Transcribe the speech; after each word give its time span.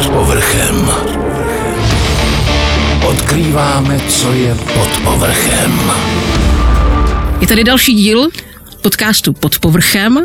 Pod 0.00 0.08
povrchem. 0.08 0.90
Odkrýváme, 3.06 4.00
co 4.08 4.32
je 4.32 4.54
pod 4.54 4.88
povrchem. 5.04 5.92
Je 7.40 7.46
tady 7.46 7.64
další 7.64 7.94
díl 7.94 8.28
podcastu 8.82 9.32
Pod 9.32 9.58
povrchem 9.58 10.18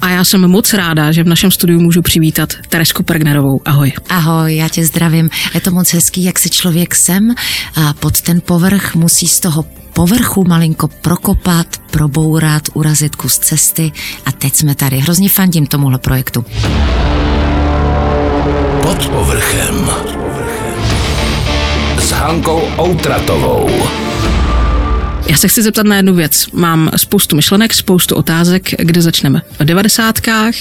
a 0.00 0.08
já 0.08 0.24
jsem 0.24 0.48
moc 0.48 0.72
ráda, 0.72 1.12
že 1.12 1.24
v 1.24 1.26
našem 1.26 1.50
studiu 1.50 1.80
můžu 1.80 2.02
přivítat 2.02 2.48
Teresku 2.68 3.02
Pergnerovou. 3.02 3.60
Ahoj. 3.64 3.92
Ahoj, 4.08 4.56
já 4.56 4.68
tě 4.68 4.86
zdravím. 4.86 5.30
Je 5.54 5.60
to 5.60 5.70
moc 5.70 5.92
hezký, 5.92 6.24
jak 6.24 6.38
se 6.38 6.48
člověk 6.48 6.94
sem 6.94 7.34
a 7.74 7.92
pod 7.92 8.20
ten 8.20 8.40
povrch 8.40 8.94
musí 8.94 9.28
z 9.28 9.40
toho 9.40 9.64
povrchu 9.92 10.44
malinko 10.48 10.88
prokopat, 10.88 11.66
probourat, 11.90 12.62
urazit 12.74 13.16
kus 13.16 13.38
cesty 13.38 13.92
a 14.26 14.32
teď 14.32 14.54
jsme 14.54 14.74
tady. 14.74 14.98
Hrozně 14.98 15.28
fandím 15.28 15.66
tomuhle 15.66 15.98
projektu. 15.98 16.44
Pod 18.86 19.06
povrchem. 19.08 19.90
S 21.98 22.12
Hankou 22.12 22.62
Outratovou. 22.78 23.66
Já 25.28 25.36
se 25.36 25.48
chci 25.48 25.62
zeptat 25.62 25.86
na 25.86 25.96
jednu 25.96 26.14
věc. 26.14 26.46
Mám 26.52 26.90
spoustu 26.96 27.36
myšlenek, 27.36 27.74
spoustu 27.74 28.14
otázek, 28.14 28.70
kde 28.78 29.02
začneme. 29.02 29.42
V 29.60 29.64
devadesátkách, 29.64 30.54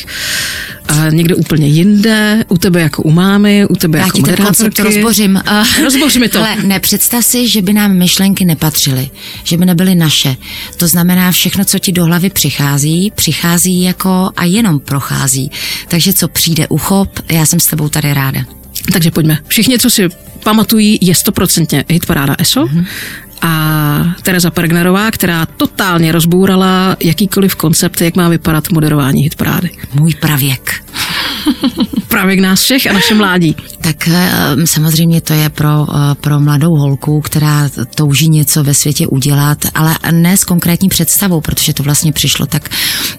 a 0.88 1.10
někde 1.10 1.36
úplně 1.36 1.68
jinde, 1.68 2.46
u 2.48 2.58
tebe 2.58 2.82
jako 2.82 3.02
u 3.04 3.12
mámy, 3.12 3.66
u 3.66 3.76
tebe 3.76 3.98
Já 4.00 4.05
jako 4.05 4.22
ten 4.22 4.36
koncept 4.36 4.60
moderátorky. 4.60 4.96
rozbořím. 4.96 5.41
Rozboř 5.84 6.16
mi 6.18 6.30
to. 6.30 6.40
Ale 6.40 6.55
ne, 6.64 6.80
představ 6.80 7.26
si, 7.26 7.48
že 7.48 7.62
by 7.62 7.74
nám 7.74 7.94
myšlenky 7.98 8.46
nepatřily, 8.46 9.10
že 9.44 9.58
by 9.58 9.66
nebyly 9.66 9.96
naše. 9.96 10.36
To 10.77 10.88
znamená, 10.88 11.32
všechno, 11.32 11.66
co 11.66 11.80
ti 11.80 11.91
do 11.91 12.05
hlavy 12.05 12.30
přichází, 12.30 13.12
přichází 13.16 13.82
jako 13.84 14.30
a 14.38 14.46
jenom 14.46 14.80
prochází. 14.80 15.52
Takže 15.88 16.13
co 16.13 16.27
přijde 16.27 16.68
uchop, 16.68 17.20
já 17.32 17.46
jsem 17.46 17.60
s 17.60 17.66
tebou 17.68 17.90
tady 17.90 18.13
ráda. 18.13 18.41
Takže 18.94 19.12
pojďme. 19.12 19.38
Všichni, 19.48 19.80
co 19.80 19.90
si 19.90 20.10
pamatují, 20.44 20.98
je 21.02 21.16
stoprocentně 21.16 21.85
hitparáda 21.90 22.35
ESO. 22.40 22.63
Mm-hmm. 22.63 22.85
A 23.46 24.15
Tereza 24.21 24.51
Pergnerová, 24.51 25.12
která 25.12 25.46
totálně 25.46 26.12
rozbourala 26.12 26.98
jakýkoliv 26.99 27.55
koncept, 27.55 28.01
jak 28.01 28.15
má 28.15 28.29
vypadat 28.29 28.71
moderování 28.71 29.24
hitparády. 29.24 29.70
Můj 29.93 30.13
pravěk. 30.13 30.84
Právě 32.16 32.38
k 32.38 32.40
nás 32.40 32.62
všech 32.62 32.88
a 32.88 32.94
naše 32.94 33.13
mládí. 33.13 33.55
Tak 33.82 34.08
eh, 34.08 34.68
samozřejmě 34.68 35.21
to 35.21 35.34
je 35.34 35.49
pro, 35.49 35.88
eh, 35.96 36.16
pro 36.16 36.40
mladou 36.40 36.76
holku, 36.76 37.22
která 37.22 37.70
touží 37.96 38.30
něco 38.30 38.63
ve 38.63 38.74
světě 38.74 39.07
udělat, 39.07 39.57
ale 39.74 39.96
ne 40.12 40.38
s 40.38 40.44
konkrétní 40.44 40.90
představou, 40.90 41.41
protože 41.41 41.74
to 41.74 41.84
vlastně 41.84 42.12
přišlo 42.12 42.46
tak, 42.46 42.70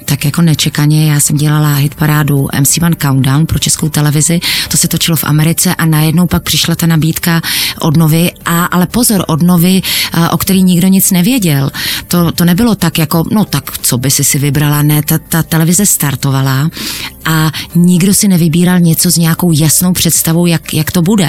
tak 0.05 0.25
jako 0.25 0.43
nečekaně. 0.43 1.13
Já 1.13 1.21
jsem 1.21 1.37
dělala 1.37 1.75
hitparádu 1.75 2.49
MC1 2.53 2.95
Countdown 3.03 3.47
pro 3.47 3.59
českou 3.59 3.89
televizi, 3.89 4.41
to 4.69 4.77
se 4.77 4.89
točilo 4.89 5.17
v 5.17 5.25
Americe 5.25 5.75
a 5.75 5.87
najednou 5.87 6.27
pak 6.27 6.43
přišla 6.43 6.75
ta 6.75 6.87
nabídka 6.87 7.41
od 7.81 7.97
Novy, 7.97 8.31
a, 8.45 8.65
ale 8.65 8.87
pozor, 8.87 9.25
od 9.29 9.43
Novy, 9.43 9.83
eh, 10.15 10.29
o 10.29 10.39
který 10.39 10.63
nikdo 10.63 10.89
nic 10.89 11.11
nevěděl. 11.11 11.71
To, 12.09 12.33
to 12.33 12.45
nebylo 12.45 12.75
tak 12.75 12.99
jako, 12.99 13.25
no 13.31 13.45
tak 13.45 13.79
co 13.79 13.99
by 13.99 14.11
si 14.11 14.25
si 14.25 14.39
vybrala, 14.39 14.83
ne, 14.83 15.03
ta, 15.03 15.19
ta 15.19 15.43
televize 15.43 15.87
startovala 15.87 16.71
a 17.25 17.53
nikdo 17.75 18.15
si 18.15 18.29
nevybíral 18.29 18.81
něco 18.81 19.11
s 19.11 19.17
nějakou 19.17 19.53
jasnou 19.53 19.93
představou, 19.93 20.47
jak, 20.47 20.75
jak 20.75 20.91
to 20.91 21.03
bude. 21.03 21.29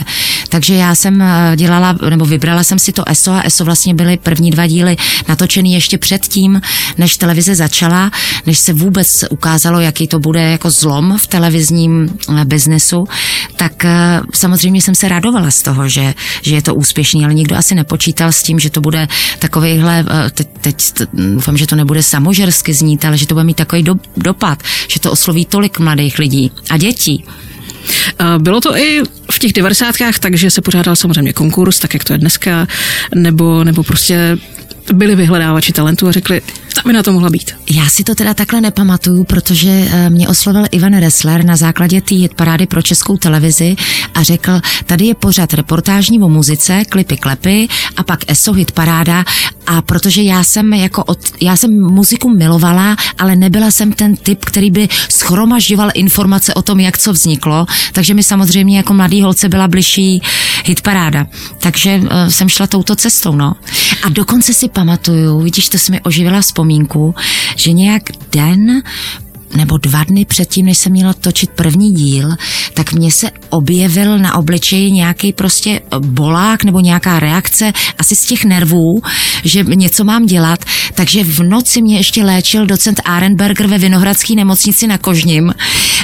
Takže 0.49 0.73
já 0.73 0.95
jsem 0.95 1.21
eh, 1.21 1.55
dělala, 1.55 1.95
nebo 2.09 2.25
vybrala 2.25 2.63
jsem 2.63 2.79
si 2.79 2.91
to 2.91 3.09
ESO 3.09 3.31
a 3.31 3.41
ESO 3.41 3.65
vlastně 3.65 3.93
byly 3.93 4.17
první 4.17 4.51
dva 4.51 4.67
díly 4.67 4.97
natočený 5.27 5.73
ještě 5.73 5.97
předtím, 5.97 6.61
než 6.97 7.17
televize 7.17 7.55
začala, 7.55 8.11
než 8.45 8.59
se 8.59 8.73
vůbec 8.73 9.23
ukázalo, 9.29 9.79
jaký 9.79 10.07
to 10.07 10.19
bude 10.19 10.41
jako 10.41 10.71
zlom 10.71 11.17
v 11.17 11.27
televizním 11.27 12.09
eh, 12.29 12.45
biznesu, 12.45 13.05
tak 13.55 13.85
eh, 13.85 14.21
samozřejmě 14.33 14.81
jsem 14.81 14.95
se 14.95 15.09
radovala 15.09 15.51
z 15.51 15.61
toho, 15.61 15.89
že, 15.89 16.13
že 16.41 16.55
je 16.55 16.61
to 16.61 16.75
úspěšný, 16.75 17.25
ale 17.25 17.33
nikdo 17.33 17.55
asi 17.55 17.75
nepočítal 17.75 18.31
s 18.31 18.43
tím, 18.43 18.59
že 18.59 18.69
to 18.69 18.81
bude 18.81 19.07
takovýhle, 19.39 20.05
teď, 20.31 20.47
teď 20.61 20.93
doufám, 21.13 21.57
že 21.57 21.67
to 21.67 21.75
nebude 21.75 22.03
samožersky 22.03 22.73
znít, 22.73 23.05
ale 23.05 23.17
že 23.17 23.27
to 23.27 23.35
bude 23.35 23.43
mít 23.43 23.57
takový 23.57 23.83
do, 23.83 23.95
dopad, 24.17 24.63
že 24.87 24.99
to 24.99 25.11
osloví 25.11 25.45
tolik 25.45 25.79
mladých 25.79 26.19
lidí 26.19 26.51
a 26.69 26.77
dětí. 26.77 27.25
Bylo 28.37 28.61
to 28.61 28.77
i 28.77 29.01
v 29.31 29.39
těch 29.39 29.53
devadesátkách 29.53 30.19
tak, 30.19 30.37
že 30.37 30.51
se 30.51 30.61
pořádal 30.61 30.95
samozřejmě 30.95 31.33
konkurs, 31.33 31.79
tak 31.79 31.93
jak 31.93 32.03
to 32.03 32.13
je 32.13 32.19
dneska, 32.19 32.67
nebo, 33.15 33.63
nebo 33.63 33.83
prostě 33.83 34.37
byli 34.93 35.15
vyhledávači 35.15 35.73
talentu 35.73 36.07
a 36.07 36.11
řekli, 36.11 36.41
ta 36.77 36.83
by 36.85 36.93
na 36.93 37.03
to 37.03 37.13
mohla 37.13 37.29
být. 37.29 37.51
Já 37.69 37.89
si 37.89 38.03
to 38.03 38.15
teda 38.15 38.33
takhle 38.33 38.61
nepamatuju, 38.61 39.23
protože 39.23 39.69
eh, 39.69 40.09
mě 40.09 40.27
oslovil 40.27 40.65
Ivan 40.71 40.99
Ressler 40.99 41.45
na 41.45 41.55
základě 41.55 42.01
té 42.01 42.15
hitparády 42.15 42.67
pro 42.67 42.81
českou 42.81 43.17
televizi 43.17 43.75
a 44.13 44.23
řekl, 44.23 44.61
tady 44.85 45.05
je 45.05 45.15
pořád 45.15 45.53
reportážní 45.53 46.21
o 46.21 46.29
muzice, 46.29 46.85
klipy 46.85 47.17
klepy 47.17 47.67
a 47.97 48.03
pak 48.03 48.19
ESO 48.31 48.53
hitparáda 48.53 49.25
a 49.67 49.81
protože 49.81 50.21
já 50.21 50.43
jsem 50.43 50.73
jako 50.73 51.03
od, 51.03 51.19
já 51.41 51.55
jsem 51.55 51.81
muziku 51.81 52.29
milovala, 52.29 52.95
ale 53.17 53.35
nebyla 53.35 53.71
jsem 53.71 53.91
ten 53.91 54.15
typ, 54.15 54.45
který 54.45 54.71
by 54.71 54.87
schromažďoval 55.09 55.89
informace 55.93 56.53
o 56.53 56.61
tom, 56.61 56.79
jak 56.79 56.97
co 56.97 57.13
vzniklo, 57.13 57.65
takže 57.91 58.13
mi 58.13 58.23
samozřejmě 58.23 58.77
jako 58.77 58.93
mladý 58.93 59.21
holce 59.21 59.49
byla 59.49 59.67
bližší 59.67 60.21
hitparáda. 60.65 61.27
Takže 61.59 61.97
uh, 61.97 62.09
jsem 62.29 62.49
šla 62.49 62.67
touto 62.67 62.95
cestou, 62.95 63.35
no. 63.35 63.53
A 64.03 64.09
dokonce 64.09 64.53
si 64.53 64.69
pamatuju, 64.69 65.39
vidíš, 65.39 65.69
to 65.69 65.77
se 65.77 65.91
mi 65.91 66.01
oživila 66.01 66.41
vzpomínku, 66.41 66.66
že 67.55 67.71
nějak 67.71 68.03
den 68.31 68.81
nebo 69.55 69.77
dva 69.77 70.03
dny 70.03 70.25
předtím, 70.25 70.65
než 70.65 70.77
jsem 70.77 70.91
měla 70.91 71.13
točit 71.13 71.49
první 71.49 71.93
díl, 71.93 72.35
tak 72.73 72.93
mně 72.93 73.11
se 73.11 73.31
objevil 73.49 74.19
na 74.19 74.35
obličeji 74.35 74.91
nějaký 74.91 75.33
prostě 75.33 75.81
bolák 75.99 76.63
nebo 76.63 76.79
nějaká 76.79 77.19
reakce 77.19 77.73
asi 77.99 78.15
z 78.15 78.25
těch 78.25 78.45
nervů, 78.45 79.01
že 79.43 79.63
něco 79.63 80.03
mám 80.03 80.25
dělat, 80.25 80.65
takže 80.93 81.23
v 81.23 81.39
noci 81.39 81.81
mě 81.81 81.97
ještě 81.97 82.23
léčil 82.23 82.65
docent 82.65 83.01
Arenberger 83.05 83.67
ve 83.67 83.77
Vinohradské 83.77 84.35
nemocnici 84.35 84.87
na 84.87 84.97
Kožním, 84.97 85.53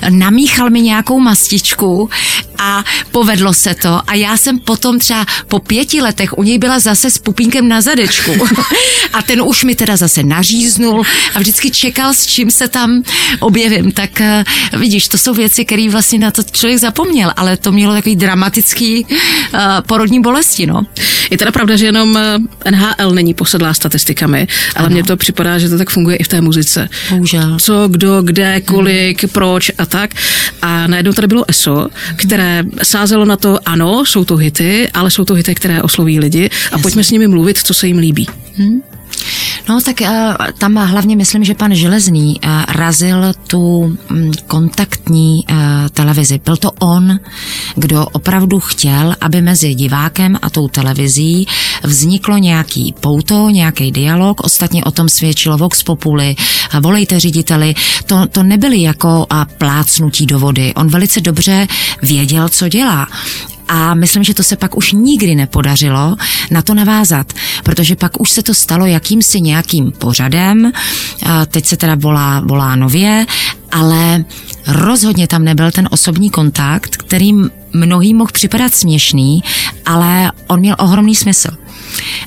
namíchal 0.10 0.70
mi 0.70 0.82
nějakou 0.82 1.20
mastičku 1.20 2.10
a 2.64 2.84
povedlo 3.12 3.54
se 3.54 3.76
to 3.76 4.02
a 4.08 4.14
já 4.14 4.38
jsem 4.38 4.60
potom 4.60 5.00
třeba 5.00 5.26
po 5.48 5.60
pěti 5.60 6.02
letech 6.02 6.38
u 6.38 6.44
něj 6.44 6.58
byla 6.58 6.80
zase 6.80 7.12
s 7.12 7.18
pupínkem 7.18 7.68
na 7.68 7.82
zadečku 7.82 8.32
a 9.14 9.22
ten 9.22 9.42
už 9.42 9.64
mi 9.64 9.76
teda 9.76 9.98
zase 9.98 10.24
naříznul 10.24 11.04
a 11.36 11.40
vždycky 11.40 11.72
čekal, 11.72 12.14
s 12.14 12.26
čím 12.26 12.52
se 12.52 12.68
tam 12.68 13.04
objevím, 13.40 13.92
tak 13.92 14.10
uh, 14.20 14.80
vidíš, 14.80 15.08
to 15.08 15.18
jsou 15.18 15.34
věci, 15.34 15.66
které 15.66 15.90
vlastně 15.90 16.20
na 16.20 16.32
to 16.32 16.44
člověk 16.44 16.80
zapomněl, 16.80 17.32
ale 17.36 17.58
to 17.58 17.72
mělo 17.72 17.94
takový 17.94 18.16
dramatický 18.16 19.06
uh, 19.06 19.60
porodní 19.88 20.22
bolesti, 20.22 20.66
no. 20.66 20.82
Je 21.30 21.38
teda 21.38 21.52
pravda, 21.52 21.76
že 21.76 21.86
jenom 21.86 22.18
eh, 22.18 22.72
NHL 22.72 23.12
není 23.12 23.34
posedlá 23.34 23.74
statistikami, 23.74 24.48
ale 24.76 24.90
mně 24.90 25.04
to 25.04 25.18
připadá, 25.18 25.60
že 25.60 25.70
to 25.70 25.78
tak 25.78 25.90
funguje 25.90 26.16
i 26.16 26.24
v 26.24 26.28
té 26.28 26.42
muzice. 26.42 26.90
Bohužel. 27.10 27.58
Co, 27.60 27.88
kdo, 27.88 28.22
kde, 28.22 28.62
kolik, 28.62 29.24
hmm. 29.24 29.30
proč 29.30 29.72
a 29.78 29.86
tak. 29.86 30.12
A 30.62 30.88
najednou 30.88 31.14
tady 31.14 31.28
bylo 31.28 31.50
ESO, 31.50 31.88
které 32.16 32.53
sázelo 32.84 33.26
na 33.26 33.38
to, 33.38 33.60
ano, 33.66 34.06
jsou 34.06 34.26
to 34.26 34.36
hity, 34.36 34.90
ale 34.94 35.12
jsou 35.12 35.26
to 35.26 35.34
hity, 35.34 35.56
které 35.56 35.82
osloví 35.82 36.20
lidi 36.20 36.46
a 36.46 36.50
Jasně. 36.72 36.82
pojďme 36.82 37.04
s 37.04 37.12
nimi 37.12 37.28
mluvit, 37.28 37.58
co 37.58 37.74
se 37.74 37.88
jim 37.88 37.98
líbí. 37.98 38.28
Hmm. 38.56 38.82
No 39.70 39.82
tak 39.82 40.02
uh, 40.02 40.08
tam 40.58 40.76
hlavně 40.76 41.16
myslím, 41.16 41.44
že 41.44 41.54
pan 41.54 41.76
Železný 41.76 42.40
uh, 42.44 42.50
razil 42.68 43.34
tu 43.48 43.60
um, 43.60 43.98
kontaktní 44.48 45.46
uh, 45.50 45.58
televizi. 45.92 46.40
Byl 46.46 46.58
to 46.58 46.72
on, 46.72 47.20
kdo 47.76 48.06
opravdu 48.06 48.60
chtěl, 48.60 49.16
aby 49.22 49.42
mezi 49.42 49.76
divákem 49.76 50.38
a 50.42 50.50
tou 50.50 50.68
televizí 50.68 51.48
vzniklo 51.84 52.38
nějaký 52.38 52.96
pouto, 53.00 53.50
nějaký 53.50 53.92
dialog. 53.92 54.42
Ostatně 54.42 54.84
o 54.84 54.92
tom 54.92 55.10
svědčilo 55.10 55.58
Vox 55.58 55.84
Populi, 55.84 56.36
volejte 56.82 57.20
řediteli. 57.20 57.76
To, 58.06 58.28
to 58.28 58.44
nebyly 58.44 58.82
jako 58.82 59.28
plácnutí 59.58 60.26
do 60.26 60.40
vody. 60.40 60.74
On 60.74 60.88
velice 60.88 61.22
dobře 61.22 61.68
věděl, 62.02 62.50
co 62.50 62.70
dělá. 62.70 63.08
A 63.68 63.94
myslím, 63.94 64.24
že 64.24 64.34
to 64.34 64.44
se 64.44 64.56
pak 64.56 64.78
už 64.78 64.92
nikdy 64.92 65.36
nepodařilo 65.36 66.16
na 66.52 66.62
to 66.62 66.74
navázat, 66.74 67.34
protože 67.64 67.96
pak 67.96 68.22
už 68.22 68.30
se 68.30 68.44
to 68.44 68.54
stalo 68.54 68.86
jakýmsi 68.86 69.42
nějakým 69.42 69.92
pořadem, 69.92 70.72
teď 71.48 71.66
se 71.66 71.78
teda 71.78 71.96
volá, 71.96 72.40
volá 72.40 72.76
nově, 72.76 73.26
ale 73.72 74.26
rozhodně 74.68 75.28
tam 75.28 75.44
nebyl 75.44 75.72
ten 75.72 75.88
osobní 75.92 76.30
kontakt, 76.30 76.98
který 76.98 77.34
mnohým 77.74 78.18
mohl 78.18 78.32
připadat 78.34 78.74
směšný, 78.76 79.44
ale 79.86 80.32
on 80.48 80.60
měl 80.60 80.76
ohromný 80.80 81.16
smysl. 81.16 81.50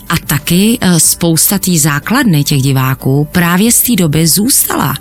A 0.08 0.16
taky 0.26 0.78
eh, 0.80 1.00
spousta 1.00 1.58
té 1.58 1.78
základny 1.78 2.44
těch 2.44 2.62
diváků 2.62 3.28
právě 3.32 3.72
z 3.72 3.82
té 3.82 3.96
doby 3.96 4.26
zůstala. 4.26 4.94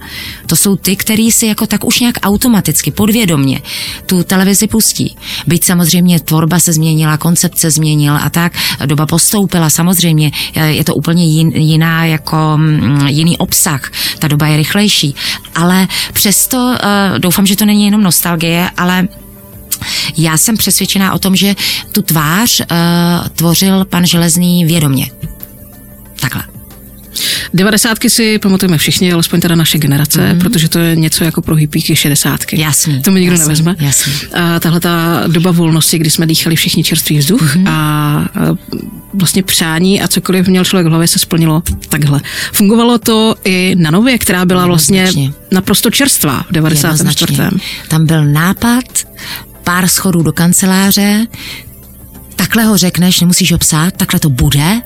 To 0.48 0.56
jsou 0.56 0.76
ty, 0.76 0.96
který 0.96 1.32
si 1.32 1.46
jako 1.46 1.68
tak 1.68 1.84
už 1.86 2.00
nějak 2.00 2.16
automaticky, 2.24 2.92
podvědomně 2.92 3.62
tu 4.06 4.24
televizi 4.24 4.68
pustí. 4.68 5.16
Byť 5.48 5.64
samozřejmě 5.64 6.20
tvorba 6.20 6.60
se 6.60 6.74
změnila, 6.74 7.18
koncepce 7.18 7.72
změnila 7.72 8.18
a 8.18 8.30
tak, 8.30 8.54
doba 8.86 9.06
postoupila, 9.06 9.70
samozřejmě 9.70 10.32
eh, 10.56 10.72
je 10.72 10.84
to 10.84 10.96
úplně 10.96 11.26
jiná 11.26 12.06
jako 12.06 12.38
mm, 12.56 13.08
jiný 13.08 13.38
obsah, 13.38 13.92
ta 14.20 14.28
doba 14.28 14.48
je 14.48 14.58
rychlejší, 14.58 15.16
ale 15.56 15.88
přesto 16.14 16.76
eh, 16.76 17.20
doufám, 17.20 17.46
že 17.46 17.56
to 17.56 17.66
není 17.66 17.86
jenom 17.86 18.04
nostalgie, 18.04 18.70
ale 18.78 19.08
Já 20.18 20.38
jsem 20.38 20.58
přesvědčená 20.58 21.14
o 21.14 21.20
tom, 21.20 21.36
že 21.36 21.56
tu 21.92 22.02
tvář 22.02 22.62
uh, 22.62 23.28
tvořil 23.28 23.86
pan 23.86 24.06
Železný 24.06 24.66
vědomě. 24.66 25.12
Takhle. 26.20 26.44
Devadesátky 27.54 28.10
si 28.10 28.40
pamatujeme 28.40 28.78
všichni, 28.78 29.14
alespoň 29.14 29.42
teda 29.42 29.56
naše 29.56 29.78
generace, 29.78 30.20
mm-hmm. 30.20 30.40
protože 30.40 30.70
to 30.70 30.80
je 30.80 30.96
něco 30.96 31.24
jako 31.24 31.42
pro 31.42 31.56
hippíky 31.56 31.96
šedesátky. 31.96 32.62
Jasný. 32.62 33.02
To 33.02 33.12
mi 33.12 33.20
nikdo 33.20 33.34
jasný, 33.34 33.48
nevezme. 33.48 33.76
Jasný. 33.80 34.14
A 34.34 34.60
tahle 34.60 34.80
ta 34.80 35.24
doba 35.28 35.52
volnosti, 35.52 35.98
kdy 35.98 36.10
jsme 36.10 36.26
dýchali 36.28 36.56
všichni 36.56 36.84
čerstvý 36.84 37.18
vzduch 37.18 37.56
mm-hmm. 37.56 37.70
a, 37.70 38.26
vlastně 39.14 39.44
přání 39.44 40.02
a 40.02 40.08
cokoliv 40.08 40.48
měl 40.48 40.66
člověk 40.66 40.88
v 40.88 40.90
hlavě 40.90 41.08
se 41.08 41.20
splnilo 41.20 41.64
takhle. 41.90 42.22
Fungovalo 42.54 42.98
to 42.98 43.36
i 43.44 43.76
na 43.78 43.92
Nově, 43.92 44.18
která 44.18 44.46
byla 44.46 44.66
vlastně 44.68 45.12
naprosto 45.52 45.92
čerstvá 45.92 46.46
v 46.50 46.52
94. 46.52 47.44
Tam 47.88 48.06
byl 48.06 48.26
nápad, 48.26 48.84
pár 49.66 49.88
schodů 49.88 50.24
do 50.24 50.34
kanceláře, 50.34 51.28
takhle 52.36 52.64
ho 52.64 52.78
řekneš, 52.78 53.22
nemusíš 53.22 53.52
ho 53.52 53.58
psát, 53.58 53.94
takhle 53.98 54.20
to 54.20 54.30
bude, 54.30 54.82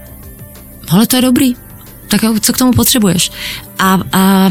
ale 0.90 1.08
to 1.08 1.16
je 1.16 1.22
dobrý, 1.22 1.56
tak 2.08 2.22
co 2.42 2.54
k 2.54 2.58
tomu 2.58 2.72
potřebuješ? 2.72 3.32
A, 3.80 4.00
a 4.14 4.50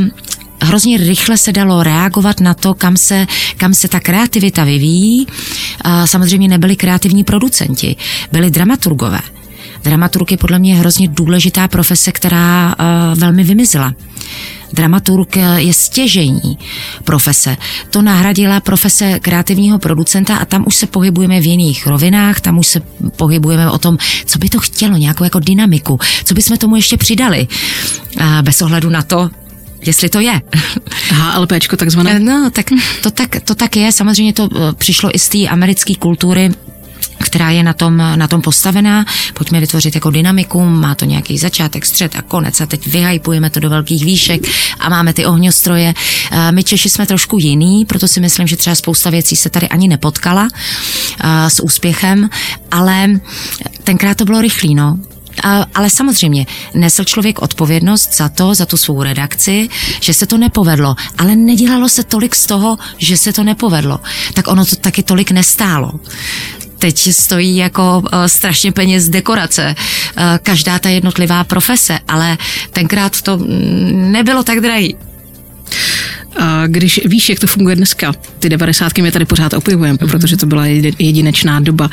hrozně 0.62 0.96
rychle 0.98 1.36
se 1.36 1.52
dalo 1.52 1.82
reagovat 1.82 2.40
na 2.40 2.54
to, 2.54 2.74
kam 2.74 2.96
se, 2.96 3.26
kam 3.56 3.74
se 3.74 3.88
ta 3.88 4.00
kreativita 4.00 4.64
vyvíjí. 4.64 5.26
A 5.80 6.06
samozřejmě 6.06 6.48
nebyli 6.48 6.76
kreativní 6.76 7.24
producenti, 7.24 7.96
byli 8.32 8.50
dramaturgové. 8.50 9.20
Dramaturg 9.84 10.30
je 10.30 10.36
podle 10.36 10.58
mě 10.58 10.76
hrozně 10.76 11.08
důležitá 11.08 11.68
profese, 11.68 12.12
která 12.12 12.74
uh, 12.78 13.18
velmi 13.18 13.44
vymizela. 13.44 13.94
Dramaturg 14.72 15.36
je 15.56 15.74
stěžení 15.74 16.58
profese. 17.04 17.56
To 17.90 18.02
nahradila 18.02 18.60
profese 18.60 19.20
kreativního 19.20 19.78
producenta 19.78 20.36
a 20.36 20.44
tam 20.44 20.64
už 20.66 20.76
se 20.76 20.86
pohybujeme 20.86 21.40
v 21.40 21.46
jiných 21.46 21.86
rovinách, 21.86 22.40
tam 22.40 22.58
už 22.58 22.66
se 22.66 22.80
pohybujeme 23.16 23.70
o 23.70 23.78
tom, 23.78 23.98
co 24.24 24.38
by 24.38 24.48
to 24.48 24.58
chtělo, 24.58 24.96
nějakou 24.96 25.24
jako 25.24 25.38
dynamiku, 25.38 25.98
co 26.24 26.34
bychom 26.34 26.56
tomu 26.56 26.76
ještě 26.76 26.96
přidali. 26.96 27.48
A 28.20 28.42
bez 28.42 28.62
ohledu 28.62 28.90
na 28.90 29.02
to, 29.02 29.30
jestli 29.86 30.08
to 30.08 30.20
je. 30.20 30.42
HLPčko 31.10 31.76
takzvané? 31.76 32.18
No, 32.18 32.50
tak 32.50 32.66
to 33.02 33.10
tak, 33.10 33.40
to 33.40 33.54
tak 33.54 33.76
je. 33.76 33.92
Samozřejmě 33.92 34.32
to 34.32 34.48
eh, 34.56 34.72
přišlo 34.72 35.10
i 35.14 35.18
z 35.18 35.28
té 35.28 35.38
americké 35.38 35.94
kultury, 35.94 36.50
která 37.28 37.50
je 37.50 37.62
na 37.62 37.72
tom, 37.72 37.96
na 37.96 38.28
tom 38.28 38.42
postavená. 38.42 39.04
Pojďme 39.34 39.60
vytvořit 39.60 39.94
jako 39.94 40.10
dynamiku, 40.10 40.64
má 40.64 40.94
to 40.94 41.04
nějaký 41.04 41.38
začátek, 41.38 41.86
střed 41.86 42.16
a 42.16 42.22
konec 42.22 42.60
a 42.60 42.66
teď 42.66 42.86
vyhajpujeme 42.86 43.50
to 43.50 43.60
do 43.60 43.70
velkých 43.70 44.04
výšek 44.04 44.40
a 44.80 44.88
máme 44.88 45.12
ty 45.12 45.26
ohňostroje. 45.26 45.94
Eh, 46.30 46.52
my 46.52 46.64
Češi 46.64 46.88
jsme 46.88 47.06
trošku 47.06 47.38
jiný, 47.38 47.84
proto 47.84 48.08
si 48.08 48.20
myslím, 48.20 48.46
že 48.46 48.56
třeba 48.56 48.76
spousta 48.76 49.10
věcí 49.10 49.36
se 49.36 49.50
tady 49.50 49.68
ani 49.68 49.88
nepotkala 49.88 50.48
eh, 50.48 51.50
s 51.50 51.62
úspěchem, 51.62 52.28
ale 52.70 53.08
tenkrát 53.84 54.16
to 54.16 54.24
bylo 54.24 54.40
rychlý, 54.40 54.74
no. 54.74 54.98
Ale 55.74 55.90
samozřejmě 55.90 56.46
nesl 56.74 57.04
člověk 57.04 57.42
odpovědnost 57.42 58.16
za 58.16 58.28
to, 58.28 58.54
za 58.54 58.66
tu 58.66 58.76
svou 58.76 59.02
redakci, 59.02 59.68
že 60.00 60.14
se 60.14 60.26
to 60.26 60.38
nepovedlo, 60.38 60.96
ale 61.18 61.36
nedělalo 61.36 61.88
se 61.88 62.04
tolik 62.04 62.34
z 62.34 62.46
toho, 62.46 62.78
že 62.98 63.16
se 63.16 63.32
to 63.32 63.44
nepovedlo. 63.44 64.00
Tak 64.34 64.48
ono 64.48 64.66
to 64.66 64.76
taky 64.76 65.02
tolik 65.02 65.30
nestálo 65.30 65.92
teď 66.78 67.12
stojí 67.12 67.56
jako 67.56 67.98
uh, 67.98 68.24
strašně 68.26 68.72
peněz 68.72 69.08
dekorace, 69.08 69.74
uh, 69.78 70.22
každá 70.42 70.78
ta 70.78 70.88
jednotlivá 70.88 71.44
profese, 71.44 71.98
ale 72.08 72.38
tenkrát 72.72 73.22
to 73.22 73.38
nebylo 73.92 74.42
tak 74.42 74.60
drahý. 74.60 74.96
A 76.36 76.66
když 76.66 77.00
víš, 77.04 77.28
jak 77.28 77.38
to 77.38 77.46
funguje 77.46 77.76
dneska, 77.76 78.12
ty 78.38 78.48
devadesátky 78.48 79.02
my 79.02 79.12
tady 79.12 79.24
pořád 79.24 79.54
opěvujeme, 79.54 79.98
mm-hmm. 79.98 80.10
protože 80.10 80.36
to 80.36 80.46
byla 80.46 80.66
jedinečná 80.98 81.60
doba. 81.60 81.90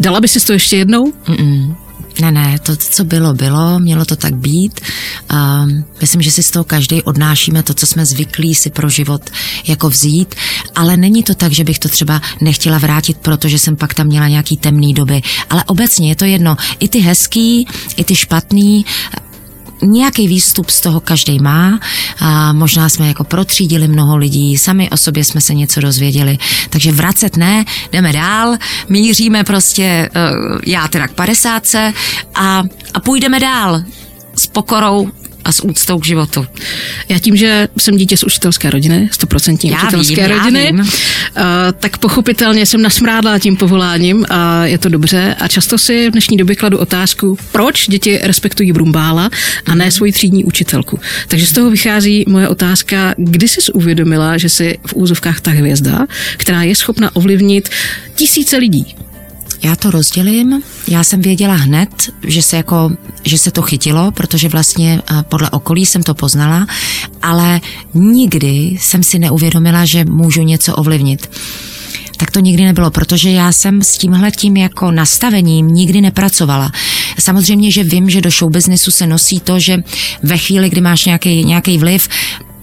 Dala 0.00 0.20
by 0.20 0.28
si 0.28 0.46
to 0.46 0.52
ještě 0.52 0.76
jednou? 0.76 1.12
Mm-mm. 1.26 1.76
Ne, 2.20 2.32
ne, 2.32 2.58
to, 2.58 2.76
co 2.76 3.04
bylo, 3.04 3.34
bylo, 3.34 3.78
mělo 3.78 4.04
to 4.04 4.16
tak 4.16 4.34
být. 4.34 4.80
A 5.28 5.66
myslím, 6.00 6.22
že 6.22 6.30
si 6.30 6.42
z 6.42 6.50
toho 6.50 6.64
každý 6.64 7.02
odnášíme 7.02 7.62
to, 7.62 7.74
co 7.74 7.86
jsme 7.86 8.06
zvyklí 8.06 8.54
si 8.54 8.70
pro 8.70 8.88
život 8.88 9.30
jako 9.66 9.90
vzít, 9.90 10.34
ale 10.74 10.96
není 10.96 11.22
to 11.22 11.34
tak, 11.34 11.52
že 11.52 11.64
bych 11.64 11.78
to 11.78 11.88
třeba 11.88 12.20
nechtěla 12.40 12.78
vrátit, 12.78 13.16
protože 13.18 13.58
jsem 13.58 13.76
pak 13.76 13.94
tam 13.94 14.06
měla 14.06 14.28
nějaký 14.28 14.56
temný 14.56 14.94
doby. 14.94 15.22
Ale 15.50 15.64
obecně 15.64 16.08
je 16.08 16.16
to 16.16 16.24
jedno. 16.24 16.56
I 16.78 16.88
ty 16.88 16.98
hezký, 16.98 17.66
i 17.96 18.04
ty 18.04 18.16
špatný, 18.16 18.84
nějaký 19.84 20.28
výstup 20.28 20.70
z 20.70 20.80
toho 20.80 21.00
každý 21.00 21.38
má 21.38 21.80
a 22.20 22.52
možná 22.52 22.88
jsme 22.88 23.08
jako 23.08 23.24
protřídili 23.24 23.88
mnoho 23.88 24.16
lidí, 24.16 24.58
sami 24.58 24.90
o 24.90 24.96
sobě 24.96 25.24
jsme 25.24 25.40
se 25.40 25.54
něco 25.54 25.80
dozvěděli, 25.80 26.38
takže 26.70 26.92
vracet 26.92 27.36
ne, 27.36 27.64
jdeme 27.92 28.12
dál, 28.12 28.56
míříme 28.88 29.44
prostě, 29.44 29.82
eh, 29.82 30.10
já 30.66 30.88
teda 30.88 31.08
k 31.08 31.12
50 31.12 31.62
a, 32.34 32.62
a 32.94 33.00
půjdeme 33.00 33.40
dál 33.40 33.82
s 34.36 34.46
pokorou 34.46 35.10
a 35.44 35.52
s 35.52 35.64
úctou 35.64 35.98
k 35.98 36.06
životu. 36.06 36.46
Já 37.08 37.18
tím, 37.18 37.36
že 37.36 37.68
jsem 37.78 37.96
dítě 37.96 38.16
z 38.16 38.22
učitelské 38.22 38.70
rodiny, 38.70 39.08
stoprocentní 39.12 39.72
učitelské 39.72 40.28
vím, 40.28 40.38
rodiny, 40.38 40.64
vím. 40.72 40.80
Uh, 40.80 40.86
tak 41.78 41.98
pochopitelně 41.98 42.66
jsem 42.66 42.82
nasmrádla 42.82 43.38
tím 43.38 43.56
povoláním 43.56 44.26
a 44.28 44.64
je 44.64 44.78
to 44.78 44.88
dobře. 44.88 45.36
A 45.40 45.48
často 45.48 45.78
si 45.78 46.08
v 46.08 46.12
dnešní 46.12 46.36
době 46.36 46.56
kladu 46.56 46.78
otázku, 46.78 47.38
proč 47.52 47.88
děti 47.88 48.18
respektují 48.22 48.72
Brumbála 48.72 49.30
a 49.66 49.74
ne 49.74 49.90
svoji 49.90 50.12
třídní 50.12 50.44
učitelku. 50.44 51.00
Takže 51.28 51.46
z 51.46 51.52
toho 51.52 51.70
vychází 51.70 52.24
moje 52.28 52.48
otázka, 52.48 53.14
kdy 53.16 53.48
jsi 53.48 53.72
uvědomila, 53.72 54.38
že 54.38 54.48
jsi 54.48 54.78
v 54.86 54.94
úzovkách 54.94 55.40
ta 55.40 55.50
hvězda, 55.50 56.06
která 56.36 56.62
je 56.62 56.76
schopna 56.76 57.16
ovlivnit 57.16 57.68
tisíce 58.14 58.56
lidí. 58.56 58.94
Já 59.64 59.76
to 59.76 59.90
rozdělím. 59.90 60.62
Já 60.88 61.04
jsem 61.04 61.20
věděla 61.20 61.54
hned, 61.54 61.88
že 62.26 62.42
se, 62.42 62.56
jako, 62.56 62.90
že 63.24 63.38
se 63.38 63.50
to 63.50 63.62
chytilo, 63.62 64.12
protože 64.12 64.48
vlastně 64.48 65.02
eh, 65.10 65.22
podle 65.28 65.50
okolí 65.50 65.86
jsem 65.86 66.02
to 66.02 66.14
poznala, 66.14 66.66
ale 67.22 67.60
nikdy 67.94 68.78
jsem 68.80 69.02
si 69.02 69.18
neuvědomila, 69.18 69.84
že 69.84 70.04
můžu 70.04 70.42
něco 70.42 70.74
ovlivnit 70.74 71.28
tak 72.16 72.30
to 72.30 72.40
nikdy 72.40 72.64
nebylo, 72.64 72.90
protože 72.90 73.30
já 73.30 73.52
jsem 73.52 73.82
s 73.82 73.98
tímhle 73.98 74.30
tím 74.30 74.56
jako 74.56 74.90
nastavením 74.90 75.68
nikdy 75.68 76.00
nepracovala. 76.00 76.72
Samozřejmě, 77.18 77.70
že 77.70 77.84
vím, 77.84 78.10
že 78.10 78.20
do 78.20 78.30
showbiznesu 78.30 78.90
se 78.90 79.06
nosí 79.06 79.40
to, 79.40 79.60
že 79.60 79.82
ve 80.22 80.38
chvíli, 80.38 80.70
kdy 80.70 80.80
máš 80.80 81.04
nějaký, 81.04 81.44
nějaký 81.44 81.78
vliv, 81.78 82.08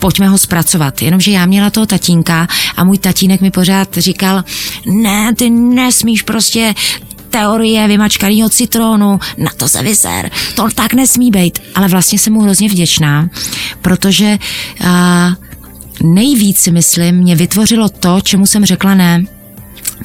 pojďme 0.02 0.28
ho 0.28 0.38
zpracovat. 0.38 1.02
Jenomže 1.02 1.32
já 1.32 1.46
měla 1.46 1.70
toho 1.70 1.86
tatínka 1.86 2.48
a 2.76 2.84
můj 2.84 2.98
tatínek 2.98 3.42
mi 3.42 3.52
pořád 3.52 3.98
říkal, 3.98 4.44
ne, 4.86 5.36
ty 5.36 5.50
nesmíš 5.50 6.22
prostě 6.22 6.74
teorie 7.30 7.88
vymačkaného 7.88 8.50
citronu, 8.50 9.20
na 9.38 9.52
to 9.58 9.68
se 9.68 9.84
vyser, 9.84 10.32
to 10.56 10.68
tak 10.76 10.94
nesmí 10.94 11.32
být. 11.32 11.60
Ale 11.76 11.88
vlastně 11.88 12.20
jsem 12.20 12.34
mu 12.34 12.42
hrozně 12.42 12.70
vděčná, 12.70 13.30
protože 13.82 14.38
uh, 14.82 14.90
nejvíc 16.14 16.68
myslím, 16.68 17.16
mě 17.16 17.36
vytvořilo 17.36 17.90
to, 17.90 18.22
čemu 18.22 18.48
jsem 18.48 18.66
řekla 18.66 18.96
ne 18.96 19.24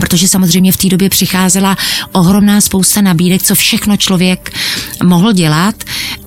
protože 0.00 0.28
samozřejmě 0.28 0.73
v 0.73 0.76
té 0.76 0.88
době 0.88 1.09
přicházela 1.09 1.76
ohromná 2.12 2.61
spousta 2.61 3.00
nabídek, 3.00 3.42
co 3.42 3.54
všechno 3.54 3.97
člověk 3.97 4.52
mohl 5.04 5.32
dělat 5.32 5.74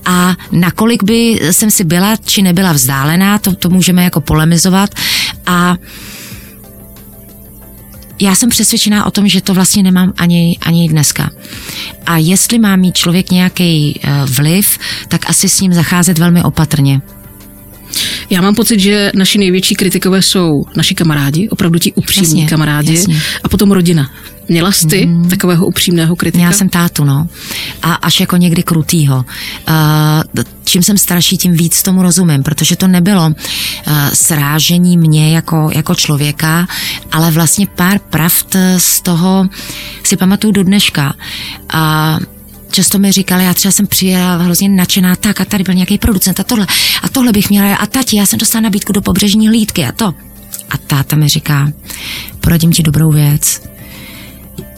a 0.05 0.35
nakolik 0.51 1.03
by 1.03 1.39
jsem 1.51 1.71
si 1.71 1.83
byla 1.83 2.15
či 2.15 2.41
nebyla 2.41 2.71
vzdálená, 2.71 3.37
to, 3.37 3.55
to 3.55 3.69
můžeme 3.69 4.03
jako 4.03 4.21
polemizovat 4.21 4.89
a 5.45 5.75
já 8.21 8.35
jsem 8.35 8.49
přesvědčená 8.49 9.05
o 9.05 9.11
tom, 9.11 9.27
že 9.27 9.41
to 9.41 9.53
vlastně 9.53 9.83
nemám 9.83 10.13
ani, 10.17 10.57
ani 10.61 10.89
dneska. 10.89 11.29
A 12.05 12.17
jestli 12.17 12.59
má 12.59 12.75
mít 12.75 12.97
člověk 12.97 13.31
nějaký 13.31 13.99
eh, 14.03 14.09
vliv, 14.25 14.77
tak 15.07 15.29
asi 15.29 15.49
s 15.49 15.61
ním 15.61 15.73
zacházet 15.73 16.17
velmi 16.17 16.43
opatrně. 16.43 17.01
Já 18.29 18.41
mám 18.41 18.55
pocit, 18.55 18.79
že 18.79 19.11
naši 19.15 19.37
největší 19.37 19.75
kritikové 19.75 20.21
jsou 20.21 20.65
naši 20.77 20.95
kamarádi, 20.95 21.49
opravdu 21.49 21.79
ti 21.79 21.93
upřímní 21.93 22.41
jasně, 22.41 22.47
kamarádi, 22.47 22.95
jasně. 22.95 23.21
a 23.43 23.49
potom 23.49 23.71
rodina. 23.71 24.11
Měla 24.47 24.71
jsi 24.71 24.87
ty 24.87 25.05
mm. 25.05 25.29
takového 25.29 25.65
upřímného 25.65 26.15
kritika? 26.15 26.43
Já 26.43 26.51
jsem 26.51 26.69
tátu, 26.69 27.03
no. 27.03 27.27
A 27.81 27.93
až 27.93 28.19
jako 28.19 28.37
někdy 28.37 28.63
krutýho. 28.63 29.15
Uh, 29.15 30.43
čím 30.63 30.83
jsem 30.83 30.97
starší, 30.97 31.37
tím 31.37 31.53
víc 31.53 31.83
tomu 31.83 32.01
rozumím, 32.01 32.43
protože 32.43 32.75
to 32.75 32.87
nebylo 32.87 33.27
uh, 33.27 33.33
srážení 34.13 34.97
mě 34.97 35.35
jako, 35.35 35.69
jako 35.75 35.95
člověka, 35.95 36.67
ale 37.11 37.31
vlastně 37.31 37.67
pár 37.67 37.99
pravd 37.99 38.55
z 38.77 39.01
toho 39.01 39.49
si 40.03 40.17
pamatuju 40.17 40.53
do 40.53 40.63
dneška. 40.63 41.13
Uh, 41.73 42.38
často 42.71 42.99
mi 42.99 43.11
říkali, 43.11 43.43
já 43.43 43.53
třeba 43.53 43.71
jsem 43.71 43.87
přijela 43.87 44.37
hrozně 44.37 44.69
nadšená, 44.69 45.15
tak 45.15 45.41
a 45.41 45.45
tady 45.45 45.63
byl 45.63 45.73
nějaký 45.73 45.97
producent 45.97 46.39
a 46.39 46.43
tohle, 46.43 46.67
a 47.03 47.09
tohle 47.09 47.31
bych 47.31 47.49
měla, 47.49 47.75
a 47.75 47.85
tati, 47.85 48.17
já 48.17 48.25
jsem 48.25 48.39
dostala 48.39 48.61
nabídku 48.61 48.93
do 48.93 49.01
pobřežní 49.01 49.47
hlídky 49.47 49.85
a 49.85 49.91
to. 49.91 50.13
A 50.69 50.77
táta 50.77 51.15
mi 51.15 51.29
říká, 51.29 51.71
poradím 52.41 52.71
ti 52.71 52.83
dobrou 52.83 53.11
věc, 53.11 53.61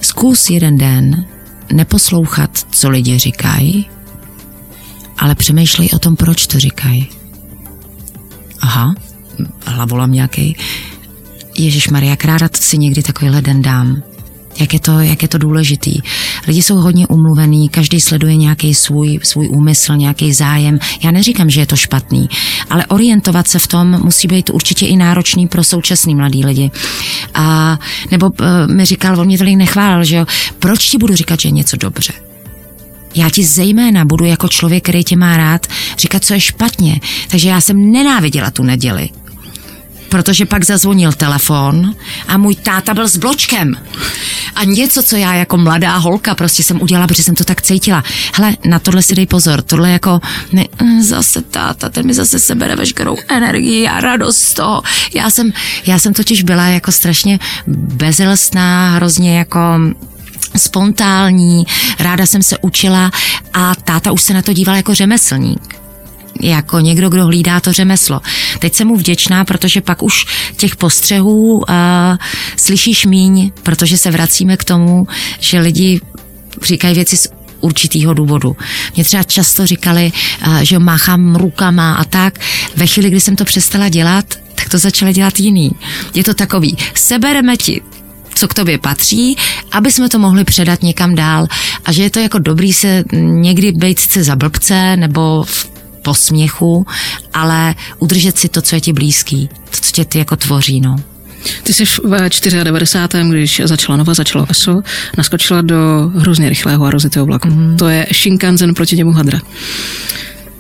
zkus 0.01 0.50
jeden 0.50 0.77
den 0.77 1.25
neposlouchat, 1.74 2.65
co 2.71 2.89
lidi 2.89 3.19
říkají, 3.19 3.89
ale 5.17 5.36
přemýšlej 5.36 5.89
o 5.93 6.00
tom, 6.00 6.15
proč 6.15 6.48
to 6.48 6.60
říkají. 6.60 7.10
Aha, 8.60 8.95
hlavolam 9.65 10.12
nějaký. 10.12 10.55
Ježíš 11.57 11.89
Maria, 11.89 12.15
kráda 12.15 12.50
si 12.53 12.77
někdy 12.77 13.03
takovýhle 13.03 13.41
den 13.41 13.62
dám. 13.62 14.03
jak 14.60 14.74
je 14.74 14.79
to, 14.79 15.00
jak 15.00 15.21
je 15.21 15.27
to 15.27 15.38
důležitý. 15.38 16.01
Lidi 16.48 16.62
jsou 16.62 16.75
hodně 16.75 17.07
umluvený, 17.07 17.69
každý 17.69 18.01
sleduje 18.01 18.36
nějaký 18.36 18.75
svůj, 18.75 19.19
svůj 19.24 19.50
úmysl, 19.50 19.95
nějaký 19.95 20.33
zájem. 20.33 20.79
Já 21.03 21.12
neříkám, 21.12 21.50
že 21.50 21.60
je 21.60 21.65
to 21.65 21.75
špatný, 21.75 22.29
ale 22.69 22.86
orientovat 22.86 23.48
se 23.48 23.60
v 23.60 23.67
tom 23.67 24.01
musí 24.03 24.27
být 24.27 24.50
určitě 24.50 24.86
i 24.86 24.98
náročný 24.98 25.48
pro 25.48 25.63
současný 25.63 26.15
mladý 26.15 26.45
lidi. 26.45 26.71
A, 27.33 27.79
nebo 28.12 28.25
uh, 28.29 28.74
mi 28.75 28.86
říkal, 28.86 29.19
on 29.19 29.25
mě 29.25 29.38
tolik 29.38 29.57
nechválil, 29.57 30.03
že 30.03 30.15
jo, 30.15 30.25
proč 30.60 30.89
ti 30.89 30.98
budu 30.98 31.15
říkat, 31.15 31.39
že 31.39 31.48
je 31.48 31.51
něco 31.51 31.77
dobře? 31.77 32.13
Já 33.15 33.29
ti 33.29 33.43
zejména 33.43 34.05
budu 34.05 34.25
jako 34.25 34.48
člověk, 34.48 34.83
který 34.83 35.03
tě 35.03 35.15
má 35.17 35.38
rád, 35.38 35.67
říkat, 35.98 36.25
co 36.25 36.33
je 36.33 36.39
špatně. 36.39 37.00
Takže 37.27 37.50
já 37.50 37.62
jsem 37.62 37.91
nenáviděla 37.91 38.51
tu 38.51 38.63
neděli 38.63 39.10
protože 40.12 40.46
pak 40.46 40.65
zazvonil 40.65 41.13
telefon 41.13 41.96
a 42.27 42.38
můj 42.38 42.56
táta 42.56 42.94
byl 42.94 43.08
s 43.08 43.18
bločkem. 43.18 43.75
A 44.56 44.63
něco, 44.63 45.03
co 45.03 45.15
já 45.15 45.34
jako 45.34 45.58
mladá 45.58 45.98
holka 45.98 46.36
prostě 46.36 46.63
jsem 46.63 46.82
udělala, 46.82 47.08
protože 47.08 47.24
jsem 47.24 47.36
to 47.36 47.44
tak 47.44 47.62
cítila. 47.62 48.03
Hele, 48.36 48.58
na 48.65 48.80
tohle 48.80 49.01
si 49.01 49.15
dej 49.15 49.25
pozor, 49.25 49.62
tohle 49.62 49.91
jako, 49.91 50.20
ne, 50.51 50.65
hm, 50.82 51.01
zase 51.01 51.41
táta, 51.41 51.89
ten 51.89 52.06
mi 52.06 52.13
zase 52.13 52.39
sebere 52.39 52.75
veškerou 52.75 53.18
energii 53.27 53.88
a 53.88 54.01
radost 54.01 54.38
z 54.38 54.53
toho. 54.53 54.82
Já 55.15 55.30
jsem, 55.30 55.53
já 55.86 56.00
jsem 56.00 56.13
totiž 56.13 56.44
byla 56.44 56.65
jako 56.65 56.91
strašně 56.91 57.39
bezilstná, 57.68 58.96
hrozně 58.96 59.38
jako 59.38 59.60
spontánní, 60.58 61.63
ráda 62.00 62.25
jsem 62.25 62.44
se 62.44 62.58
učila 62.62 63.12
a 63.53 63.75
táta 63.75 64.12
už 64.12 64.22
se 64.22 64.34
na 64.34 64.41
to 64.41 64.53
díval 64.53 64.75
jako 64.75 64.94
řemeslník 64.94 65.81
jako 66.41 66.79
někdo, 66.79 67.10
kdo 67.10 67.25
hlídá 67.25 67.60
to 67.60 67.74
řemeslo. 67.74 68.21
Teď 68.60 68.74
jsem 68.74 68.88
mu 68.88 68.95
vděčná, 68.95 69.45
protože 69.45 69.81
pak 69.81 70.03
už 70.03 70.25
těch 70.57 70.75
postřehů 70.75 71.53
uh, 71.53 71.65
slyšíš 72.55 73.05
míň, 73.05 73.51
protože 73.63 73.98
se 73.98 74.12
vracíme 74.12 74.57
k 74.57 74.63
tomu, 74.63 75.07
že 75.39 75.60
lidi 75.60 76.01
říkají 76.63 76.95
věci 76.95 77.17
z 77.17 77.27
určitýho 77.62 78.13
důvodu. 78.13 78.55
Mě 78.95 79.03
třeba 79.03 79.24
často 79.24 79.65
říkali, 79.65 80.12
uh, 80.48 80.60
že 80.60 80.79
máchám 80.79 81.36
rukama 81.36 81.93
a 81.93 82.03
tak. 82.03 82.39
Ve 82.75 82.88
chvíli, 82.88 83.10
kdy 83.10 83.21
jsem 83.21 83.36
to 83.36 83.45
přestala 83.45 83.89
dělat, 83.89 84.25
tak 84.55 84.69
to 84.69 84.77
začala 84.77 85.12
dělat 85.12 85.39
jiný. 85.39 85.71
Je 86.13 86.24
to 86.24 86.33
takový, 86.33 86.77
sebereme 86.93 87.57
ti 87.57 87.81
co 88.36 88.48
k 88.48 88.53
tobě 88.53 88.77
patří, 88.77 89.38
aby 89.71 89.91
jsme 89.91 90.10
to 90.10 90.19
mohli 90.19 90.43
předat 90.43 90.83
někam 90.83 91.15
dál. 91.15 91.48
A 91.86 91.91
že 91.91 92.03
je 92.03 92.10
to 92.10 92.19
jako 92.19 92.39
dobrý 92.39 92.74
se 92.74 93.03
někdy 93.21 93.71
být 93.71 94.00
sice 94.00 94.24
za 94.24 94.36
blbce 94.36 94.98
nebo 94.98 95.43
v 95.48 95.71
posměchu, 96.01 96.86
ale 97.34 97.75
udržet 98.00 98.38
si 98.38 98.50
to, 98.50 98.62
co 98.62 98.75
je 98.75 98.81
ti 98.81 98.93
blízký, 98.93 99.48
to, 99.48 99.77
co 99.81 99.91
tě 99.91 100.05
ty 100.05 100.17
jako 100.17 100.36
tvoří, 100.36 100.81
no. 100.81 100.96
Ty 101.63 101.74
jsi 101.74 101.86
v 101.86 102.00
94. 102.63 103.24
když 103.29 103.62
začala 103.65 103.98
Nova, 103.98 104.13
začalo 104.13 104.46
ESO, 104.50 104.81
naskočila 105.17 105.62
do 105.62 106.12
hrozně 106.15 106.50
rychlého 106.50 106.86
a 106.86 106.91
rozitého 106.91 107.25
vlaku. 107.25 107.48
Mm-hmm. 107.48 107.75
To 107.75 107.89
je 107.89 108.08
Shinkansen 108.13 108.74
proti 108.74 108.96
němu 108.96 109.12
Hadra. 109.12 109.41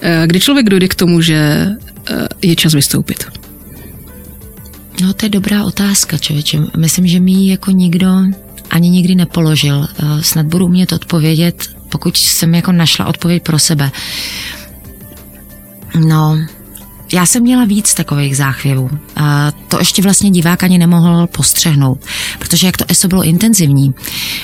Eh, 0.01 0.23
kdy 0.25 0.39
člověk 0.39 0.69
dojde 0.69 0.87
k 0.87 0.95
tomu, 0.95 1.21
že 1.21 1.67
eh, 2.09 2.27
je 2.41 2.55
čas 2.55 2.73
vystoupit? 2.73 3.25
No 5.01 5.13
to 5.13 5.25
je 5.25 5.29
dobrá 5.29 5.63
otázka, 5.63 6.17
člověče. 6.17 6.59
Myslím, 6.77 7.07
že 7.07 7.19
mi 7.19 7.47
jako 7.47 7.71
nikdo 7.71 8.07
ani 8.69 8.89
nikdy 8.89 9.15
nepoložil. 9.15 9.87
Eh, 9.99 10.23
snad 10.23 10.45
budu 10.45 10.65
umět 10.65 10.91
odpovědět, 10.91 11.69
pokud 11.89 12.17
jsem 12.17 12.55
jako 12.55 12.71
našla 12.71 13.05
odpověď 13.05 13.43
pro 13.43 13.59
sebe. 13.59 13.91
No, 15.95 16.37
já 17.13 17.25
jsem 17.25 17.43
měla 17.43 17.65
víc 17.65 17.93
takových 17.93 18.37
záchvěvů. 18.37 18.89
A 19.15 19.51
to 19.67 19.79
ještě 19.79 20.01
vlastně 20.01 20.31
divák 20.31 20.63
ani 20.63 20.77
nemohl 20.77 21.27
postřehnout, 21.27 21.99
protože 22.39 22.67
jak 22.67 22.77
to 22.77 22.85
ESO 22.87 23.07
bylo 23.07 23.23
intenzivní, 23.23 23.93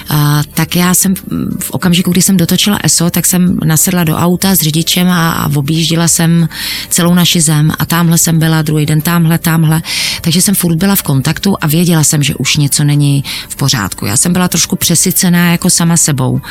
a 0.10 0.42
tak 0.54 0.76
já 0.76 0.94
jsem 0.94 1.16
v 1.60 1.72
okamžiku, 1.72 2.12
kdy 2.12 2.22
jsem 2.22 2.38
dotočila 2.38 2.80
ESO, 2.84 3.10
tak 3.10 3.26
jsem 3.26 3.60
nasedla 3.66 4.04
do 4.04 4.16
auta 4.16 4.56
s 4.56 4.60
řidičem 4.60 5.10
a, 5.10 5.32
a 5.32 5.50
objíždila 5.56 6.08
jsem 6.08 6.50
celou 6.90 7.14
naši 7.14 7.42
zem 7.42 7.72
a 7.80 7.86
tamhle 7.86 8.18
jsem 8.18 8.40
byla, 8.40 8.62
druhý 8.62 8.86
den 8.86 9.02
tamhle, 9.02 9.38
tamhle, 9.38 9.82
takže 10.22 10.42
jsem 10.42 10.56
furt 10.56 10.76
byla 10.76 10.96
v 10.96 11.04
kontaktu 11.04 11.56
a 11.62 11.68
věděla 11.68 12.04
jsem, 12.04 12.24
že 12.24 12.36
už 12.36 12.58
něco 12.58 12.84
není 12.84 13.24
v 13.50 13.56
pořádku. 13.56 14.06
Já 14.06 14.18
jsem 14.18 14.34
byla 14.34 14.48
trošku 14.48 14.76
přesycená 14.76 15.52
jako 15.52 15.70
sama 15.70 15.98
sebou. 15.98 16.42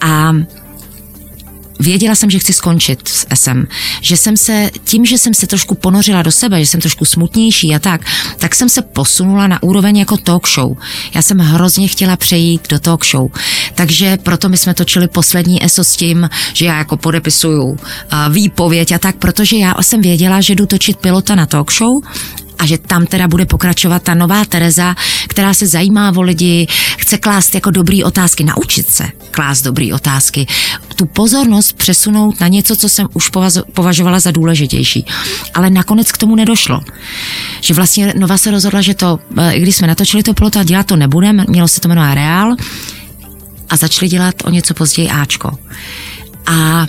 A 0.00 0.32
věděla 1.80 2.14
jsem, 2.14 2.30
že 2.30 2.38
chci 2.38 2.52
skončit 2.52 3.08
s 3.08 3.26
SM. 3.34 3.64
Že 4.00 4.16
jsem 4.16 4.36
se, 4.36 4.70
tím, 4.84 5.04
že 5.04 5.18
jsem 5.18 5.34
se 5.34 5.46
trošku 5.46 5.74
ponořila 5.74 6.22
do 6.22 6.32
sebe, 6.32 6.60
že 6.60 6.66
jsem 6.66 6.80
trošku 6.80 7.04
smutnější 7.04 7.74
a 7.74 7.78
tak, 7.78 8.00
tak 8.38 8.54
jsem 8.54 8.68
se 8.68 8.82
posunula 8.82 9.46
na 9.46 9.62
úroveň 9.62 9.96
jako 9.96 10.16
talk 10.16 10.48
show. 10.48 10.76
Já 11.14 11.22
jsem 11.22 11.38
hrozně 11.38 11.88
chtěla 11.88 12.16
přejít 12.16 12.68
do 12.68 12.78
talk 12.78 13.06
show. 13.06 13.30
Takže 13.74 14.16
proto 14.16 14.48
my 14.48 14.56
jsme 14.56 14.74
točili 14.74 15.08
poslední 15.08 15.64
ESO 15.64 15.84
s 15.84 15.96
tím, 15.96 16.28
že 16.52 16.66
já 16.66 16.78
jako 16.78 16.96
podepisuju 16.96 17.76
výpověď 18.30 18.92
a 18.92 18.98
tak, 18.98 19.16
protože 19.16 19.56
já 19.56 19.74
jsem 19.80 20.00
věděla, 20.00 20.40
že 20.40 20.54
jdu 20.54 20.66
točit 20.66 20.96
pilota 20.96 21.34
na 21.34 21.46
talk 21.46 21.72
show 21.72 22.02
a 22.58 22.66
že 22.66 22.78
tam 22.78 23.06
teda 23.06 23.28
bude 23.28 23.46
pokračovat 23.46 24.02
ta 24.02 24.14
nová 24.14 24.44
Tereza, 24.44 24.94
která 25.28 25.54
se 25.54 25.66
zajímá 25.66 26.12
o 26.16 26.22
lidi, 26.22 26.66
chce 26.98 27.18
klást 27.18 27.54
jako 27.54 27.70
dobrý 27.70 28.04
otázky, 28.04 28.44
naučit 28.44 28.90
se 28.90 29.08
klást 29.30 29.62
dobrý 29.62 29.92
otázky, 29.92 30.46
tu 30.96 31.06
pozornost 31.06 31.72
přesunout 31.72 32.40
na 32.40 32.48
něco, 32.48 32.76
co 32.76 32.88
jsem 32.88 33.08
už 33.12 33.30
považovala 33.74 34.20
za 34.20 34.30
důležitější. 34.30 35.06
Ale 35.54 35.70
nakonec 35.70 36.12
k 36.12 36.18
tomu 36.18 36.36
nedošlo. 36.36 36.80
Že 37.60 37.74
vlastně 37.74 38.12
Nova 38.18 38.38
se 38.38 38.50
rozhodla, 38.50 38.80
že 38.80 38.94
to, 38.94 39.18
eh, 39.38 39.60
když 39.60 39.76
jsme 39.76 39.86
natočili 39.86 40.22
to 40.22 40.34
pilota, 40.34 40.64
dělat 40.64 40.86
to 40.86 40.96
nebudeme, 40.96 41.44
mělo 41.48 41.68
se 41.68 41.80
to 41.80 41.88
jmenovat 41.88 42.14
Real 42.14 42.56
a 43.70 43.76
začali 43.76 44.08
dělat 44.08 44.34
o 44.44 44.50
něco 44.50 44.74
později 44.74 45.10
Ačko. 45.10 45.58
A 46.46 46.86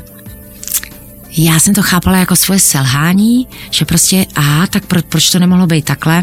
já 1.38 1.60
jsem 1.60 1.74
to 1.74 1.82
chápala 1.82 2.18
jako 2.18 2.36
svoje 2.36 2.60
selhání, 2.60 3.48
že 3.72 3.86
prostě, 3.86 4.26
a 4.36 4.68
tak 4.68 4.86
pro, 4.86 5.02
proč 5.02 5.30
to 5.30 5.40
nemohlo 5.40 5.68
být 5.68 5.86
takhle? 5.86 6.22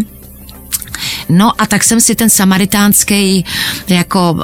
No 1.28 1.62
a 1.62 1.66
tak 1.66 1.84
jsem 1.84 2.00
si 2.00 2.14
ten 2.14 2.30
samaritánský 2.30 3.44
jako 3.88 4.32
uh, 4.32 4.40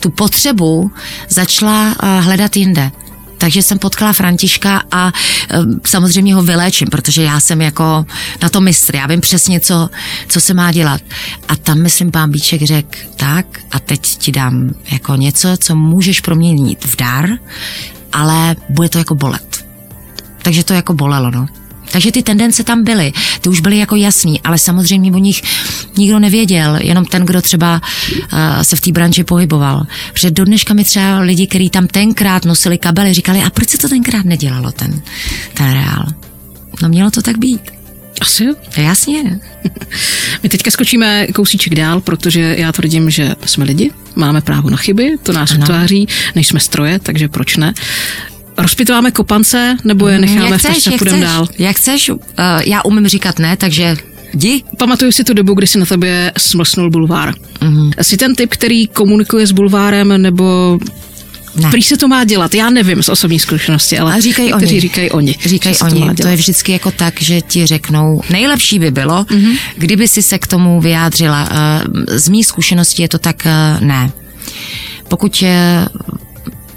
tu 0.00 0.10
potřebu 0.10 0.90
začala 1.28 1.86
uh, 1.86 2.24
hledat 2.24 2.56
jinde. 2.56 2.90
Takže 3.38 3.62
jsem 3.62 3.78
potkala 3.78 4.12
Františka 4.12 4.82
a 4.90 5.06
uh, 5.06 5.64
samozřejmě 5.86 6.34
ho 6.34 6.42
vyléčím, 6.42 6.88
protože 6.88 7.22
já 7.22 7.40
jsem 7.40 7.60
jako 7.60 8.06
na 8.42 8.48
to 8.48 8.60
mistr, 8.60 8.96
já 8.96 9.06
vím 9.06 9.20
přesně, 9.20 9.60
co, 9.60 9.88
co 10.28 10.40
se 10.40 10.54
má 10.54 10.72
dělat. 10.72 11.00
A 11.48 11.56
tam, 11.56 11.82
myslím, 11.82 12.10
pán 12.10 12.30
Bíček 12.30 12.62
řekl, 12.62 12.98
tak 13.16 13.46
a 13.70 13.78
teď 13.78 14.00
ti 14.00 14.32
dám 14.32 14.70
jako 14.90 15.16
něco, 15.16 15.56
co 15.56 15.76
můžeš 15.76 16.20
proměnit 16.20 16.84
v 16.84 16.96
dar, 16.96 17.28
ale 18.12 18.56
bude 18.68 18.88
to 18.88 18.98
jako 18.98 19.14
bolet. 19.14 19.64
Takže 20.42 20.64
to 20.64 20.74
jako 20.74 20.94
bolelo, 20.94 21.30
no. 21.30 21.46
Takže 21.92 22.12
ty 22.12 22.22
tendence 22.22 22.64
tam 22.64 22.84
byly, 22.84 23.12
ty 23.40 23.48
už 23.48 23.60
byly 23.60 23.78
jako 23.78 23.96
jasný, 23.96 24.40
ale 24.40 24.58
samozřejmě 24.58 25.12
o 25.12 25.18
nich 25.18 25.42
nikdo 25.96 26.18
nevěděl, 26.18 26.76
jenom 26.80 27.04
ten, 27.04 27.22
kdo 27.22 27.42
třeba 27.42 27.80
uh, 28.32 28.62
se 28.62 28.76
v 28.76 28.80
té 28.80 28.92
branži 28.92 29.24
pohyboval. 29.24 29.86
Protože 30.12 30.30
do 30.30 30.44
dneška 30.44 30.74
mi 30.74 30.84
třeba 30.84 31.18
lidi, 31.18 31.46
kteří 31.46 31.70
tam 31.70 31.86
tenkrát 31.86 32.44
nosili 32.44 32.78
kabely, 32.78 33.14
říkali, 33.14 33.42
a 33.42 33.50
proč 33.50 33.68
se 33.68 33.78
to 33.78 33.88
tenkrát 33.88 34.24
nedělalo, 34.24 34.72
ten, 34.72 35.02
ten 35.54 35.72
reál? 35.72 36.06
No 36.82 36.88
mělo 36.88 37.10
to 37.10 37.22
tak 37.22 37.38
být. 37.38 37.77
Asi 38.20 38.44
jo. 38.44 38.54
Jasně. 38.76 39.40
My 40.42 40.48
teďka 40.48 40.70
skočíme 40.70 41.26
kousíček 41.26 41.74
dál, 41.74 42.00
protože 42.00 42.54
já 42.58 42.72
tvrdím, 42.72 43.10
že 43.10 43.34
jsme 43.44 43.64
lidi, 43.64 43.90
máme 44.14 44.40
právo 44.40 44.70
na 44.70 44.76
chyby, 44.76 45.16
to 45.22 45.32
nás 45.32 45.50
ano. 45.50 45.60
utváří, 45.62 46.08
než 46.34 46.46
jsme 46.46 46.60
stroje, 46.60 46.98
takže 46.98 47.28
proč 47.28 47.56
ne? 47.56 47.74
Rozpitováme 48.58 49.10
kopance, 49.10 49.76
nebo 49.84 50.08
je 50.08 50.18
necháme 50.18 50.50
jak 50.50 50.60
chceš, 50.60 50.88
v 50.88 50.98
půjdeme 50.98 51.20
dál? 51.20 51.48
Jak 51.58 51.76
chceš, 51.76 52.10
uh, 52.10 52.18
já 52.64 52.82
umím 52.84 53.08
říkat 53.08 53.38
ne, 53.38 53.56
takže 53.56 53.96
Jdi. 54.34 54.62
Pamatuju 54.78 55.12
si 55.12 55.24
tu 55.24 55.34
dobu, 55.34 55.54
kdy 55.54 55.66
si 55.66 55.78
na 55.78 55.86
tebe 55.86 56.32
smlsnul 56.38 56.90
bulvár. 56.90 57.34
Mm-hmm. 57.60 57.92
Jsi 58.02 58.16
ten 58.16 58.34
typ, 58.34 58.50
který 58.50 58.86
komunikuje 58.86 59.46
s 59.46 59.52
bulvárem, 59.52 60.22
nebo 60.22 60.78
ne. 61.56 61.70
Prý 61.70 61.82
se 61.82 61.96
to 61.96 62.08
má 62.08 62.24
dělat, 62.24 62.54
já 62.54 62.70
nevím 62.70 63.02
z 63.02 63.08
osobní 63.08 63.38
zkušenosti, 63.38 63.98
ale 63.98 64.14
a 64.14 64.20
říkají 64.20 64.52
oni. 64.52 64.80
říkají 64.80 65.10
oni. 65.10 65.36
Říkají 65.44 65.76
oni, 65.78 66.00
to, 66.00 66.22
to 66.22 66.28
je 66.28 66.36
vždycky 66.36 66.72
jako 66.72 66.90
tak, 66.90 67.22
že 67.22 67.40
ti 67.40 67.66
řeknou, 67.66 68.22
nejlepší 68.30 68.78
by 68.78 68.90
bylo, 68.90 69.24
mm-hmm. 69.24 69.58
kdyby 69.76 70.08
si 70.08 70.22
se 70.22 70.38
k 70.38 70.46
tomu 70.46 70.80
vyjádřila. 70.80 71.48
Eh, 71.50 72.18
z 72.18 72.28
mých 72.28 72.46
zkušeností 72.46 73.02
je 73.02 73.08
to 73.08 73.18
tak 73.18 73.46
eh, 73.46 73.78
ne. 73.80 74.10
Pokud 75.08 75.42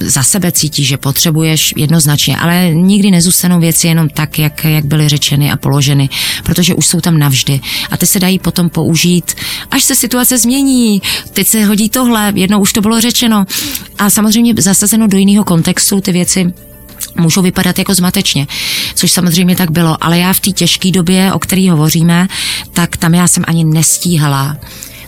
za 0.02 0.24
sebe 0.24 0.52
cítíš, 0.52 0.88
že 0.88 0.98
potřebuješ 0.98 1.74
jednoznačně, 1.78 2.38
ale 2.38 2.70
nikdy 2.74 3.12
nezůstanou 3.12 3.60
věci 3.60 3.88
jenom 3.88 4.10
tak, 4.10 4.40
jak, 4.40 4.64
jak 4.64 4.86
byly 4.86 5.10
řečeny 5.10 5.52
a 5.52 5.58
položeny, 5.58 6.10
protože 6.44 6.76
už 6.76 6.88
jsou 6.88 7.02
tam 7.02 7.20
navždy. 7.20 7.60
A 7.92 7.98
ty 7.98 8.08
se 8.08 8.20
dají 8.20 8.40
potom 8.40 8.70
použít, 8.70 9.36
až 9.72 9.84
se 9.84 9.96
situace 9.96 10.38
změní, 10.38 11.02
teď 11.34 11.48
se 11.48 11.66
hodí 11.66 11.90
tohle, 11.90 12.34
jednou 12.36 12.60
už 12.60 12.74
to 12.74 12.82
bylo 12.82 13.02
řečeno. 13.02 13.46
A 13.98 14.10
samozřejmě 14.10 14.54
zasazeno 14.58 15.08
do 15.08 15.18
jiného 15.18 15.44
kontextu 15.44 16.02
ty 16.02 16.12
věci 16.12 16.54
můžou 17.20 17.42
vypadat 17.42 17.80
jako 17.80 17.96
zmatečně, 17.96 18.48
což 18.96 19.12
samozřejmě 19.12 19.56
tak 19.56 19.72
bylo, 19.72 20.04
ale 20.04 20.18
já 20.18 20.34
v 20.34 20.40
té 20.40 20.52
těžké 20.52 20.92
době, 20.92 21.34
o 21.34 21.40
které 21.40 21.72
hovoříme, 21.72 22.28
tak 22.74 22.98
tam 22.98 23.14
já 23.14 23.28
jsem 23.28 23.44
ani 23.48 23.64
nestíhala 23.64 24.58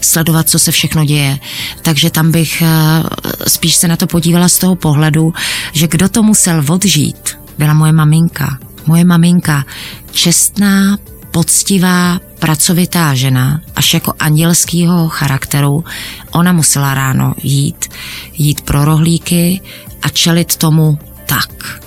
sledovat, 0.03 0.49
co 0.49 0.59
se 0.59 0.71
všechno 0.71 1.05
děje. 1.05 1.39
Takže 1.81 2.09
tam 2.09 2.31
bych 2.31 2.61
eh, 2.61 3.03
spíš 3.49 3.75
se 3.75 3.87
na 3.87 3.95
to 3.95 4.07
podívala 4.07 4.49
z 4.49 4.57
toho 4.57 4.75
pohledu, 4.75 5.33
že 5.73 5.87
kdo 5.87 6.09
to 6.09 6.23
musel 6.23 6.63
odžít, 6.69 7.37
byla 7.57 7.73
moje 7.73 7.91
maminka. 7.91 8.57
Moje 8.85 9.05
maminka, 9.05 9.65
čestná, 10.11 10.97
poctivá, 11.31 12.19
pracovitá 12.39 13.15
žena, 13.15 13.61
až 13.75 13.93
jako 13.93 14.13
andělského 14.19 15.09
charakteru, 15.09 15.83
ona 16.31 16.53
musela 16.53 16.93
ráno 16.93 17.33
jít, 17.43 17.85
jít 18.33 18.61
pro 18.61 18.85
rohlíky 18.85 19.61
a 20.01 20.09
čelit 20.09 20.55
tomu 20.55 20.99
tak. 21.25 21.81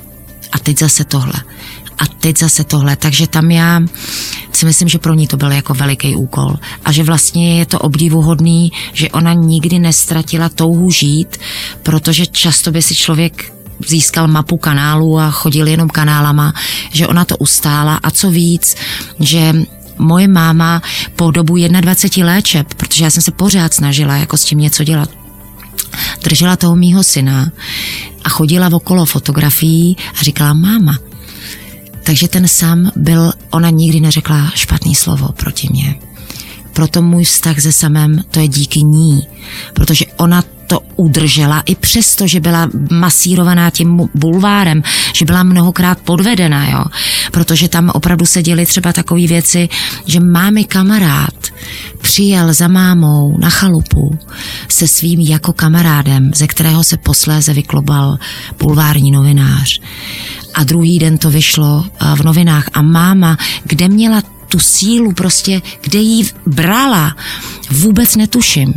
A 0.52 0.58
teď 0.58 0.78
zase 0.78 1.04
tohle. 1.04 1.34
A 1.98 2.06
teď 2.06 2.38
zase 2.38 2.64
tohle. 2.64 2.96
Takže 2.96 3.26
tam 3.26 3.50
já 3.50 3.80
si 4.52 4.66
myslím, 4.66 4.88
že 4.88 4.98
pro 4.98 5.14
ní 5.14 5.26
to 5.26 5.36
byl 5.36 5.52
jako 5.52 5.74
veliký 5.74 6.16
úkol. 6.16 6.54
A 6.84 6.92
že 6.92 7.02
vlastně 7.02 7.58
je 7.58 7.66
to 7.66 7.78
obdivuhodný, 7.78 8.72
že 8.92 9.10
ona 9.10 9.32
nikdy 9.32 9.78
nestratila 9.78 10.48
touhu 10.48 10.90
žít, 10.90 11.36
protože 11.82 12.26
často 12.26 12.70
by 12.70 12.82
si 12.82 12.94
člověk 12.94 13.52
získal 13.86 14.28
mapu 14.28 14.56
kanálu 14.56 15.18
a 15.18 15.30
chodil 15.30 15.66
jenom 15.66 15.88
kanálama, 15.88 16.54
že 16.92 17.06
ona 17.06 17.24
to 17.24 17.36
ustála 17.36 17.96
a 18.02 18.10
co 18.10 18.30
víc, 18.30 18.76
že 19.20 19.52
moje 19.98 20.28
máma 20.28 20.82
po 21.16 21.30
dobu 21.30 21.56
21 21.56 22.32
léčeb, 22.32 22.74
protože 22.74 23.04
já 23.04 23.10
jsem 23.10 23.22
se 23.22 23.30
pořád 23.30 23.74
snažila 23.74 24.16
jako 24.16 24.36
s 24.36 24.44
tím 24.44 24.58
něco 24.58 24.84
dělat, 24.84 25.10
držela 26.24 26.56
toho 26.56 26.76
mýho 26.76 27.02
syna 27.02 27.50
a 28.24 28.28
chodila 28.28 28.70
okolo 28.72 29.04
fotografií 29.04 29.96
a 30.20 30.22
říkala 30.24 30.52
máma. 30.52 30.98
Takže 32.06 32.28
ten 32.28 32.48
sám 32.48 32.90
byl, 32.96 33.32
ona 33.50 33.70
nikdy 33.70 34.00
neřekla 34.00 34.50
špatný 34.54 34.94
slovo 34.94 35.28
proti 35.28 35.68
mně. 35.70 35.94
Proto 36.72 37.02
můj 37.02 37.24
vztah 37.24 37.60
se 37.60 37.72
samem, 37.72 38.22
to 38.30 38.40
je 38.40 38.48
díky 38.48 38.82
ní, 38.82 39.26
protože 39.74 40.04
ona 40.16 40.42
to 40.66 40.80
udržela 40.96 41.62
i 41.66 41.74
přesto, 41.74 42.26
že 42.26 42.40
byla 42.40 42.68
masírovaná 42.90 43.70
tím 43.70 44.08
bulvárem, 44.14 44.82
že 45.14 45.24
byla 45.24 45.42
mnohokrát 45.42 45.98
podvedena, 45.98 46.68
jo. 46.68 46.84
Protože 47.32 47.68
tam 47.68 47.90
opravdu 47.94 48.26
se 48.26 48.42
děly 48.42 48.66
třeba 48.66 48.92
takové 48.92 49.26
věci, 49.26 49.68
že 50.06 50.20
mámy 50.20 50.64
kamarád 50.64 51.34
přijel 52.00 52.54
za 52.54 52.68
mámou 52.68 53.38
na 53.38 53.50
chalupu 53.50 54.18
se 54.68 54.88
svým 54.88 55.20
jako 55.20 55.52
kamarádem, 55.52 56.30
ze 56.34 56.46
kterého 56.46 56.84
se 56.84 56.96
posléze 56.96 57.54
vyklobal 57.54 58.18
bulvární 58.58 59.10
novinář. 59.10 59.80
A 60.54 60.64
druhý 60.64 60.98
den 60.98 61.18
to 61.18 61.30
vyšlo 61.30 61.84
v 62.14 62.24
novinách 62.24 62.68
a 62.72 62.82
máma, 62.82 63.36
kde 63.64 63.88
měla 63.88 64.22
tu 64.48 64.58
sílu 64.58 65.12
prostě, 65.12 65.62
kde 65.80 65.98
ji 65.98 66.26
brala, 66.46 67.16
vůbec 67.70 68.16
netuším. 68.16 68.74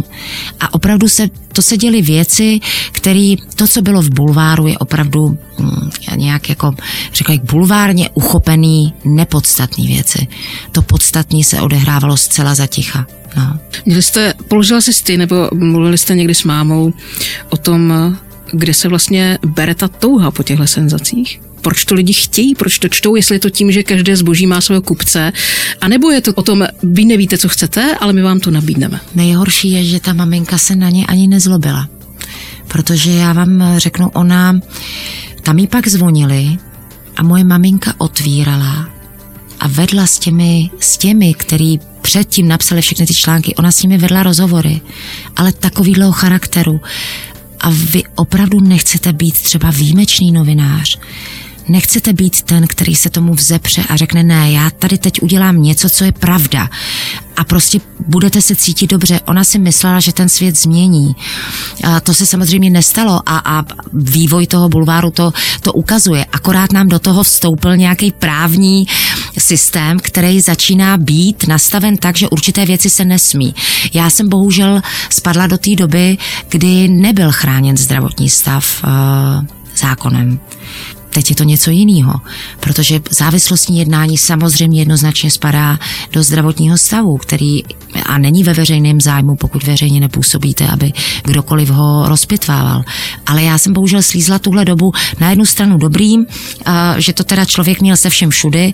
A 0.60 0.74
opravdu 0.74 1.10
se, 1.10 1.28
to 1.54 1.62
se 1.62 1.78
děly 1.78 2.02
věci, 2.02 2.60
které, 2.92 3.36
to, 3.56 3.68
co 3.68 3.82
bylo 3.82 4.02
v 4.02 4.10
bulváru, 4.10 4.68
je 4.68 4.78
opravdu 4.78 5.38
hm, 5.60 5.90
nějak 6.16 6.50
jako, 6.50 6.76
řekla 7.14 7.34
jak 7.34 7.44
bulvárně 7.44 8.10
uchopený 8.14 8.94
nepodstatný 9.06 9.88
věci. 9.88 10.28
To 10.72 10.82
podstatní 10.82 11.44
se 11.44 11.62
odehrávalo 11.62 12.18
zcela 12.18 12.56
zaticha. 12.56 13.06
No. 13.38 13.60
Měli 13.86 14.02
jste, 14.02 14.34
položila 14.48 14.82
jsi 14.82 15.04
ty, 15.04 15.18
nebo 15.18 15.50
mluvili 15.54 15.98
jste 15.98 16.16
někdy 16.16 16.36
s 16.36 16.44
mámou 16.44 16.94
o 17.50 17.58
tom, 17.58 17.94
kde 18.52 18.74
se 18.74 18.88
vlastně 18.88 19.40
bere 19.46 19.76
ta 19.76 19.88
touha 19.88 20.32
po 20.32 20.44
těchto 20.44 20.68
senzacích? 20.68 21.42
Proč 21.62 21.86
to 21.86 21.96
lidi 21.96 22.14
chtějí, 22.14 22.56
proč 22.56 22.80
to 22.80 22.90
čtou, 22.90 23.16
jestli 23.16 23.36
je 23.36 23.40
to 23.40 23.50
tím, 23.50 23.72
že 23.72 23.84
každé 23.84 24.16
zboží 24.16 24.48
má 24.48 24.62
svého 24.62 24.82
kupce, 24.82 25.32
anebo 25.82 26.12
je 26.12 26.22
to 26.22 26.34
o 26.34 26.44
tom, 26.44 26.66
vy 26.84 27.06
nevíte, 27.06 27.38
co 27.38 27.50
chcete, 27.50 27.96
ale 28.00 28.14
my 28.14 28.22
vám 28.22 28.40
to 28.40 28.52
nabídneme. 28.52 29.00
Nejhorší 29.16 29.72
je, 29.72 29.84
že 29.84 30.00
ta 30.00 30.14
maminka 30.14 30.58
se 30.58 30.76
na 30.76 30.90
ně 30.90 31.06
ani 31.06 31.28
nezlobila. 31.28 31.88
Protože 32.68 33.12
já 33.12 33.34
vám 33.34 33.64
řeknu, 33.78 34.10
ona, 34.10 34.60
tam 35.42 35.60
jí 35.60 35.68
pak 35.68 35.88
zvonili 35.88 36.58
a 37.18 37.24
moje 37.24 37.44
maminka 37.44 37.94
otvírala 37.98 38.90
a 39.60 39.68
vedla 39.68 40.08
s 40.08 40.20
těmi, 40.20 40.70
s 40.80 40.98
těmi, 40.98 41.34
který 41.34 41.80
předtím 42.02 42.48
napsali 42.48 42.82
všechny 42.82 43.06
ty 43.06 43.14
články, 43.14 43.56
ona 43.56 43.72
s 43.72 43.84
nimi 43.84 43.98
vedla 43.98 44.24
rozhovory, 44.24 44.82
ale 45.36 45.52
takovýhleho 45.52 46.12
charakteru. 46.12 46.82
A 47.60 47.70
vy 47.70 48.04
opravdu 48.16 48.60
nechcete 48.60 49.14
být 49.14 49.42
třeba 49.42 49.72
výjimečný 49.72 50.32
novinář, 50.32 51.00
Nechcete 51.70 52.14
být 52.14 52.42
ten, 52.42 52.68
který 52.68 52.96
se 52.96 53.10
tomu 53.10 53.34
vzepře 53.34 53.84
a 53.90 53.96
řekne, 53.96 54.24
ne, 54.24 54.52
já 54.52 54.70
tady 54.70 54.98
teď 54.98 55.22
udělám 55.22 55.62
něco, 55.62 55.90
co 55.90 56.04
je 56.04 56.12
pravda. 56.12 56.70
A 57.38 57.44
prostě 57.44 57.80
budete 58.08 58.42
se 58.42 58.56
cítit 58.56 58.90
dobře. 58.90 59.20
Ona 59.26 59.44
si 59.44 59.60
myslela, 59.60 60.00
že 60.00 60.14
ten 60.14 60.30
svět 60.30 60.58
změní. 60.58 61.16
A 61.84 62.00
to 62.00 62.14
se 62.14 62.26
samozřejmě 62.26 62.70
nestalo 62.70 63.22
a, 63.26 63.38
a 63.38 63.66
vývoj 63.94 64.48
toho 64.48 64.70
bulváru 64.70 65.12
to, 65.12 65.32
to 65.62 65.74
ukazuje. 65.74 66.26
Akorát 66.26 66.72
nám 66.72 66.88
do 66.88 67.00
toho 67.00 67.24
vstoupil 67.24 67.78
nějaký 67.78 68.12
právní 68.12 68.88
systém, 69.38 70.00
který 70.00 70.42
začíná 70.42 70.98
být 70.98 71.48
nastaven 71.48 71.98
tak, 71.98 72.18
že 72.18 72.30
určité 72.30 72.66
věci 72.66 72.90
se 72.90 73.06
nesmí. 73.06 73.56
Já 73.94 74.10
jsem 74.10 74.30
bohužel 74.30 74.82
spadla 75.10 75.48
do 75.48 75.58
té 75.58 75.76
doby, 75.76 76.18
kdy 76.50 76.88
nebyl 76.88 77.32
chráněn 77.32 77.78
zdravotní 77.78 78.30
stav 78.30 78.84
uh, 78.84 78.90
zákonem. 79.78 80.40
Teď 81.10 81.30
je 81.30 81.36
to 81.36 81.44
něco 81.44 81.72
jiného, 81.72 82.14
protože 82.60 83.00
závislostní 83.10 83.80
jednání 83.80 84.18
samozřejmě 84.18 84.82
jednoznačně 84.82 85.32
spadá 85.32 85.80
do 86.12 86.24
zdravotního 86.24 86.78
stavu, 86.78 87.18
který 87.18 87.64
a 88.06 88.18
není 88.18 88.44
ve 88.44 88.54
veřejném 88.54 89.02
zájmu, 89.02 89.36
pokud 89.36 89.64
veřejně 89.64 90.00
nepůsobíte, 90.00 90.68
aby 90.68 90.94
kdokoliv 91.24 91.70
ho 91.70 92.10
rozpitvával. 92.10 92.84
Ale 93.26 93.44
já 93.44 93.58
jsem 93.58 93.74
bohužel 93.74 94.02
slízla 94.02 94.40
tuhle 94.40 94.66
dobu 94.66 94.92
na 95.20 95.30
jednu 95.30 95.46
stranu 95.46 95.78
dobrým, 95.78 96.26
že 96.98 97.14
to 97.14 97.24
teda 97.24 97.46
člověk 97.46 97.82
měl 97.82 97.98
se 97.98 98.10
všem 98.10 98.30
všudy, 98.30 98.74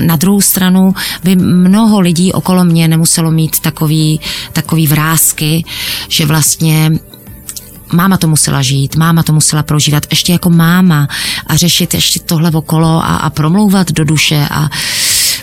na 0.00 0.16
druhou 0.16 0.40
stranu 0.40 0.92
by 1.24 1.36
mnoho 1.36 2.00
lidí 2.00 2.32
okolo 2.32 2.64
mě 2.64 2.88
nemuselo 2.88 3.30
mít 3.30 3.60
takový, 3.60 4.20
takový 4.52 4.86
vrázky, 4.86 5.64
že 6.08 6.26
vlastně 6.26 6.90
máma 7.92 8.16
to 8.16 8.28
musela 8.28 8.62
žít, 8.62 8.96
máma 8.96 9.22
to 9.22 9.32
musela 9.32 9.62
prožívat 9.62 10.06
ještě 10.10 10.32
jako 10.32 10.50
máma 10.50 11.08
a 11.46 11.56
řešit 11.56 11.94
ještě 11.94 12.20
tohle 12.20 12.50
okolo 12.50 12.88
a, 12.88 13.16
a 13.16 13.30
promlouvat 13.30 13.92
do 13.92 14.04
duše 14.04 14.46
a 14.50 14.68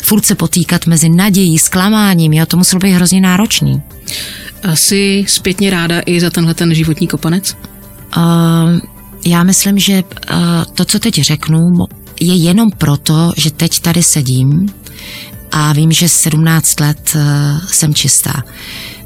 furt 0.02 0.26
se 0.26 0.36
potýkat 0.36 0.86
mezi 0.86 1.10
nadějí, 1.10 1.60
zklamáním, 1.60 2.34
jo, 2.34 2.46
to 2.46 2.58
muselo 2.58 2.80
být 2.80 2.92
hrozně 2.92 3.22
náročný. 3.22 3.82
Asi 4.64 5.26
zpětně 5.28 5.70
ráda 5.70 6.02
i 6.06 6.20
za 6.20 6.30
tenhle 6.30 6.54
ten 6.54 6.74
životní 6.74 7.08
kopanec? 7.08 7.56
Uh, 8.18 8.24
já 9.26 9.44
myslím, 9.44 9.80
že 9.80 10.04
uh, 10.04 10.38
to, 10.74 10.86
co 10.86 11.00
teď 11.00 11.22
řeknu, 11.22 11.88
je 12.22 12.36
jenom 12.36 12.72
proto, 12.72 13.34
že 13.38 13.52
teď 13.52 13.80
tady 13.80 14.04
sedím 14.04 14.74
a 15.52 15.74
vím, 15.74 15.92
že 15.92 16.10
17 16.10 16.80
let 16.80 17.16
uh, 17.16 17.22
jsem 17.68 17.94
čistá. 17.94 18.44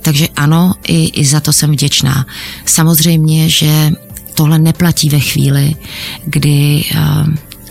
Takže 0.02 0.28
ano, 0.36 0.74
i, 0.88 1.06
i 1.06 1.26
za 1.26 1.40
to 1.40 1.54
jsem 1.54 1.72
vděčná. 1.72 2.26
Samozřejmě, 2.66 3.50
že 3.50 3.92
tohle 4.34 4.60
neplatí 4.60 5.10
ve 5.10 5.20
chvíli, 5.20 5.76
kdy, 6.26 6.84
eh, 6.96 7.26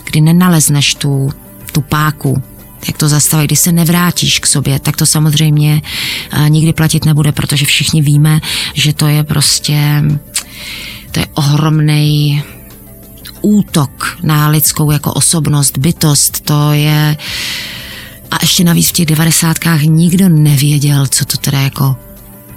kdy 0.04 0.20
nenalezneš 0.20 0.94
tu, 0.94 1.30
tu 1.72 1.80
páku, 1.80 2.42
jak 2.86 2.98
to 2.98 3.08
zastavit, 3.08 3.46
když 3.46 3.58
se 3.58 3.72
nevrátíš 3.72 4.38
k 4.38 4.46
sobě, 4.46 4.80
tak 4.80 4.96
to 4.96 5.06
samozřejmě 5.06 5.82
eh, 6.32 6.50
nikdy 6.50 6.72
platit 6.72 7.04
nebude, 7.04 7.32
protože 7.32 7.66
všichni 7.66 8.02
víme, 8.02 8.40
že 8.74 8.92
to 8.92 9.06
je 9.06 9.24
prostě 9.24 10.02
to 11.10 11.20
je 11.20 11.26
ohromný 11.34 12.42
útok 13.40 14.18
na 14.22 14.48
lidskou 14.48 14.90
jako 14.90 15.12
osobnost, 15.12 15.78
bytost, 15.78 16.40
to 16.40 16.72
je 16.72 17.16
a 18.32 18.38
ještě 18.42 18.64
navíc 18.64 18.88
v 18.88 18.92
těch 18.92 19.06
devadesátkách 19.06 19.82
nikdo 19.82 20.28
nevěděl, 20.28 21.06
co 21.06 21.24
to 21.24 21.36
teda 21.36 21.60
jako 21.60 21.96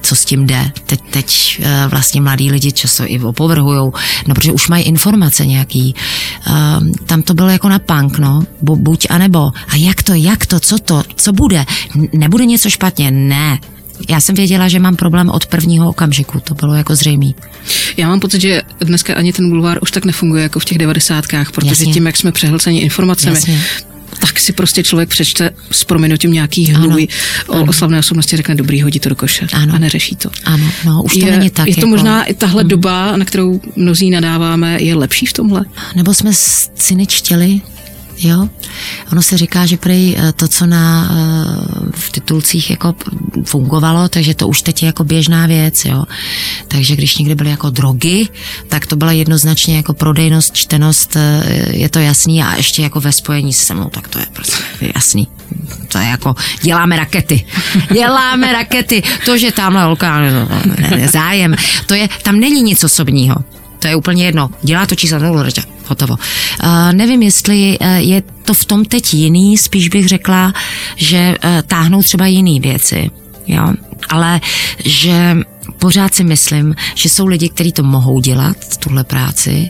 co 0.01 0.15
s 0.15 0.25
tím 0.25 0.47
jde. 0.47 0.71
Teď, 0.85 0.99
teď 1.09 1.59
eh, 1.63 1.87
vlastně 1.87 2.21
mladí 2.21 2.51
lidi 2.51 2.71
často 2.71 3.03
i 3.07 3.19
opovrhujou, 3.19 3.93
no 4.27 4.35
protože 4.35 4.51
už 4.51 4.67
mají 4.67 4.83
informace 4.83 5.45
nějaký. 5.45 5.95
Ehm, 6.47 6.91
tam 7.05 7.21
to 7.21 7.33
bylo 7.33 7.49
jako 7.49 7.69
na 7.69 7.79
punk, 7.79 8.17
no, 8.19 8.41
buď 8.61 9.07
a 9.09 9.17
nebo. 9.17 9.39
A 9.67 9.75
jak 9.75 10.03
to, 10.03 10.13
jak 10.13 10.45
to, 10.45 10.59
co 10.59 10.77
to, 10.77 11.03
co 11.15 11.33
bude? 11.33 11.65
Nebude 12.13 12.45
něco 12.45 12.69
špatně? 12.69 13.11
Ne. 13.11 13.59
Já 14.09 14.21
jsem 14.21 14.35
věděla, 14.35 14.67
že 14.67 14.79
mám 14.79 14.95
problém 14.95 15.29
od 15.29 15.45
prvního 15.45 15.89
okamžiku, 15.89 16.39
to 16.39 16.53
bylo 16.53 16.73
jako 16.73 16.95
zřejmý. 16.95 17.35
Já 17.97 18.07
mám 18.07 18.19
pocit, 18.19 18.41
že 18.41 18.61
dneska 18.79 19.15
ani 19.15 19.33
ten 19.33 19.49
bulvár 19.49 19.79
už 19.81 19.91
tak 19.91 20.05
nefunguje 20.05 20.43
jako 20.43 20.59
v 20.59 20.65
těch 20.65 20.77
devadesátkách, 20.77 21.51
protože 21.51 21.71
Jasně. 21.71 21.93
tím, 21.93 22.05
jak 22.05 22.17
jsme 22.17 22.31
přehlceni 22.31 22.79
informacemi, 22.79 23.35
Jasně 23.35 23.61
tak 24.25 24.39
si 24.39 24.53
prostě 24.53 24.83
člověk 24.83 25.09
přečte 25.09 25.51
s 25.71 25.83
proměnutím 25.83 26.31
nějaký 26.31 26.65
hnůj 26.65 27.07
o 27.47 27.61
oslavné 27.61 27.99
osobnosti, 27.99 28.37
řekne 28.37 28.55
dobrý, 28.55 28.81
hodí 28.81 28.99
to 28.99 29.09
do 29.09 29.15
koše 29.15 29.47
ano. 29.53 29.75
a 29.75 29.77
neřeší 29.77 30.15
to. 30.15 30.29
Ano, 30.45 30.71
no, 30.85 31.03
už 31.03 31.13
to 31.13 31.25
je, 31.25 31.37
není 31.37 31.49
tak. 31.49 31.67
Je 31.67 31.73
to 31.73 31.79
jako... 31.79 31.89
možná 31.89 32.23
i 32.23 32.33
tahle 32.33 32.63
mm. 32.63 32.69
doba, 32.69 33.17
na 33.17 33.25
kterou 33.25 33.61
mnozí 33.75 34.09
nadáváme, 34.09 34.81
je 34.81 34.95
lepší 34.95 35.25
v 35.25 35.33
tomhle? 35.33 35.65
Nebo 35.95 36.13
jsme 36.13 36.31
si 36.75 36.95
nečtěli 36.95 37.61
Jo, 38.17 38.49
ono 39.11 39.21
se 39.21 39.37
říká, 39.37 39.65
že 39.65 39.77
prý 39.77 40.15
eh, 40.17 40.31
to, 40.31 40.47
co 40.47 40.65
na, 40.65 41.09
eh, 41.11 41.91
v 41.91 42.11
titulcích 42.11 42.69
jako 42.69 42.95
fungovalo, 43.45 44.09
takže 44.09 44.33
to 44.33 44.47
už 44.47 44.61
teď 44.61 44.83
je 44.83 44.85
jako 44.85 45.03
běžná 45.03 45.47
věc, 45.47 45.85
jo. 45.85 46.03
Takže 46.67 46.95
když 46.95 47.17
někdy 47.17 47.35
byly 47.35 47.49
jako 47.49 47.69
drogy, 47.69 48.27
tak 48.67 48.85
to 48.85 48.95
byla 48.95 49.11
jednoznačně 49.11 49.75
jako 49.75 49.93
prodejnost, 49.93 50.53
čtenost, 50.53 51.15
eh, 51.15 51.43
je 51.77 51.89
to 51.89 51.99
jasný 51.99 52.43
a 52.43 52.55
ještě 52.55 52.81
jako 52.81 52.99
ve 53.01 53.11
spojení 53.11 53.53
se 53.53 53.73
mnou, 53.73 53.89
tak 53.89 54.07
to 54.07 54.19
je 54.19 54.25
prostě 54.33 54.63
jasný. 54.95 55.27
To 55.87 55.97
je 55.97 56.05
jako, 56.05 56.35
děláme 56.61 56.97
rakety. 56.97 57.45
Děláme 57.93 58.53
rakety. 58.53 59.03
To, 59.25 59.37
že 59.37 59.51
tamhle 59.51 59.83
holka, 59.83 60.19
no, 60.19 60.49
ne, 60.79 60.97
ne, 60.97 61.07
zájem, 61.07 61.55
to 61.85 61.93
je, 61.93 62.09
tam 62.23 62.39
není 62.39 62.61
nic 62.61 62.83
osobního. 62.83 63.35
To 63.79 63.87
je 63.87 63.95
úplně 63.95 64.25
jedno. 64.25 64.49
Dělá 64.61 64.85
to 64.85 64.95
číslo, 64.95 65.19
no, 65.19 65.43
hotovo. 65.87 66.15
Uh, 66.63 66.93
nevím, 66.93 67.23
jestli 67.23 67.77
uh, 67.79 67.87
je 67.87 68.23
to 68.45 68.53
v 68.53 68.65
tom 68.65 68.85
teď 68.85 69.13
jiný, 69.13 69.57
spíš 69.57 69.89
bych 69.89 70.07
řekla, 70.07 70.53
že 70.95 71.35
uh, 71.43 71.49
táhnou 71.67 72.03
třeba 72.03 72.27
jiné 72.27 72.59
věci. 72.59 73.11
Jo? 73.47 73.73
Ale 74.09 74.41
že 74.85 75.37
pořád 75.79 76.15
si 76.15 76.23
myslím, 76.23 76.75
že 76.95 77.09
jsou 77.09 77.25
lidi, 77.25 77.49
kteří 77.49 77.71
to 77.71 77.83
mohou 77.83 78.21
dělat, 78.21 78.57
tuhle 78.79 79.03
práci, 79.03 79.69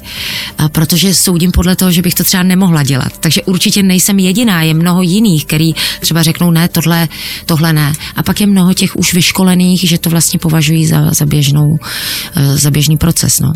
protože 0.72 1.14
soudím 1.14 1.52
podle 1.52 1.76
toho, 1.76 1.92
že 1.92 2.02
bych 2.02 2.14
to 2.14 2.24
třeba 2.24 2.44
nemohla 2.44 2.84
dělat. 2.84 3.18
Takže 3.20 3.42
určitě 3.44 3.84
nejsem 3.84 4.20
jediná, 4.20 4.62
je 4.62 4.74
mnoho 4.74 5.02
jiných, 5.02 5.46
který 5.46 5.74
třeba 6.00 6.24
řeknou 6.24 6.52
ne, 6.52 6.68
tohle, 6.68 7.08
tohle 7.46 7.74
ne. 7.74 7.94
A 8.16 8.24
pak 8.24 8.42
je 8.42 8.48
mnoho 8.48 8.74
těch 8.74 8.96
už 8.96 9.14
vyškolených, 9.14 9.90
že 9.90 9.98
to 9.98 10.10
vlastně 10.10 10.40
považují 10.40 10.86
za, 10.86 11.14
za, 11.14 11.26
běžnou, 11.26 11.78
za 12.36 12.72
běžný 12.72 12.98
proces. 12.98 13.40
No. 13.40 13.54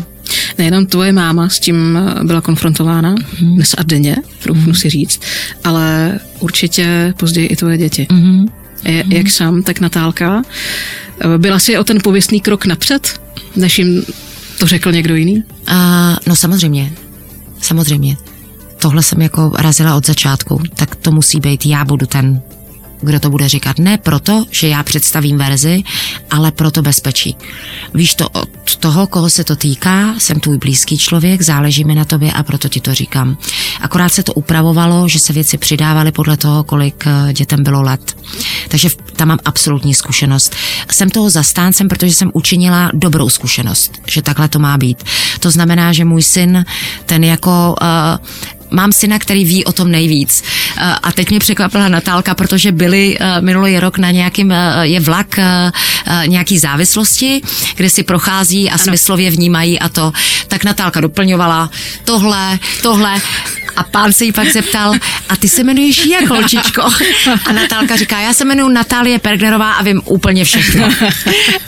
Nejenom 0.58 0.86
tvoje 0.86 1.12
máma 1.12 1.48
s 1.48 1.60
tím 1.60 1.98
byla 2.22 2.40
konfrontována 2.40 3.14
mm. 3.40 3.54
dnes 3.54 3.74
a 3.78 3.82
denně, 3.82 4.16
troufnu 4.42 4.66
mm. 4.66 4.74
si 4.74 4.90
říct, 4.90 5.20
ale 5.64 6.18
určitě 6.40 7.14
později 7.16 7.46
i 7.46 7.56
tvoje 7.56 7.78
děti. 7.78 8.06
Mm. 8.12 8.46
Je, 8.84 9.04
mm. 9.04 9.12
Jak 9.12 9.30
sám, 9.30 9.62
tak 9.62 9.80
Natálka. 9.80 10.42
Byla 11.36 11.58
si 11.58 11.78
o 11.78 11.84
ten 11.84 11.98
pověstný 12.04 12.40
krok 12.40 12.66
napřed, 12.66 13.20
než 13.56 13.78
jim 13.78 14.02
to 14.58 14.66
řekl 14.66 14.92
někdo 14.92 15.14
jiný? 15.14 15.34
Uh, 15.36 15.74
no 16.26 16.36
samozřejmě, 16.36 16.92
samozřejmě. 17.60 18.16
Tohle 18.78 19.02
jsem 19.02 19.22
jako 19.22 19.52
razila 19.58 19.94
od 19.94 20.06
začátku, 20.06 20.62
tak 20.74 20.96
to 20.96 21.12
musí 21.12 21.40
být, 21.40 21.66
já 21.66 21.84
budu 21.84 22.06
ten 22.06 22.42
kdo 23.00 23.20
to 23.20 23.30
bude 23.30 23.48
říkat. 23.48 23.78
Ne 23.78 23.98
proto, 23.98 24.44
že 24.50 24.68
já 24.68 24.82
představím 24.82 25.38
verzi, 25.38 25.82
ale 26.30 26.52
proto 26.52 26.82
bezpečí. 26.82 27.36
Víš 27.94 28.14
to 28.14 28.28
od 28.28 28.76
toho, 28.76 29.06
koho 29.06 29.30
se 29.30 29.44
to 29.44 29.56
týká, 29.56 30.14
jsem 30.18 30.40
tvůj 30.40 30.58
blízký 30.58 30.98
člověk, 30.98 31.42
záleží 31.42 31.84
mi 31.84 31.94
na 31.94 32.04
tobě 32.04 32.32
a 32.32 32.42
proto 32.42 32.68
ti 32.68 32.80
to 32.80 32.94
říkám. 32.94 33.36
Akorát 33.80 34.08
se 34.08 34.22
to 34.22 34.34
upravovalo, 34.34 35.08
že 35.08 35.18
se 35.18 35.32
věci 35.32 35.58
přidávaly 35.58 36.12
podle 36.12 36.36
toho, 36.36 36.64
kolik 36.64 37.04
eh, 37.06 37.32
dětem 37.32 37.62
bylo 37.62 37.82
let. 37.82 38.16
Takže 38.68 38.88
tam 39.16 39.28
mám 39.28 39.38
absolutní 39.44 39.94
zkušenost. 39.94 40.54
Jsem 40.92 41.10
toho 41.10 41.30
zastáncem, 41.30 41.88
protože 41.88 42.14
jsem 42.14 42.30
učinila 42.34 42.90
dobrou 42.94 43.28
zkušenost, 43.28 43.92
že 44.06 44.22
takhle 44.22 44.48
to 44.48 44.58
má 44.58 44.78
být. 44.78 45.04
To 45.40 45.50
znamená, 45.50 45.92
že 45.92 46.04
můj 46.04 46.22
syn, 46.22 46.64
ten 47.06 47.24
jako 47.24 47.76
uh, 47.82 48.56
mám 48.70 48.92
syna, 48.92 49.18
který 49.18 49.44
ví 49.44 49.64
o 49.64 49.72
tom 49.72 49.90
nejvíc. 49.90 50.42
Eh, 50.76 50.94
a 51.02 51.12
teď 51.12 51.30
mě 51.30 51.38
překvapila 51.38 51.88
Natálka, 51.88 52.34
protože 52.34 52.72
byli 52.72 53.16
eh, 53.20 53.40
minulý 53.40 53.78
rok 53.78 53.98
na 53.98 54.10
nějakým, 54.10 54.52
eh, 54.52 54.80
je 54.82 55.00
vlak 55.00 55.40
nějaký 56.26 56.58
závislosti, 56.58 57.42
kde 57.74 57.90
si 57.90 58.02
prochází 58.02 58.70
a 58.70 58.74
ano. 58.74 58.84
smyslově 58.84 59.30
vnímají 59.30 59.78
a 59.80 59.88
to. 59.88 60.12
Tak 60.48 60.64
Natálka 60.64 61.00
doplňovala 61.00 61.70
tohle, 62.04 62.58
tohle 62.82 63.20
a 63.76 63.82
pán 63.82 64.12
se 64.12 64.24
jí 64.24 64.32
pak 64.32 64.52
zeptal, 64.52 64.94
a 65.28 65.36
ty 65.36 65.48
se 65.48 65.60
jmenuješ 65.60 66.06
jak, 66.06 66.28
holčičko? 66.28 66.82
A 67.46 67.52
Natálka 67.52 67.96
říká, 67.96 68.20
já 68.20 68.34
se 68.34 68.44
jmenuji 68.44 68.68
Natálie 68.68 69.18
Pergnerová 69.18 69.72
a 69.72 69.82
vím 69.82 70.02
úplně 70.04 70.44
všechno. 70.44 70.88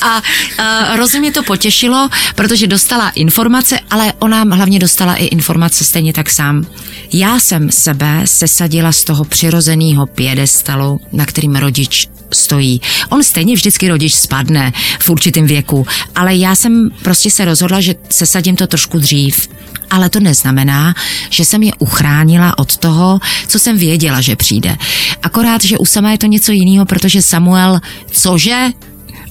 A 0.02 0.22
a 0.58 1.32
to 1.34 1.42
potěšilo, 1.42 2.08
protože 2.34 2.66
dostala 2.66 3.08
informace, 3.08 3.80
ale 3.90 4.12
ona 4.18 4.42
hlavně 4.42 4.78
dostala 4.78 5.14
i 5.14 5.24
informace 5.24 5.84
stejně 5.84 6.12
tak 6.12 6.30
sám. 6.30 6.66
Já 7.12 7.40
jsem 7.40 7.70
sebe 7.70 8.22
sesadila 8.24 8.92
z 8.92 9.04
toho 9.04 9.24
přirozeného 9.24 10.06
pědestalu, 10.06 11.00
na 11.12 11.26
kterým 11.26 11.56
rodič 11.56 12.08
stojí. 12.34 12.80
On 13.08 13.24
stejně 13.24 13.54
vždycky 13.54 13.88
rodič 13.88 14.14
spadne 14.14 14.72
v 15.00 15.10
určitém 15.10 15.46
věku, 15.46 15.86
ale 16.14 16.36
já 16.36 16.56
jsem 16.56 16.90
prostě 17.02 17.30
se 17.30 17.44
rozhodla, 17.44 17.80
že 17.80 17.94
sesadím 18.08 18.56
to 18.56 18.66
trošku 18.66 18.98
dřív. 18.98 19.48
Ale 19.90 20.10
to 20.10 20.20
neznamená, 20.20 20.94
že 21.30 21.44
jsem 21.44 21.62
je 21.62 21.72
uchránila 21.78 22.58
od 22.58 22.76
toho, 22.76 23.20
co 23.46 23.58
jsem 23.58 23.78
věděla, 23.78 24.20
že 24.20 24.36
přijde. 24.36 24.76
Akorát, 25.22 25.64
že 25.64 25.78
u 25.78 25.84
sama 25.84 26.10
je 26.10 26.18
to 26.18 26.26
něco 26.26 26.52
jiného, 26.52 26.86
protože 26.86 27.22
Samuel, 27.22 27.80
cože? 28.10 28.68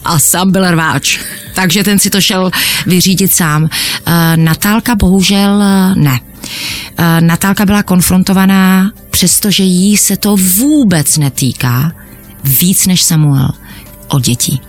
A 0.05 0.19
sám 0.19 0.51
byl 0.51 0.71
rváč. 0.71 1.19
Takže 1.55 1.83
ten 1.83 1.99
si 1.99 2.09
to 2.09 2.21
šel 2.21 2.51
vyřídit 2.85 3.33
sám. 3.33 3.63
Uh, 3.63 3.69
Natálka 4.35 4.95
bohužel 4.95 5.55
uh, 5.55 5.95
ne. 6.03 6.19
Uh, 6.99 7.05
Natálka 7.19 7.65
byla 7.65 7.83
konfrontovaná, 7.83 8.91
přestože 9.09 9.63
jí 9.63 9.97
se 9.97 10.17
to 10.17 10.35
vůbec 10.37 11.17
netýká, 11.17 11.91
víc 12.43 12.87
než 12.87 13.03
Samuel, 13.03 13.49
o 14.07 14.19
děti. 14.19 14.59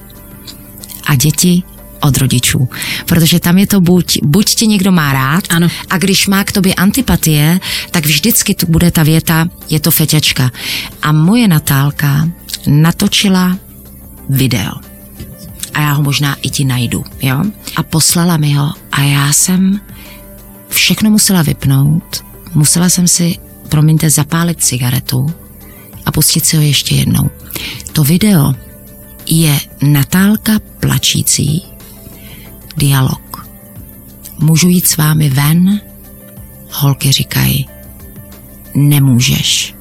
A 1.07 1.15
děti 1.15 1.63
od 2.03 2.17
rodičů. 2.17 2.69
Protože 3.07 3.41
tam 3.41 3.59
je 3.59 3.67
to 3.67 3.81
buď, 3.81 4.19
buď 4.23 4.55
tě 4.55 4.67
někdo 4.67 4.93
má 4.93 5.13
rád 5.13 5.45
ano. 5.51 5.69
a 5.91 5.99
když 5.99 6.27
má 6.27 6.45
k 6.45 6.53
tobě 6.53 6.75
antipatie, 6.75 7.61
tak 7.91 8.07
vždycky 8.07 8.55
tu 8.55 8.67
bude 8.67 8.91
ta 8.91 9.03
věta, 9.03 9.47
je 9.71 9.81
to 9.81 9.91
feťačka. 9.91 10.51
A 11.03 11.13
moje 11.13 11.49
Natálka 11.49 12.29
natočila 12.67 13.59
video. 14.29 14.92
A 15.75 15.81
já 15.81 15.93
ho 15.93 16.03
možná 16.03 16.37
i 16.43 16.51
ti 16.51 16.65
najdu, 16.65 17.05
jo? 17.23 17.45
A 17.77 17.83
poslala 17.83 18.37
mi 18.37 18.53
ho 18.55 18.73
a 18.93 19.01
já 19.01 19.33
jsem 19.33 19.81
všechno 20.69 21.11
musela 21.11 21.43
vypnout, 21.43 22.25
musela 22.55 22.89
jsem 22.89 23.09
si, 23.09 23.39
promiňte, 23.69 24.11
zapálit 24.11 24.65
cigaretu 24.65 25.35
a 26.07 26.13
pustit 26.13 26.45
si 26.45 26.57
ho 26.57 26.63
ještě 26.63 26.95
jednou. 26.95 27.31
To 27.93 28.05
video 28.05 28.55
je 29.27 29.61
Natálka 29.83 30.53
plačící, 30.81 31.63
dialog. 32.77 33.49
Můžu 34.39 34.69
jít 34.69 34.89
s 34.89 34.97
vámi 34.97 35.31
ven? 35.31 35.81
Holky 36.71 37.13
říkají, 37.13 37.69
nemůžeš. 38.75 39.75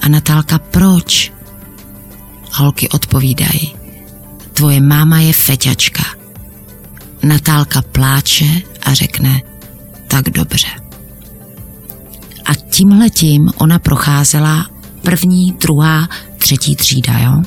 A 0.00 0.08
Natálka, 0.08 0.58
proč? 0.58 1.32
Holky 2.52 2.88
odpovídají, 2.88 3.74
tvoje 4.56 4.80
máma 4.80 5.20
je 5.20 5.32
feťačka. 5.32 6.02
Natálka 7.22 7.82
pláče 7.82 8.64
a 8.82 8.94
řekne, 8.94 9.42
tak 10.08 10.30
dobře. 10.30 10.68
A 12.44 12.54
tímhletím 12.54 13.50
ona 13.56 13.78
procházela 13.78 14.66
první, 15.02 15.52
druhá, 15.60 16.08
třetí 16.38 16.76
třída, 16.76 17.18
jo? 17.18 17.42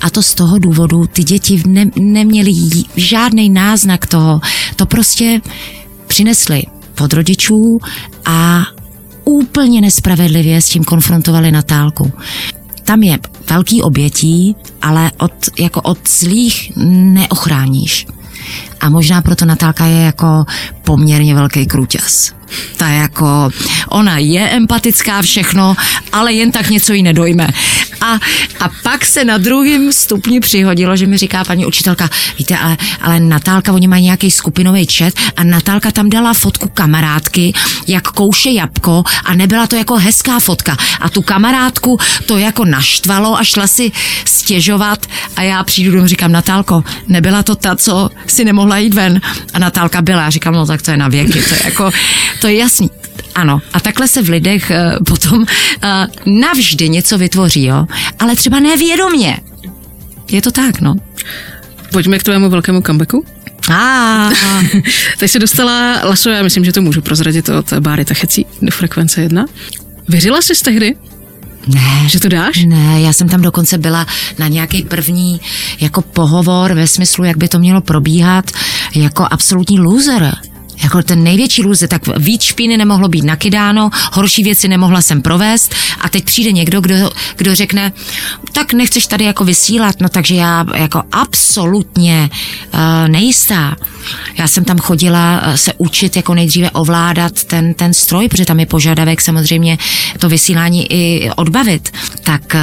A 0.00 0.10
to 0.10 0.22
z 0.22 0.34
toho 0.34 0.58
důvodu 0.58 1.06
ty 1.06 1.24
děti 1.24 1.62
ne, 1.66 1.86
neměly 1.96 2.52
žádný 2.96 3.50
náznak 3.50 4.06
toho. 4.06 4.40
To 4.76 4.86
prostě 4.86 5.40
přinesli 6.06 6.62
pod 6.94 7.12
rodičů 7.12 7.78
a 8.24 8.62
úplně 9.24 9.80
nespravedlivě 9.80 10.62
s 10.62 10.68
tím 10.68 10.84
konfrontovali 10.84 11.52
Natálku. 11.52 12.12
Tam 12.90 13.02
je 13.02 13.18
velký 13.50 13.82
obětí, 13.82 14.56
ale 14.82 15.10
od, 15.18 15.32
jako 15.58 15.80
od 15.80 15.98
zlých 16.08 16.72
neochráníš. 16.76 18.06
A 18.80 18.88
možná 18.88 19.22
proto 19.22 19.44
Natálka 19.44 19.86
je 19.86 20.00
jako 20.00 20.44
poměrně 20.84 21.34
velký 21.34 21.66
kruťas. 21.66 22.32
Ta 22.76 22.88
jako, 22.88 23.50
ona 23.88 24.18
je 24.18 24.50
empatická 24.50 25.22
všechno, 25.22 25.74
ale 26.12 26.32
jen 26.32 26.52
tak 26.52 26.70
něco 26.70 26.92
jí 26.92 27.02
nedojme. 27.02 27.48
A, 28.00 28.18
a 28.60 28.70
pak 28.82 29.04
se 29.04 29.24
na 29.24 29.38
druhém 29.38 29.92
stupni 29.92 30.40
přihodilo, 30.40 30.96
že 30.96 31.06
mi 31.06 31.18
říká 31.18 31.44
paní 31.44 31.66
učitelka, 31.66 32.08
víte, 32.38 32.58
ale, 32.58 32.76
ale 33.00 33.20
Natálka, 33.20 33.72
oni 33.72 33.88
mají 33.88 34.04
nějaký 34.04 34.30
skupinový 34.30 34.86
čet 34.86 35.14
a 35.36 35.44
Natálka 35.44 35.90
tam 35.90 36.10
dala 36.10 36.34
fotku 36.34 36.68
kamarádky, 36.74 37.52
jak 37.86 38.08
kouše 38.08 38.50
jabko 38.50 39.04
a 39.24 39.34
nebyla 39.34 39.66
to 39.66 39.76
jako 39.76 39.96
hezká 39.96 40.40
fotka. 40.40 40.76
A 41.00 41.08
tu 41.08 41.22
kamarádku 41.22 41.98
to 42.26 42.38
jako 42.38 42.64
naštvalo 42.64 43.38
a 43.38 43.44
šla 43.44 43.66
si 43.66 43.92
stěžovat 44.24 45.06
a 45.36 45.42
já 45.42 45.64
přijdu 45.64 45.92
domů, 45.92 46.06
říkám, 46.06 46.32
Natálko, 46.32 46.84
nebyla 47.08 47.42
to 47.42 47.54
ta, 47.54 47.76
co 47.76 48.10
si 48.26 48.44
nemohla 48.44 48.78
jít 48.78 48.94
ven. 48.94 49.20
A 49.54 49.58
Natálka 49.58 50.02
byla. 50.02 50.26
A 50.26 50.30
říkám, 50.30 50.54
no 50.54 50.66
tak 50.66 50.82
to 50.82 50.90
je 50.90 50.96
na 50.96 51.08
věky, 51.08 51.42
to 51.42 51.54
je 51.54 51.60
jako, 51.64 51.90
to 52.40 52.46
je 52.48 52.56
jasný. 52.56 52.89
Ano, 53.40 53.60
a 53.72 53.80
takhle 53.80 54.08
se 54.08 54.22
v 54.22 54.28
lidech 54.28 54.70
uh, 54.70 55.04
potom 55.04 55.38
uh, 55.38 55.46
navždy 56.40 56.88
něco 56.88 57.18
vytvoří, 57.18 57.64
jo? 57.64 57.86
Ale 58.18 58.36
třeba 58.36 58.60
nevědomě. 58.60 59.38
Je 60.30 60.42
to 60.42 60.50
tak, 60.50 60.80
no. 60.80 60.94
Pojďme 61.92 62.18
k 62.18 62.22
tvému 62.22 62.50
velkému 62.50 62.82
comebacku. 62.82 63.24
A 63.72 64.30
Teď 65.18 65.30
se 65.30 65.38
dostala 65.38 66.00
Laso, 66.04 66.30
já 66.30 66.42
myslím, 66.42 66.64
že 66.64 66.72
to 66.72 66.82
můžu 66.82 67.02
prozradit 67.02 67.48
od 67.48 67.72
Báry 67.72 68.04
Tachecí 68.04 68.46
do 68.62 68.70
frekvence 68.70 69.20
1. 69.20 69.44
Věřila 70.08 70.42
jsi 70.42 70.52
tehdy, 70.64 70.94
Ne. 71.66 72.08
že 72.08 72.20
to 72.20 72.28
dáš? 72.28 72.64
Ne, 72.64 73.00
já 73.00 73.12
jsem 73.12 73.28
tam 73.28 73.40
dokonce 73.42 73.78
byla 73.78 74.06
na 74.38 74.48
nějaký 74.48 74.82
první 74.82 75.40
jako 75.80 76.02
pohovor 76.02 76.72
ve 76.72 76.86
smyslu, 76.86 77.24
jak 77.24 77.36
by 77.36 77.48
to 77.48 77.58
mělo 77.58 77.80
probíhat, 77.80 78.50
jako 78.94 79.26
absolutní 79.30 79.80
loser. 79.80 80.36
Jako 80.82 81.02
ten 81.02 81.22
největší 81.22 81.62
loser, 81.62 81.88
tak 81.88 82.02
víc 82.18 82.42
špíny 82.42 82.76
nemohlo 82.76 83.08
být 83.08 83.24
nakydáno, 83.24 83.90
horší 84.12 84.42
věci 84.42 84.68
nemohla 84.68 85.02
jsem 85.02 85.22
provést 85.22 85.74
a 86.00 86.08
teď 86.08 86.24
přijde 86.24 86.52
někdo, 86.52 86.80
kdo, 86.80 87.10
kdo 87.36 87.54
řekne, 87.54 87.92
tak 88.52 88.72
nechceš 88.72 89.06
tady 89.06 89.24
jako 89.24 89.44
vysílat, 89.44 90.00
no 90.00 90.08
takže 90.08 90.34
já 90.34 90.66
jako 90.74 91.02
absolutně 91.12 92.30
uh, 92.74 92.80
nejistá. 93.08 93.76
Já 94.38 94.48
jsem 94.48 94.64
tam 94.64 94.78
chodila 94.78 95.42
uh, 95.46 95.54
se 95.54 95.72
učit 95.78 96.16
jako 96.16 96.34
nejdříve 96.34 96.70
ovládat 96.70 97.44
ten, 97.44 97.74
ten 97.74 97.94
stroj, 97.94 98.28
protože 98.28 98.44
tam 98.44 98.60
je 98.60 98.66
požadavek 98.66 99.20
samozřejmě 99.20 99.78
to 100.18 100.28
vysílání 100.28 100.92
i 100.92 101.30
odbavit. 101.36 101.92
Tak 102.22 102.42
uh, 102.54 102.60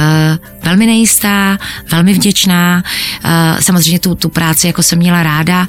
velmi 0.64 0.86
nejistá, 0.86 1.58
velmi 1.90 2.14
vděčná, 2.14 2.82
uh, 3.24 3.60
samozřejmě 3.60 3.98
tu, 3.98 4.14
tu 4.14 4.28
práci 4.28 4.66
jako 4.66 4.82
jsem 4.82 4.98
měla 4.98 5.22
ráda, 5.22 5.68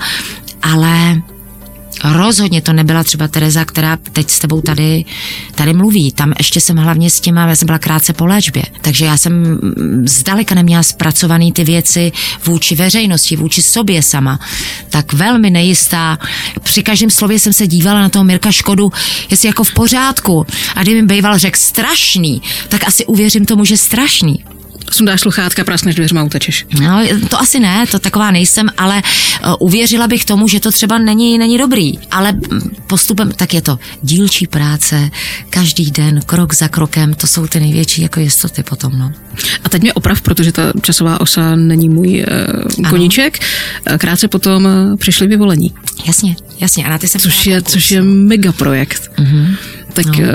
ale 0.61 1.21
Rozhodně 2.03 2.61
to 2.61 2.73
nebyla 2.73 3.03
třeba 3.03 3.27
Tereza, 3.27 3.65
která 3.65 3.97
teď 3.97 4.29
s 4.29 4.39
tebou 4.39 4.61
tady, 4.61 5.05
tady 5.55 5.73
mluví. 5.73 6.11
Tam 6.11 6.33
ještě 6.37 6.61
jsem 6.61 6.77
hlavně 6.77 7.09
s 7.09 7.19
těma, 7.19 7.47
já 7.47 7.55
jsem 7.55 7.65
byla 7.65 7.79
krátce 7.79 8.13
po 8.13 8.25
léčbě. 8.25 8.63
Takže 8.81 9.05
já 9.05 9.17
jsem 9.17 9.59
zdaleka 10.05 10.55
neměla 10.55 10.83
zpracovaný 10.83 11.51
ty 11.51 11.63
věci 11.63 12.11
vůči 12.45 12.75
veřejnosti, 12.75 13.35
vůči 13.35 13.61
sobě 13.61 14.03
sama. 14.03 14.39
Tak 14.89 15.13
velmi 15.13 15.49
nejistá. 15.49 16.17
Při 16.63 16.83
každém 16.83 17.09
slově 17.09 17.39
jsem 17.39 17.53
se 17.53 17.67
dívala 17.67 18.01
na 18.01 18.09
toho 18.09 18.25
Mirka 18.25 18.51
Škodu, 18.51 18.91
jestli 19.31 19.47
jako 19.47 19.63
v 19.63 19.73
pořádku. 19.73 20.45
A 20.75 20.83
kdyby 20.83 21.01
mi 21.01 21.07
býval 21.07 21.37
řekl 21.37 21.57
strašný, 21.57 22.41
tak 22.69 22.87
asi 22.87 23.05
uvěřím 23.05 23.45
tomu, 23.45 23.65
že 23.65 23.77
strašný. 23.77 24.43
Sundáš 24.91 25.21
sluchátka, 25.21 25.63
prasneš 25.63 25.95
dveřma, 25.95 26.23
utečeš. 26.23 26.65
No, 26.81 27.01
to 27.29 27.39
asi 27.39 27.59
ne, 27.59 27.85
to 27.91 27.99
taková 27.99 28.31
nejsem, 28.31 28.69
ale 28.77 29.01
uh, 29.45 29.53
uvěřila 29.59 30.07
bych 30.07 30.25
tomu, 30.25 30.47
že 30.47 30.59
to 30.59 30.71
třeba 30.71 30.97
není, 30.97 31.37
není 31.37 31.57
dobrý. 31.57 31.99
Ale 32.11 32.31
mm, 32.31 32.75
postupem, 32.87 33.31
tak 33.31 33.53
je 33.53 33.61
to 33.61 33.79
dílčí 34.01 34.47
práce, 34.47 35.09
každý 35.49 35.91
den, 35.91 36.21
krok 36.25 36.53
za 36.53 36.67
krokem, 36.67 37.13
to 37.13 37.27
jsou 37.27 37.47
ty 37.47 37.59
největší 37.59 38.01
jako 38.01 38.19
jistoty 38.19 38.63
potom, 38.63 38.99
no. 38.99 39.11
A 39.63 39.69
teď 39.69 39.81
mě 39.81 39.93
oprav, 39.93 40.21
protože 40.21 40.51
ta 40.51 40.73
časová 40.81 41.21
osa 41.21 41.55
není 41.55 41.89
můj 41.89 42.25
uh, 42.79 42.89
koníček. 42.89 43.39
Ano. 43.85 43.97
Krátce 43.97 44.27
potom 44.27 44.67
přišli 44.97 45.27
vyvolení. 45.27 45.73
Jasně, 46.05 46.35
jasně. 46.59 46.85
A 46.85 46.89
na 46.89 46.97
ty 46.97 47.07
se 47.07 47.19
což 47.19 47.45
je, 47.45 47.61
což 47.61 47.91
je 47.91 48.01
mega 48.01 48.51
projekt. 48.51 49.11
Mm-hmm. 49.17 49.55
Tak 50.03 50.17
no. 50.17 50.25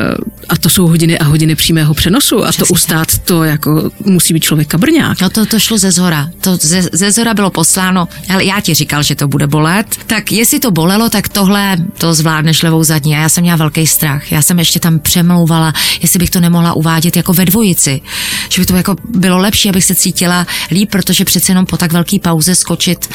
a 0.49 0.57
to 0.57 0.69
jsou 0.69 0.87
hodiny 0.87 1.19
a 1.19 1.25
hodiny 1.25 1.55
přímého 1.55 1.95
přenosu 1.95 2.45
a 2.45 2.49
Přesně 2.49 2.67
to 2.67 2.73
ustát 2.73 3.19
to 3.19 3.45
jako 3.45 3.91
musí 4.05 4.35
být 4.35 4.45
člověk 4.45 4.69
kabrňák. 4.69 5.21
No 5.21 5.31
to, 5.31 5.47
to 5.47 5.59
šlo 5.59 5.79
ze 5.79 5.91
zhora. 5.91 6.31
To 6.41 6.57
ze, 6.57 6.83
ze 6.93 7.13
zhora 7.13 7.35
bylo 7.35 7.51
posláno, 7.51 8.09
ale 8.29 8.45
já 8.45 8.61
ti 8.61 8.75
říkal, 8.75 9.03
že 9.03 9.15
to 9.15 9.29
bude 9.29 9.47
bolet. 9.47 9.87
Tak 10.07 10.33
jestli 10.33 10.61
to 10.61 10.71
bolelo, 10.71 11.11
tak 11.11 11.29
tohle 11.29 11.77
to 11.99 12.15
zvládneš 12.15 12.63
levou 12.63 12.85
zadní. 12.85 13.17
A 13.17 13.21
já 13.21 13.29
jsem 13.29 13.43
měla 13.43 13.57
velký 13.57 13.87
strach. 13.87 14.33
Já 14.33 14.43
jsem 14.43 14.59
ještě 14.59 14.81
tam 14.81 14.99
přemlouvala, 14.99 15.73
jestli 16.03 16.19
bych 16.19 16.31
to 16.31 16.41
nemohla 16.41 16.73
uvádět 16.73 17.17
jako 17.17 17.33
ve 17.33 17.45
dvojici. 17.45 18.01
Že 18.49 18.63
by 18.63 18.67
to 18.67 18.77
jako 18.77 18.97
bylo 19.09 19.39
lepší, 19.39 19.69
abych 19.69 19.85
se 19.85 19.95
cítila 19.95 20.47
líp, 20.71 20.91
protože 20.91 21.25
přece 21.25 21.53
jenom 21.53 21.67
po 21.67 21.77
tak 21.77 21.93
velké 21.93 22.19
pauze 22.19 22.55
skočit 22.55 23.09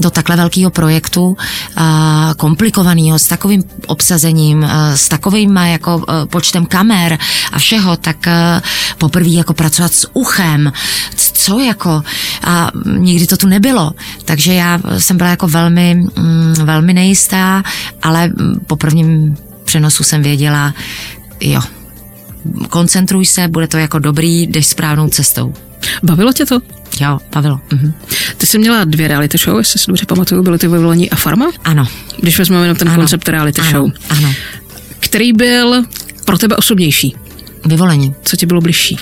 do 0.00 0.10
takhle 0.10 0.36
velkého 0.36 0.70
projektu, 0.70 1.36
komplikovaného, 2.36 3.18
s 3.18 3.26
takovým 3.26 3.64
obsazením, 3.86 4.66
s 4.94 5.08
takovým 5.08 5.56
jako 5.56 5.93
počtem 6.30 6.66
kamer 6.66 7.18
a 7.52 7.58
všeho, 7.58 7.96
tak 7.96 8.26
poprvé 8.98 9.28
jako 9.28 9.54
pracovat 9.54 9.92
s 9.94 10.10
uchem, 10.12 10.72
co 11.16 11.58
jako 11.58 12.02
a 12.44 12.70
nikdy 12.98 13.26
to 13.26 13.36
tu 13.36 13.46
nebylo. 13.46 13.92
Takže 14.24 14.54
já 14.54 14.80
jsem 14.98 15.16
byla 15.16 15.30
jako 15.30 15.48
velmi, 15.48 15.94
mm, 15.94 16.54
velmi 16.64 16.94
nejistá, 16.94 17.62
ale 18.02 18.30
po 18.66 18.76
prvním 18.76 19.36
přenosu 19.64 20.04
jsem 20.04 20.22
věděla, 20.22 20.74
jo, 21.40 21.60
koncentruj 22.68 23.26
se, 23.26 23.48
bude 23.48 23.66
to 23.66 23.78
jako 23.78 23.98
dobrý, 23.98 24.42
jdeš 24.46 24.66
správnou 24.66 25.08
cestou. 25.08 25.54
Bavilo 26.02 26.32
tě 26.32 26.46
to? 26.46 26.60
Jo, 27.00 27.18
bavilo. 27.34 27.60
Mhm. 27.72 27.94
Ty 28.36 28.46
jsi 28.46 28.58
měla 28.58 28.84
dvě 28.84 29.08
reality 29.08 29.38
show, 29.38 29.58
jestli 29.58 29.80
si 29.80 29.86
dobře 29.86 30.06
pamatuju, 30.06 30.42
byly 30.42 30.58
ty 30.58 30.68
vyvolení 30.68 31.10
a 31.10 31.16
farma? 31.16 31.50
Ano. 31.64 31.86
Když 32.20 32.38
vezmeme 32.38 32.64
jenom 32.64 32.76
ten 32.76 32.88
ano. 32.88 32.96
koncept 32.96 33.28
reality 33.28 33.60
ano. 33.60 33.70
show. 33.70 33.90
Ano. 34.08 34.32
Který 35.04 35.32
byl 35.32 35.82
pro 36.24 36.38
tebe 36.38 36.56
osobnější? 36.56 37.14
Vyvolení. 37.64 38.14
Co 38.22 38.36
ti 38.36 38.46
bylo 38.46 38.60
bližší? 38.60 38.98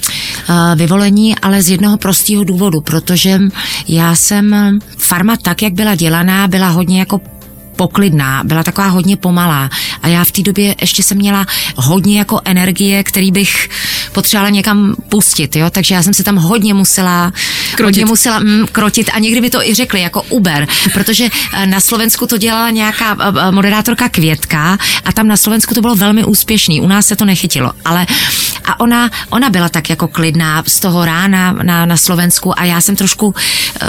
Vyvolení, 0.76 1.38
ale 1.38 1.62
z 1.62 1.70
jednoho 1.70 1.98
prostého 1.98 2.44
důvodu, 2.44 2.80
protože 2.80 3.40
já 3.88 4.14
jsem 4.14 4.78
farma 4.98 5.36
tak, 5.36 5.62
jak 5.62 5.72
byla 5.72 5.94
dělaná, 5.94 6.48
byla 6.48 6.68
hodně 6.68 6.98
jako 6.98 7.20
poklidná, 7.76 8.44
byla 8.44 8.62
taková 8.62 8.86
hodně 8.86 9.16
pomalá. 9.16 9.70
A 10.02 10.08
já 10.08 10.24
v 10.24 10.30
té 10.30 10.42
době 10.42 10.74
ještě 10.80 11.02
jsem 11.02 11.18
měla 11.18 11.46
hodně 11.76 12.18
jako 12.18 12.40
energie, 12.44 13.04
který 13.04 13.32
bych 13.32 13.68
potřebovala 14.12 14.50
někam 14.50 14.94
pustit, 15.08 15.56
jo, 15.56 15.70
takže 15.70 15.94
já 15.94 16.02
jsem 16.02 16.14
se 16.14 16.24
tam 16.24 16.36
hodně 16.36 16.74
musela 16.74 17.32
krotit, 17.74 17.84
hodně 17.84 18.04
musela, 18.04 18.38
mm, 18.38 18.66
krotit. 18.72 19.10
A 19.14 19.18
někdy 19.18 19.40
by 19.40 19.50
to 19.50 19.62
i 19.62 19.74
řekli 19.74 20.00
jako 20.00 20.22
Uber, 20.22 20.68
protože 20.92 21.28
eh, 21.52 21.66
na 21.66 21.80
Slovensku 21.80 22.26
to 22.26 22.38
dělala 22.38 22.70
nějaká 22.70 23.16
eh, 23.20 23.32
eh, 23.40 23.50
moderátorka 23.50 24.08
Květka 24.08 24.78
a 25.04 25.12
tam 25.12 25.28
na 25.28 25.36
Slovensku 25.36 25.74
to 25.74 25.80
bylo 25.80 25.94
velmi 25.94 26.24
úspěšný, 26.24 26.80
u 26.80 26.86
nás 26.86 27.06
se 27.06 27.16
to 27.16 27.24
nechytilo, 27.24 27.72
ale 27.84 28.06
a 28.64 28.80
ona, 28.80 29.10
ona 29.30 29.50
byla 29.50 29.68
tak 29.68 29.90
jako 29.90 30.08
klidná 30.08 30.62
z 30.66 30.80
toho 30.80 31.04
rána 31.04 31.52
na, 31.52 31.86
na 31.86 31.96
Slovensku 31.96 32.58
a 32.58 32.64
já 32.64 32.80
jsem 32.80 32.96
trošku 32.96 33.34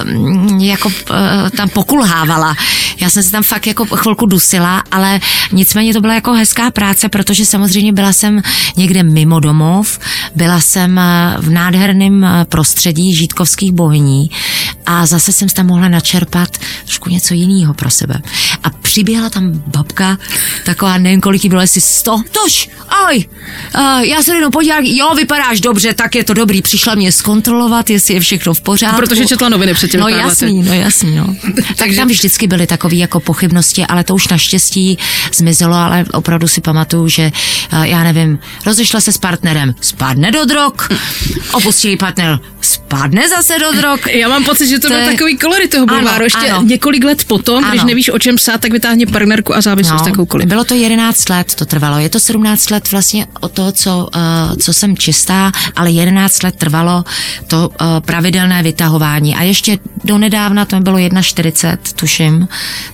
um, 0.05 0.59
jako 0.59 0.87
uh, 0.87 1.49
tam 1.57 1.69
pokulhávala. 1.69 2.55
Já 3.01 3.09
jsem 3.09 3.23
se 3.23 3.31
tam 3.31 3.43
fakt 3.43 3.67
jako 3.73 3.95
chvilku 3.95 4.25
dusila, 4.25 4.83
ale 4.91 5.19
nicméně 5.51 5.93
to 5.93 6.01
byla 6.01 6.13
jako 6.13 6.33
hezká 6.33 6.71
práce, 6.71 7.09
protože 7.09 7.45
samozřejmě 7.45 7.93
byla 7.93 8.13
jsem 8.13 8.41
někde 8.77 9.03
mimo 9.03 9.39
domov, 9.39 9.99
byla 10.35 10.61
jsem 10.61 10.99
v 11.39 11.49
nádherném 11.49 12.27
prostředí 12.49 13.15
žítkovských 13.15 13.71
bohyní 13.71 14.29
a 14.85 15.05
zase 15.05 15.31
jsem 15.31 15.49
tam 15.49 15.67
mohla 15.67 15.89
načerpat 15.89 16.57
trošku 16.83 17.09
něco 17.09 17.33
jiného 17.33 17.73
pro 17.73 17.89
sebe. 17.89 18.21
A 18.63 18.69
přiběhla 18.69 19.29
tam 19.29 19.63
babka, 19.67 20.17
taková 20.65 20.97
nevím 20.97 21.21
kolik 21.21 21.43
jí 21.43 21.49
bylo, 21.49 21.61
jestli 21.61 21.81
sto, 21.81 22.21
tož, 22.31 22.69
oj, 23.09 23.25
uh, 23.75 23.99
já 23.99 24.23
se 24.23 24.35
jenom 24.35 24.51
podívám, 24.51 24.83
jo, 24.83 25.15
vypadáš 25.15 25.61
dobře, 25.61 25.93
tak 25.93 26.15
je 26.15 26.23
to 26.23 26.33
dobrý, 26.33 26.61
přišla 26.61 26.95
mě 26.95 27.11
zkontrolovat, 27.11 27.89
jestli 27.89 28.13
je 28.13 28.19
všechno 28.19 28.53
v 28.53 28.61
pořádku. 28.61 29.01
Protože 29.01 29.25
četla 29.25 29.49
noviny 29.49 29.73
předtím. 29.73 29.99
No 29.99 30.07
jasný, 30.07 30.63
no 30.63 30.73
jasný, 30.73 31.15
no. 31.15 31.35
tak 31.77 31.95
tam 31.95 32.07
vždycky 32.07 32.47
byly 32.47 32.67
takové 32.67 32.95
jako 32.95 33.19
pochybnosti, 33.19 33.62
ale 33.87 34.03
to 34.03 34.15
už 34.15 34.27
naštěstí 34.27 34.97
zmizelo, 35.33 35.75
ale 35.75 36.05
opravdu 36.13 36.47
si 36.47 36.61
pamatuju, 36.61 37.07
že 37.07 37.31
uh, 37.73 37.83
já 37.83 38.03
nevím, 38.03 38.39
rozešla 38.65 39.01
se 39.01 39.11
s 39.11 39.17
partnerem, 39.17 39.75
spadne 39.81 40.31
do 40.31 40.45
drog, 40.45 40.73
opustili 41.53 41.97
partner, 41.97 42.39
spadne 42.61 43.29
zase 43.29 43.59
do 43.59 43.71
drog. 43.71 43.99
Já 44.07 44.29
mám 44.29 44.43
pocit, 44.43 44.67
že 44.67 44.79
to, 44.79 44.87
to 44.87 44.93
byl 44.93 45.03
je... 45.03 45.11
takový 45.11 45.37
kolory 45.37 45.67
toho 45.67 45.85
bulváru. 45.85 46.23
Ještě 46.23 46.49
ano. 46.49 46.61
několik 46.61 47.03
let 47.03 47.23
potom, 47.23 47.63
ano. 47.63 47.71
když 47.71 47.83
nevíš, 47.83 48.09
o 48.09 48.19
čem 48.19 48.35
psát, 48.35 48.61
tak 48.61 48.71
vytáhne 48.71 49.05
partnerku 49.05 49.55
a 49.55 49.61
závislost 49.61 50.05
no, 50.17 50.25
kolik. 50.25 50.47
Bylo 50.47 50.63
to 50.63 50.75
11 50.75 51.29
let, 51.29 51.55
to 51.55 51.65
trvalo. 51.65 51.99
Je 51.99 52.09
to 52.09 52.19
17 52.19 52.69
let 52.69 52.91
vlastně 52.91 53.27
o 53.41 53.49
to, 53.49 53.71
co, 53.71 54.09
uh, 54.15 54.55
co 54.57 54.73
jsem 54.73 54.97
čistá, 54.97 55.51
ale 55.75 55.91
11 55.91 56.43
let 56.43 56.55
trvalo 56.55 57.03
to 57.47 57.69
uh, 57.69 57.99
pravidelné 57.99 58.63
vytahování. 58.63 59.35
A 59.35 59.43
ještě 59.43 59.79
do 60.03 60.17
nedávna, 60.17 60.65
to 60.65 60.79
bylo 60.79 60.97
1,40, 60.97 61.77
tuším, 61.95 62.47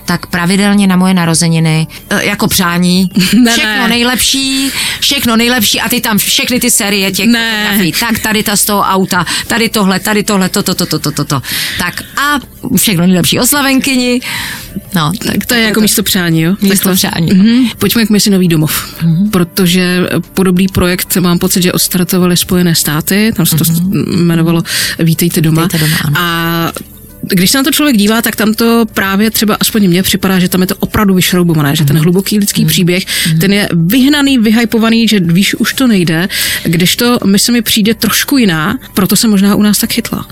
tak 0.04 0.26
pravidelně 0.60 0.86
na 0.86 0.96
moje 0.96 1.14
narozeniny, 1.14 1.86
uh, 2.12 2.18
jako 2.18 2.48
přání, 2.48 3.10
ne, 3.34 3.52
všechno 3.52 3.82
ne. 3.82 3.88
nejlepší, 3.88 4.70
všechno 5.00 5.36
nejlepší 5.36 5.80
a 5.80 5.88
ty 5.88 6.00
tam 6.00 6.18
všechny 6.18 6.60
ty 6.60 6.70
série 6.70 7.12
těch 7.12 7.26
ne. 7.26 7.78
Tak 8.00 8.18
tady 8.18 8.42
ta 8.42 8.56
z 8.56 8.64
toho 8.64 8.80
auta, 8.80 9.24
tady 9.46 9.68
tohle, 9.68 10.00
tady 10.00 10.22
tohle, 10.22 10.48
toto, 10.48 10.74
toto, 10.74 10.98
toto, 10.98 11.10
toto. 11.10 11.40
To. 11.40 11.46
Tak 11.78 12.02
a 12.16 12.38
všechno 12.76 13.06
nejlepší 13.06 13.40
oslavenkyni. 13.40 14.20
No, 14.94 15.12
tak 15.26 15.46
to 15.46 15.54
je 15.54 15.62
jako 15.62 15.80
místo 15.80 16.02
přání, 16.02 16.40
jo? 16.40 16.56
Místo 16.60 16.94
přání. 16.94 17.32
Mm-hmm. 17.32 17.70
Pojďme 17.78 18.06
k 18.06 18.10
misi 18.10 18.30
Nový 18.30 18.48
domov, 18.48 18.94
mm-hmm. 19.02 19.30
protože 19.30 20.00
podobný 20.34 20.68
projekt 20.68 21.16
mám 21.16 21.38
pocit, 21.38 21.62
že 21.62 21.72
odstartovali 21.72 22.36
Spojené 22.36 22.74
státy, 22.74 23.32
tam 23.36 23.46
se 23.46 23.56
to 23.56 23.64
mm-hmm. 23.64 24.20
jmenovalo 24.20 24.62
Vítejte 24.98 25.40
doma. 25.40 25.62
Vítejte 25.62 25.86
doma 25.86 25.96
ano. 26.04 26.16
A 26.18 26.72
když 27.22 27.50
se 27.50 27.58
na 27.58 27.64
to 27.64 27.70
člověk 27.70 27.96
dívá, 27.96 28.22
tak 28.22 28.36
tam 28.36 28.54
to 28.54 28.84
právě 28.94 29.30
třeba, 29.30 29.56
aspoň 29.60 29.88
mně 29.88 30.02
připadá, 30.02 30.38
že 30.38 30.48
tam 30.48 30.60
je 30.60 30.66
to 30.66 30.74
opravdu 30.80 31.14
vyšroubované, 31.14 31.76
že 31.76 31.84
ten 31.84 31.96
Mhm. 31.96 32.02
hluboký 32.02 32.38
lidský 32.38 32.64
příběh, 32.64 33.04
ten 33.40 33.52
je 33.52 33.68
vyhnaný, 33.72 34.38
vyhypovaný, 34.38 35.08
že 35.08 35.20
víš, 35.20 35.54
už 35.54 35.74
to 35.74 35.86
nejde, 35.86 36.28
když 36.64 36.96
to 36.96 37.18
my 37.26 37.38
se 37.38 37.52
mi 37.52 37.62
přijde 37.62 37.94
trošku 37.94 38.38
jiná, 38.38 38.78
proto 38.94 39.16
se 39.16 39.28
možná 39.28 39.54
u 39.54 39.62
nás 39.62 39.78
tak 39.78 39.92
chytla. 39.92 40.26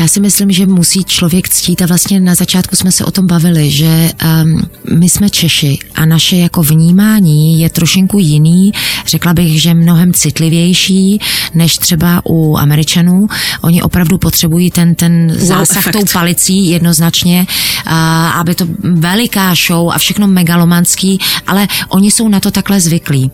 Já 0.00 0.08
si 0.08 0.20
myslím, 0.20 0.50
že 0.50 0.66
musí 0.66 1.04
člověk 1.04 1.48
ctít 1.48 1.82
a 1.82 1.86
vlastně 1.86 2.20
na 2.20 2.34
začátku 2.34 2.76
jsme 2.76 2.92
se 2.92 3.04
o 3.04 3.10
tom 3.10 3.26
bavili, 3.26 3.70
že 3.70 4.10
um, 4.44 4.62
my 4.98 5.08
jsme 5.08 5.30
Češi 5.30 5.78
a 5.94 6.06
naše 6.06 6.36
jako 6.36 6.62
vnímání 6.62 7.60
je 7.60 7.70
trošinku 7.70 8.18
jiný, 8.18 8.72
řekla 9.06 9.34
bych, 9.34 9.62
že 9.62 9.74
mnohem 9.74 10.12
citlivější 10.12 11.20
než 11.54 11.78
třeba 11.78 12.22
u 12.26 12.56
Američanů. 12.56 13.26
Oni 13.62 13.82
opravdu 13.82 14.18
potřebují 14.18 14.70
ten, 14.70 14.94
ten 14.94 15.26
Wow 15.38 15.48
zásah 15.48 15.76
efekt. 15.76 15.92
tou 15.92 16.04
palicí 16.12 16.33
jednoznačně, 16.70 17.46
a, 17.86 18.30
aby 18.30 18.54
to 18.54 18.66
veliká 18.80 19.54
show 19.66 19.90
a 19.90 19.98
všechno 19.98 20.26
megalomanský, 20.26 21.18
ale 21.46 21.68
oni 21.88 22.10
jsou 22.10 22.28
na 22.28 22.40
to 22.40 22.50
takhle 22.50 22.80
zvyklí. 22.80 23.30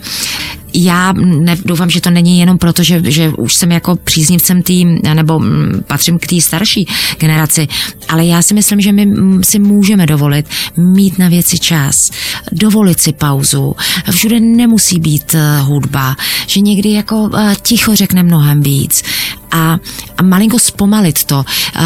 Já 0.75 1.13
ne, 1.13 1.57
doufám, 1.65 1.91
že 1.91 2.01
to 2.01 2.11
není 2.11 2.39
jenom 2.39 2.59
proto, 2.59 2.83
že, 2.83 3.03
že 3.05 3.29
už 3.29 3.55
jsem 3.55 3.73
jako 3.73 3.97
příznivcem 3.97 4.63
tý, 4.63 4.85
nebo 5.15 5.39
mm, 5.39 5.85
patřím 5.87 6.19
k 6.19 6.27
té 6.27 6.41
starší 6.41 6.87
generaci, 7.19 7.69
ale 8.09 8.27
já 8.27 8.43
si 8.43 8.55
myslím, 8.55 8.81
že 8.81 8.93
my 8.93 9.07
mm, 9.07 9.45
si 9.45 9.59
můžeme 9.59 10.07
dovolit 10.07 10.47
mít 10.77 11.19
na 11.19 11.29
věci 11.29 11.59
čas, 11.59 12.11
dovolit 12.53 13.01
si 13.01 13.13
pauzu. 13.13 13.77
Všude 14.11 14.41
nemusí 14.41 15.01
být 15.01 15.35
eh, 15.35 15.61
hudba, 15.61 16.17
že 16.47 16.61
někdy 16.61 16.93
jako 16.93 17.31
eh, 17.37 17.55
ticho 17.63 17.97
řekne 17.97 18.23
mnohem 18.23 18.61
víc 18.61 19.03
a, 19.51 19.79
a 20.19 20.23
malinko 20.23 20.59
zpomalit 20.59 21.25
to. 21.25 21.37
Uh, 21.37 21.83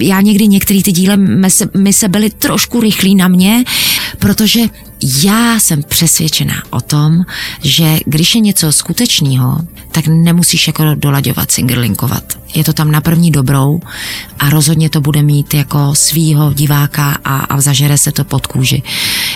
já 0.00 0.20
někdy 0.20 0.48
některý 0.48 0.82
ty 0.82 0.92
díle, 0.92 1.16
my 1.16 1.50
se, 1.50 1.68
my 1.76 1.92
se 1.92 2.08
byli 2.08 2.30
trošku 2.30 2.80
rychlí 2.80 3.14
na 3.14 3.28
mě, 3.28 3.64
protože 4.18 4.60
já 5.02 5.60
jsem 5.60 5.82
přesvědčená 5.82 6.62
o 6.70 6.80
tom, 6.80 7.24
že 7.62 7.98
když 8.06 8.34
je 8.34 8.40
něco 8.40 8.72
skutečného, 8.72 9.58
tak 9.92 10.04
nemusíš 10.06 10.66
jako 10.66 10.84
dolaďovat, 10.94 11.50
singerlinkovat. 11.50 12.24
Je 12.54 12.64
to 12.64 12.72
tam 12.72 12.90
na 12.90 13.00
první 13.00 13.30
dobrou 13.30 13.80
a 14.38 14.50
rozhodně 14.50 14.90
to 14.90 15.00
bude 15.00 15.22
mít 15.22 15.54
jako 15.54 15.94
svýho 15.94 16.52
diváka 16.54 17.16
a, 17.24 17.36
a 17.38 17.60
zažere 17.60 17.98
se 17.98 18.12
to 18.12 18.24
pod 18.24 18.46
kůži. 18.46 18.82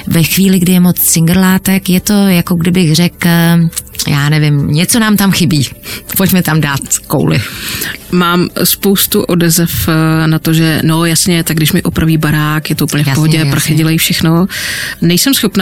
Ve 0.06 0.22
chvíli, 0.22 0.58
kdy 0.58 0.72
je 0.72 0.80
moc 0.80 0.98
singerlátek, 0.98 1.88
je 1.88 2.00
to 2.00 2.12
jako 2.12 2.54
kdybych 2.54 2.94
řekl, 2.94 3.28
já 4.08 4.28
nevím, 4.28 4.66
něco 4.68 4.98
nám 4.98 5.16
tam 5.16 5.32
chybí. 5.32 5.68
Pojďme 6.16 6.42
tam 6.42 6.60
dát 6.60 6.80
kouli. 7.06 7.42
Mám 8.12 8.48
spoustu 8.64 9.22
odezev 9.22 9.88
eh, 9.88 10.26
na 10.26 10.38
to, 10.38 10.54
že 10.54 10.80
no 10.84 11.04
jasně, 11.04 11.44
tak 11.44 11.56
když 11.56 11.72
mi 11.72 11.82
opraví 11.82 12.16
barák, 12.18 12.70
je 12.70 12.76
to 12.76 12.84
úplně 12.84 13.04
v 13.04 13.06
Jasně, 13.06 13.14
pohodě, 13.14 13.36
jasně. 13.36 13.50
prachy 13.50 13.74
dělají 13.74 13.98
všechno. 13.98 14.46
Nejsem 15.02 15.34
schopná 15.34 15.55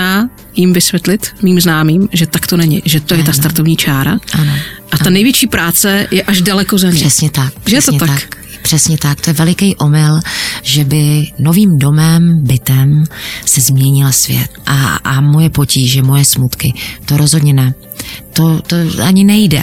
jim 0.56 0.72
vysvětlit, 0.72 1.26
mým 1.42 1.60
známým, 1.60 2.08
že 2.12 2.26
tak 2.26 2.46
to 2.46 2.56
není, 2.56 2.82
že 2.84 3.00
to 3.00 3.14
je 3.14 3.22
ta 3.22 3.30
Ano. 3.30 3.32
startovní 3.38 3.76
čára. 3.76 4.18
Ano. 4.32 4.52
A 4.92 4.98
ta 4.98 5.10
největší 5.10 5.46
práce 5.46 6.06
je 6.10 6.22
až 6.22 6.40
daleko 6.42 6.78
za 6.78 6.90
ní. 6.90 7.00
Přesně 7.00 7.30
tak. 7.30 7.52
Že 7.66 7.76
je 7.76 7.82
to 7.82 7.92
přesně 7.92 7.98
tak? 7.98 8.36
Přesně 8.62 8.98
tak. 8.98 9.20
To 9.20 9.30
je 9.30 9.34
veliký 9.34 9.76
omyl, 9.76 10.20
že 10.62 10.84
by 10.84 11.26
novým 11.38 11.78
domem, 11.78 12.44
bytem 12.44 13.04
se 13.46 13.60
změnil 13.60 14.12
svět. 14.12 14.48
A, 14.66 14.94
a 14.94 15.20
moje 15.20 15.50
potíže, 15.50 16.02
moje 16.02 16.24
smutky, 16.24 16.72
to 17.04 17.16
rozhodně 17.16 17.52
ne. 17.52 17.74
To, 18.32 18.60
to 18.66 18.76
ani 19.02 19.24
nejde, 19.24 19.62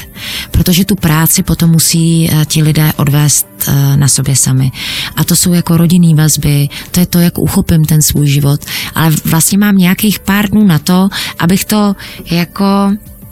protože 0.52 0.86
tu 0.86 0.96
práci 0.96 1.44
potom 1.44 1.70
musí 1.70 2.30
eh, 2.32 2.46
ti 2.46 2.64
lidé 2.64 2.94
odvést 2.96 3.48
eh, 3.68 3.98
na 3.98 4.08
sobě 4.08 4.36
sami. 4.36 4.72
A 5.16 5.24
to 5.24 5.36
jsou 5.36 5.54
jako 5.54 5.78
rodinný 5.78 6.16
vazby, 6.16 6.70
to 6.92 7.00
je 7.00 7.06
to, 7.06 7.20
jak 7.20 7.38
uchopím 7.38 7.86
ten 7.86 8.02
svůj 8.02 8.28
život. 8.28 8.66
Ale 8.96 9.12
vlastně 9.26 9.58
mám 9.58 9.78
nějakých 9.78 10.20
pár 10.20 10.50
dnů 10.50 10.64
na 10.64 10.80
to, 10.80 11.10
abych 11.40 11.66
to 11.66 11.96
jako 12.32 12.66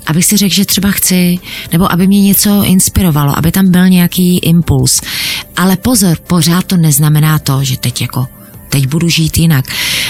abych 0.07 0.25
si 0.25 0.37
řekl, 0.37 0.55
že 0.55 0.65
třeba 0.65 0.91
chci, 0.91 1.39
nebo 1.71 1.91
aby 1.91 2.07
mě 2.07 2.21
něco 2.21 2.63
inspirovalo, 2.63 3.37
aby 3.37 3.51
tam 3.51 3.71
byl 3.71 3.89
nějaký 3.89 4.37
impuls. 4.37 5.01
Ale 5.57 5.77
pozor, 5.77 6.17
pořád 6.27 6.65
to 6.65 6.77
neznamená 6.77 7.39
to, 7.39 7.63
že 7.63 7.77
teď 7.77 8.01
jako 8.01 8.27
teď 8.69 8.87
budu 8.87 9.09
žít 9.09 9.37
jinak. 9.37 9.65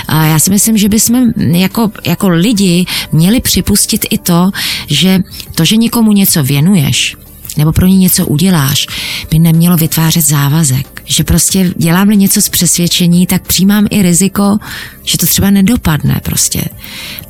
A 0.07 0.25
já 0.25 0.39
si 0.39 0.49
myslím, 0.49 0.77
že 0.77 0.89
bychom 0.89 1.31
jako, 1.37 1.91
jako 2.05 2.29
lidi 2.29 2.85
měli 3.11 3.41
připustit 3.41 4.05
i 4.09 4.17
to, 4.17 4.51
že 4.87 5.19
to, 5.55 5.65
že 5.65 5.77
někomu 5.77 6.11
něco 6.11 6.43
věnuješ, 6.43 7.15
nebo 7.57 7.71
pro 7.71 7.87
ní 7.87 7.97
něco 7.97 8.25
uděláš, 8.25 8.87
by 9.31 9.39
nemělo 9.39 9.77
vytvářet 9.77 10.25
závazek. 10.25 11.01
Že 11.05 11.23
prostě 11.23 11.73
dělám-li 11.77 12.17
něco 12.17 12.41
z 12.41 12.49
přesvědčení, 12.49 13.27
tak 13.27 13.47
přijímám 13.47 13.87
i 13.89 14.01
riziko, 14.01 14.57
že 15.03 15.17
to 15.17 15.25
třeba 15.25 15.49
nedopadne 15.49 16.21
prostě. 16.23 16.63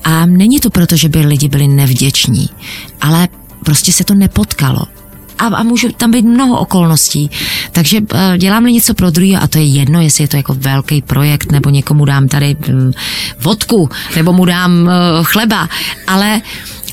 A 0.03 0.25
není 0.25 0.59
to 0.59 0.69
proto, 0.69 0.95
že 0.95 1.09
by 1.09 1.25
lidi 1.25 1.49
byli 1.49 1.67
nevděční, 1.67 2.49
ale 3.01 3.27
prostě 3.65 3.91
se 3.91 4.03
to 4.03 4.13
nepotkalo. 4.13 4.98
A, 5.39 5.45
a 5.45 5.63
může 5.63 5.89
tam 5.93 6.11
být 6.11 6.25
mnoho 6.25 6.59
okolností. 6.59 7.31
Takže 7.71 8.01
uh, 8.01 8.37
dělám-li 8.37 8.73
něco 8.73 8.93
pro 8.93 9.11
druhý 9.11 9.37
a 9.37 9.47
to 9.47 9.57
je 9.57 9.65
jedno, 9.65 10.01
jestli 10.01 10.23
je 10.23 10.27
to 10.27 10.37
jako 10.37 10.53
velký 10.53 11.01
projekt, 11.01 11.51
nebo 11.51 11.69
někomu 11.69 12.05
dám 12.05 12.27
tady 12.27 12.55
um, 12.55 12.91
vodku, 13.41 13.89
nebo 14.15 14.33
mu 14.33 14.45
dám 14.45 14.81
uh, 14.81 15.25
chleba, 15.25 15.69
ale 16.07 16.41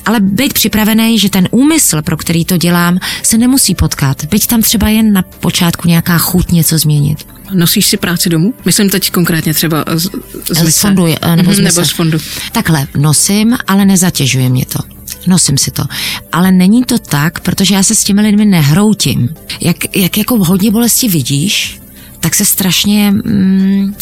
ale 0.07 0.21
být 0.21 0.53
připravený, 0.53 1.19
že 1.19 1.31
ten 1.31 1.49
úmysl, 1.51 2.03
pro 2.03 2.17
který 2.17 2.45
to 2.45 2.57
dělám, 2.57 2.99
se 3.23 3.39
nemusí 3.39 3.75
potkat. 3.75 4.25
Byť 4.25 4.47
tam 4.47 4.63
třeba 4.63 4.89
jen 4.89 5.13
na 5.13 5.23
počátku 5.23 5.89
nějaká 5.89 6.19
chuť 6.19 6.51
něco 6.51 6.79
změnit. 6.79 7.27
Nosíš 7.55 7.87
si 7.87 7.97
práci 7.97 8.29
domů? 8.29 8.55
Myslím 8.65 8.91
teď 8.91 9.11
konkrétně 9.11 9.55
třeba 9.55 9.85
z, 9.95 10.11
z, 10.51 10.71
Z 10.71 10.81
fondu, 10.81 11.07
eh, 11.07 11.37
nebo 11.37 11.53
z 11.53 11.59
Mhm, 11.59 11.65
nebo 11.65 11.85
z 11.85 11.91
fondu. 11.91 12.19
Takhle, 12.53 12.87
nosím, 12.97 13.57
ale 13.67 13.85
nezatěžuje 13.85 14.49
mě 14.49 14.67
to. 14.67 14.96
Nosím 15.27 15.59
si 15.59 15.71
to. 15.71 15.85
Ale 16.33 16.53
není 16.53 16.85
to 16.85 16.99
tak, 16.99 17.41
protože 17.41 17.75
já 17.75 17.83
se 17.83 17.95
s 17.95 18.05
těmi 18.05 18.23
lidmi 18.23 18.45
nehroutím. 18.45 19.29
Jak, 19.61 19.97
jak 19.97 20.19
jako 20.19 20.45
hodně 20.45 20.71
bolesti 20.71 21.09
vidíš, 21.09 21.81
tak 22.21 22.35
se 22.35 22.45
strašně 22.45 23.11
mm, 23.11 23.95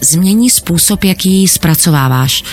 změní 0.00 0.50
způsob, 0.50 1.04
jaký 1.04 1.48
zpracováváš. 1.48 2.44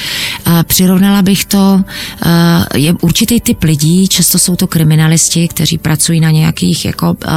Eh, 0.47 0.63
Přirovnala 0.63 1.21
bych 1.21 1.45
to, 1.45 1.81
eh, 2.25 2.79
je 2.79 2.93
určitý 3.01 3.41
typ 3.41 3.63
lidí, 3.63 4.07
často 4.07 4.39
jsou 4.39 4.55
to 4.55 4.67
kriminalisti, 4.67 5.47
kteří 5.47 5.77
pracují 5.77 6.19
na 6.19 6.29
nějakých 6.29 6.85
jako 6.85 7.15
eh, 7.25 7.29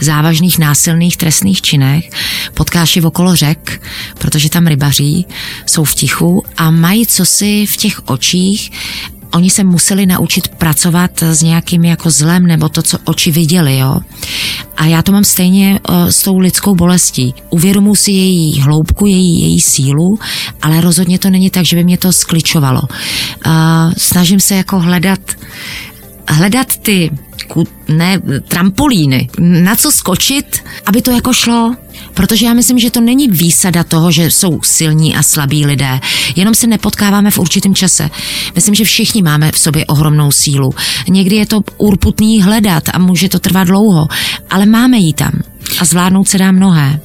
závažných 0.00 0.58
násilných 0.58 1.16
trestných 1.16 1.62
činech, 1.62 2.10
potkáš 2.54 2.96
je 2.96 3.02
okolo 3.02 3.36
řek, 3.36 3.82
protože 4.18 4.50
tam 4.50 4.66
rybaří, 4.66 5.26
jsou 5.66 5.84
v 5.84 5.94
tichu 5.94 6.44
a 6.56 6.70
mají 6.70 7.06
cosi 7.06 7.66
v 7.66 7.76
těch 7.76 8.08
očích 8.08 8.70
Oni 9.36 9.50
se 9.50 9.64
museli 9.64 10.06
naučit 10.06 10.48
pracovat 10.48 11.22
s 11.22 11.42
nějakým 11.42 11.84
jako 11.84 12.10
zlem 12.10 12.46
nebo 12.46 12.68
to, 12.68 12.82
co 12.82 12.98
oči 13.04 13.30
viděli, 13.30 13.78
jo. 13.78 14.00
A 14.76 14.84
já 14.84 15.02
to 15.02 15.12
mám 15.12 15.24
stejně 15.24 15.80
uh, 15.88 16.06
s 16.06 16.22
tou 16.22 16.38
lidskou 16.38 16.74
bolestí. 16.74 17.34
Uvědomuji 17.50 17.94
si 17.94 18.10
její 18.12 18.60
hloubku, 18.60 19.06
její, 19.06 19.40
její 19.40 19.60
sílu, 19.60 20.18
ale 20.62 20.80
rozhodně 20.80 21.18
to 21.18 21.30
není 21.30 21.50
tak, 21.50 21.64
že 21.64 21.76
by 21.76 21.84
mě 21.84 21.98
to 21.98 22.12
skličovalo. 22.12 22.80
Uh, 22.80 23.52
snažím 23.98 24.40
se 24.40 24.54
jako 24.54 24.80
hledat 24.80 25.20
hledat 26.28 26.76
ty 26.76 27.10
ku- 27.48 27.66
ne, 27.88 28.20
trampolíny, 28.48 29.28
na 29.38 29.76
co 29.76 29.92
skočit, 29.92 30.64
aby 30.86 31.02
to 31.02 31.10
jako 31.10 31.32
šlo. 31.32 31.74
Protože 32.14 32.46
já 32.46 32.54
myslím, 32.54 32.78
že 32.78 32.90
to 32.90 33.00
není 33.00 33.28
výsada 33.28 33.84
toho, 33.84 34.10
že 34.12 34.30
jsou 34.30 34.60
silní 34.62 35.16
a 35.16 35.22
slabí 35.22 35.66
lidé. 35.66 36.00
Jenom 36.36 36.54
se 36.54 36.66
nepotkáváme 36.66 37.30
v 37.30 37.38
určitém 37.38 37.74
čase. 37.74 38.10
Myslím, 38.54 38.74
že 38.74 38.84
všichni 38.84 39.22
máme 39.22 39.52
v 39.52 39.58
sobě 39.58 39.86
ohromnou 39.86 40.32
sílu. 40.32 40.70
Někdy 41.08 41.36
je 41.36 41.46
to 41.46 41.60
urputný 41.76 42.42
hledat 42.42 42.84
a 42.92 42.98
může 42.98 43.28
to 43.28 43.38
trvat 43.38 43.64
dlouho, 43.64 44.08
ale 44.50 44.66
máme 44.66 44.98
ji 44.98 45.12
tam. 45.12 45.32
A 45.78 45.84
zvládnout 45.84 46.28
se 46.28 46.38
dá 46.38 46.52
mnohé. 46.52 47.00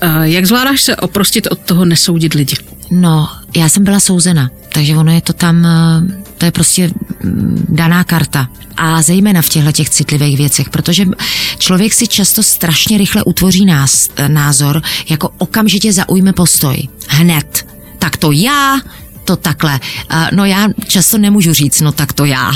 Eh, 0.00 0.08
Jak 0.22 0.46
zvládáš 0.46 0.82
se 0.82 0.96
oprostit 0.96 1.46
od 1.50 1.58
toho 1.58 1.84
nesoudit 1.84 2.34
lidi? 2.34 2.56
No, 2.90 3.28
já 3.56 3.68
jsem 3.68 3.84
byla 3.84 4.00
souzena, 4.00 4.50
takže 4.72 4.96
ono 4.96 5.12
je 5.12 5.20
to 5.20 5.32
tam, 5.32 5.66
eh, 5.66 6.22
to 6.38 6.44
je 6.44 6.50
prostě 6.50 6.90
mm, 7.22 7.66
daná 7.68 8.04
karta. 8.04 8.48
A 8.76 9.02
zejména 9.02 9.42
v 9.42 9.48
těchto 9.48 9.72
těch 9.72 9.90
citlivých 9.90 10.36
věcech, 10.38 10.70
protože 10.70 11.04
člověk 11.58 11.94
si 11.94 12.08
často 12.08 12.42
strašně 12.42 12.98
rychle 12.98 13.24
utvoří 13.24 13.64
nás, 13.64 14.08
eh, 14.16 14.28
názor, 14.28 14.82
jako 15.08 15.30
okamžitě 15.38 15.92
zaujme 15.92 16.32
postoj. 16.32 16.76
Hned. 17.08 17.66
Tak 17.98 18.16
to 18.16 18.32
já, 18.32 18.80
to 19.24 19.36
takhle. 19.36 19.80
A, 20.08 20.26
No 20.32 20.44
já 20.44 20.68
často 20.88 21.18
nemůžu 21.18 21.54
říct, 21.54 21.80
no 21.80 21.92
tak 21.92 22.12
to 22.12 22.24
já. 22.24 22.52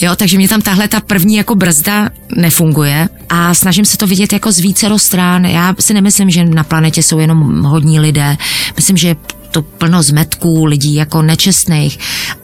Jo, 0.00 0.16
takže 0.16 0.36
mě 0.36 0.48
tam 0.48 0.60
tahle 0.60 0.88
ta 0.88 1.00
první 1.00 1.36
jako 1.36 1.54
brzda 1.54 2.10
nefunguje 2.36 3.08
a 3.28 3.54
snažím 3.54 3.84
se 3.84 3.96
to 3.96 4.06
vidět 4.06 4.32
jako 4.32 4.52
z 4.52 4.58
více 4.58 4.88
strán. 4.96 5.44
Já 5.44 5.74
si 5.80 5.94
nemyslím, 5.94 6.30
že 6.30 6.44
na 6.44 6.64
planetě 6.64 7.02
jsou 7.02 7.18
jenom 7.18 7.62
hodní 7.62 8.00
lidé. 8.00 8.36
Myslím, 8.76 8.96
že 8.96 9.16
to 9.54 9.62
plno 9.62 10.02
zmetků, 10.02 10.64
lidí 10.64 10.94
jako 10.94 11.22
nečestných, 11.22 11.98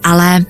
ale 0.04 0.44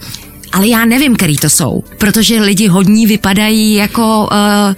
ale 0.53 0.69
já 0.69 0.85
nevím, 0.85 1.17
který 1.17 1.37
to 1.37 1.51
jsou, 1.51 1.85
protože 1.99 2.41
lidi 2.41 2.69
hodní 2.69 3.07
vypadají 3.07 3.75
jako 3.75 4.29
uh, 4.33 4.75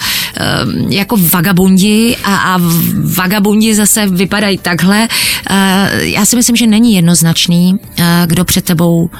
jako 0.88 1.16
vagabundi 1.16 2.16
a, 2.24 2.36
a 2.36 2.60
vagabundi 3.16 3.74
zase 3.74 4.06
vypadají 4.06 4.58
takhle. 4.58 5.08
Já 6.00 6.24
si 6.24 6.36
myslím, 6.36 6.56
že 6.56 6.66
není 6.66 6.94
jednoznačný, 6.94 7.78
kdo 8.26 8.44
před 8.44 8.64
tebou 8.64 9.10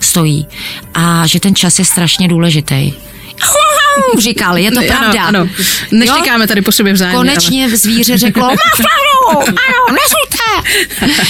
stojí 0.00 0.46
a 0.94 1.26
že 1.26 1.40
ten 1.40 1.54
čas 1.54 1.78
je 1.78 1.84
strašně 1.84 2.28
důležitý 2.28 2.92
říkal, 4.18 4.58
je 4.58 4.70
to 4.70 4.80
pravda. 4.82 5.22
Ano, 5.22 5.38
ano. 5.40 5.48
Neštěkáme 5.92 6.46
tady 6.46 6.62
po 6.62 6.72
sobě 6.72 6.92
vzájemně. 6.92 7.16
Konečně 7.16 7.64
ale... 7.64 7.76
zvíře 7.76 8.18
řeklo, 8.18 8.42
má 8.42 8.56
pravdu, 8.76 9.50
ano, 9.50 9.96
nesulte. 9.98 11.20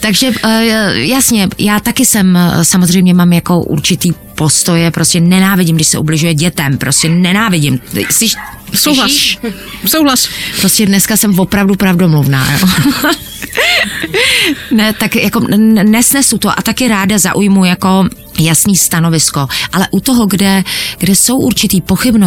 Takže 0.00 0.30
eh, 0.44 0.92
jasně, 0.94 1.48
já 1.58 1.80
taky 1.80 2.06
jsem, 2.06 2.36
eh, 2.36 2.64
samozřejmě 2.64 3.14
mám 3.14 3.32
jako 3.32 3.60
určitý 3.60 4.12
postoje, 4.34 4.90
prostě 4.90 5.20
nenávidím, 5.20 5.76
když 5.76 5.88
se 5.88 5.98
ubližuje 5.98 6.34
dětem, 6.34 6.78
prostě 6.78 7.08
nenávidím. 7.08 7.80
Jsi, 8.10 8.26
Souhlas. 8.74 9.12
Souhlas. 9.86 10.28
Prostě 10.60 10.86
dneska 10.86 11.16
jsem 11.16 11.38
opravdu 11.38 11.74
pravdomluvná. 11.74 12.52
Jo? 12.52 12.68
ne, 14.70 14.92
tak 14.92 15.16
jako 15.16 15.40
nesnesu 15.82 16.38
to 16.38 16.58
a 16.58 16.62
taky 16.62 16.88
ráda 16.88 17.18
zaujmu 17.18 17.64
jako 17.64 18.08
jasný 18.38 18.76
stanovisko, 18.76 19.48
ale 19.72 19.88
u 19.90 20.00
toho, 20.00 20.26
kde, 20.26 20.64
kde 20.98 21.16
jsou 21.16 21.36
určitý 21.36 21.80
pochybnosti, 21.80 22.17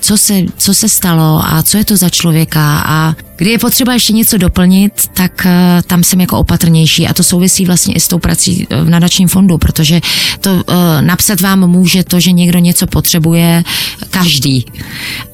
co 0.00 0.18
se, 0.18 0.34
co 0.56 0.74
se 0.74 0.88
stalo 0.88 1.42
a 1.44 1.62
co 1.62 1.78
je 1.78 1.84
to 1.84 1.96
za 1.96 2.08
člověka 2.08 2.82
a 2.86 3.14
kdy 3.36 3.50
je 3.50 3.58
potřeba 3.58 3.92
ještě 3.92 4.12
něco 4.12 4.38
doplnit, 4.38 4.92
tak 5.12 5.32
uh, 5.44 5.50
tam 5.86 6.04
jsem 6.04 6.20
jako 6.20 6.38
opatrnější 6.38 7.06
a 7.06 7.14
to 7.14 7.22
souvisí 7.22 7.66
vlastně 7.66 7.94
i 7.94 8.00
s 8.00 8.08
tou 8.08 8.18
prací 8.18 8.66
v 8.82 8.90
nadačním 8.90 9.28
fondu, 9.28 9.58
protože 9.58 10.00
to 10.40 10.54
uh, 10.54 10.62
napsat 11.00 11.40
vám 11.40 11.70
může 11.70 12.04
to, 12.04 12.20
že 12.20 12.32
někdo 12.32 12.58
něco 12.58 12.86
potřebuje 12.86 13.64
každý. 14.10 14.66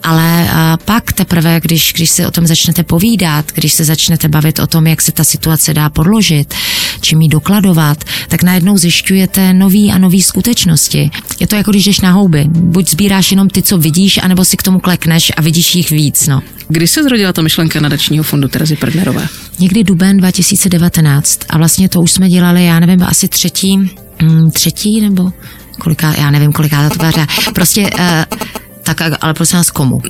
Ale 0.03 0.49
pak 0.85 1.13
teprve, 1.13 1.61
když, 1.61 1.93
když 1.93 2.11
si 2.11 2.27
o 2.27 2.31
tom 2.31 2.47
začnete 2.47 2.83
povídat, 2.83 3.53
když 3.55 3.73
se 3.73 3.85
začnete 3.85 4.29
bavit 4.29 4.59
o 4.59 4.67
tom, 4.67 4.87
jak 4.87 5.03
se 5.03 5.13
ta 5.13 5.25
situace 5.25 5.75
dá 5.75 5.91
podložit, 5.91 6.55
čím 7.03 7.21
ji 7.21 7.29
dokladovat, 7.29 8.05
tak 8.29 8.43
najednou 8.43 8.79
zjišťujete 8.79 9.53
nový 9.53 9.93
a 9.93 9.99
nový 9.99 10.23
skutečnosti. 10.23 11.11
Je 11.41 11.47
to 11.47 11.57
jako 11.57 11.71
když 11.71 11.85
jdeš 11.85 12.01
na 12.01 12.11
houby. 12.11 12.45
Buď 12.49 12.91
sbíráš 12.91 13.31
jenom 13.31 13.49
ty, 13.49 13.63
co 13.63 13.79
vidíš, 13.79 14.21
anebo 14.23 14.45
si 14.45 14.57
k 14.57 14.63
tomu 14.63 14.81
klekneš 14.81 15.33
a 15.37 15.43
vidíš 15.43 15.75
jich 15.75 15.91
víc. 15.91 16.27
No. 16.27 16.43
Kdy 16.69 16.87
se 16.87 17.03
zrodila 17.03 17.33
ta 17.33 17.43
myšlenka 17.43 17.81
nadačního 17.81 18.25
fondu 18.25 18.49
Terezy 18.49 18.77
Prdnerové? 18.77 19.29
Někdy 19.59 19.85
duben 19.85 20.17
2019 20.17 21.41
a 21.49 21.59
vlastně 21.59 21.89
to 21.89 22.01
už 22.01 22.11
jsme 22.13 22.29
dělali, 22.29 22.65
já 22.65 22.81
nevím, 22.81 23.03
asi 23.03 23.29
třetí, 23.29 23.77
mm, 24.23 24.51
třetí 24.51 25.01
nebo 25.01 25.33
koliká, 25.79 26.15
já 26.19 26.31
nevím, 26.31 26.53
koliká 26.53 26.89
to 26.89 26.99
byla 26.99 27.13
Prostě 27.55 27.83
uh, 27.83 28.39
tak 28.83 29.01
ale 29.21 29.35
prosím 29.35 29.57
vás 29.57 29.71
komu? 29.71 30.01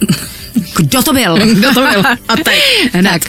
Kdo 0.77 1.03
to 1.03 1.13
byl? 1.13 1.39
Kdo 1.55 1.75
to 1.75 1.81
byl? 1.81 2.03
A 2.29 2.37
teď. 2.37 2.93
tak, 3.03 3.23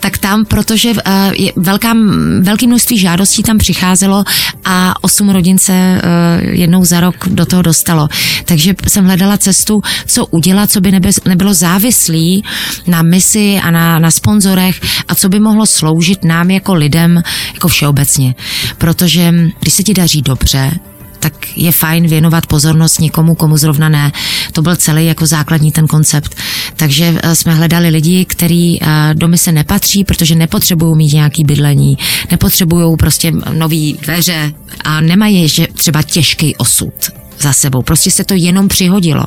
tak 0.00 0.18
tam, 0.18 0.44
protože 0.44 0.90
uh, 0.90 0.96
je 1.32 1.52
velká, 1.56 1.94
velké 2.40 2.66
množství 2.66 2.98
žádostí 2.98 3.42
tam 3.42 3.58
přicházelo 3.58 4.24
a 4.64 4.94
osm 5.00 5.30
rodin 5.30 5.58
se 5.58 5.72
uh, 5.72 6.54
jednou 6.54 6.84
za 6.84 7.00
rok 7.00 7.28
do 7.28 7.46
toho 7.46 7.62
dostalo. 7.62 8.08
Takže 8.44 8.74
jsem 8.88 9.04
hledala 9.04 9.38
cestu, 9.38 9.82
co 10.06 10.26
udělat, 10.26 10.70
co 10.70 10.80
by 10.80 10.92
nebe, 10.92 11.10
nebylo 11.24 11.54
závislý 11.54 12.44
na 12.86 13.02
misi 13.02 13.60
a 13.62 13.70
na, 13.70 13.98
na 13.98 14.10
sponzorech 14.10 14.80
a 15.08 15.14
co 15.14 15.28
by 15.28 15.40
mohlo 15.40 15.66
sloužit 15.66 16.24
nám 16.24 16.50
jako 16.50 16.74
lidem, 16.74 17.22
jako 17.54 17.68
všeobecně. 17.68 18.34
Protože 18.78 19.34
když 19.60 19.74
se 19.74 19.82
ti 19.82 19.94
daří 19.94 20.22
dobře, 20.22 20.70
tak 21.18 21.32
je 21.56 21.72
fajn 21.72 22.06
věnovat 22.06 22.46
pozornost 22.46 23.00
někomu, 23.00 23.34
komu 23.34 23.56
zrovna 23.56 23.88
ne. 23.88 24.12
To 24.52 24.62
byl 24.62 24.76
celý 24.76 25.06
jako 25.06 25.26
základní 25.26 25.72
ten 25.72 25.86
koncept. 25.86 26.34
Takže 26.76 27.14
eh, 27.22 27.36
jsme 27.36 27.54
hledali 27.54 27.88
lidi, 27.88 28.24
kteří 28.24 28.78
eh, 28.82 29.14
do 29.14 29.28
mise 29.28 29.52
nepatří, 29.52 30.04
protože 30.04 30.34
nepotřebují 30.34 30.96
mít 30.96 31.12
nějaký 31.12 31.44
bydlení, 31.44 31.98
nepotřebují 32.30 32.96
prostě 32.96 33.32
nový 33.52 33.98
dveře 34.02 34.52
a 34.84 35.00
nemají 35.00 35.42
ještě 35.42 35.68
třeba 35.74 36.02
těžký 36.02 36.56
osud 36.56 36.94
za 37.38 37.52
sebou. 37.52 37.82
Prostě 37.82 38.10
se 38.10 38.24
to 38.24 38.34
jenom 38.34 38.68
přihodilo 38.68 39.24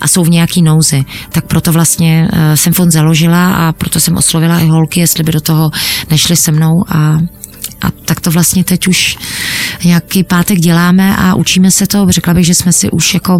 a 0.00 0.08
jsou 0.08 0.24
v 0.24 0.30
nějaký 0.30 0.62
nouzi. 0.62 1.04
Tak 1.32 1.46
proto 1.46 1.72
vlastně 1.72 2.28
uh, 2.32 2.38
jsem 2.54 2.72
fond 2.72 2.90
založila 2.90 3.54
a 3.54 3.72
proto 3.72 4.00
jsem 4.00 4.16
oslovila 4.16 4.58
i 4.58 4.66
holky, 4.66 5.00
jestli 5.00 5.24
by 5.24 5.32
do 5.32 5.40
toho 5.40 5.70
nešli 6.10 6.36
se 6.36 6.52
mnou 6.52 6.84
a 6.88 7.18
a 7.82 7.90
tak 8.04 8.20
to 8.20 8.30
vlastně 8.30 8.64
teď 8.64 8.88
už 8.88 9.16
nějaký 9.84 10.24
pátek 10.24 10.58
děláme 10.58 11.16
a 11.16 11.34
učíme 11.34 11.70
se 11.70 11.86
to. 11.86 12.06
Řekla 12.08 12.34
bych, 12.34 12.46
že 12.46 12.54
jsme 12.54 12.72
si 12.72 12.90
už 12.90 13.14
jako 13.14 13.38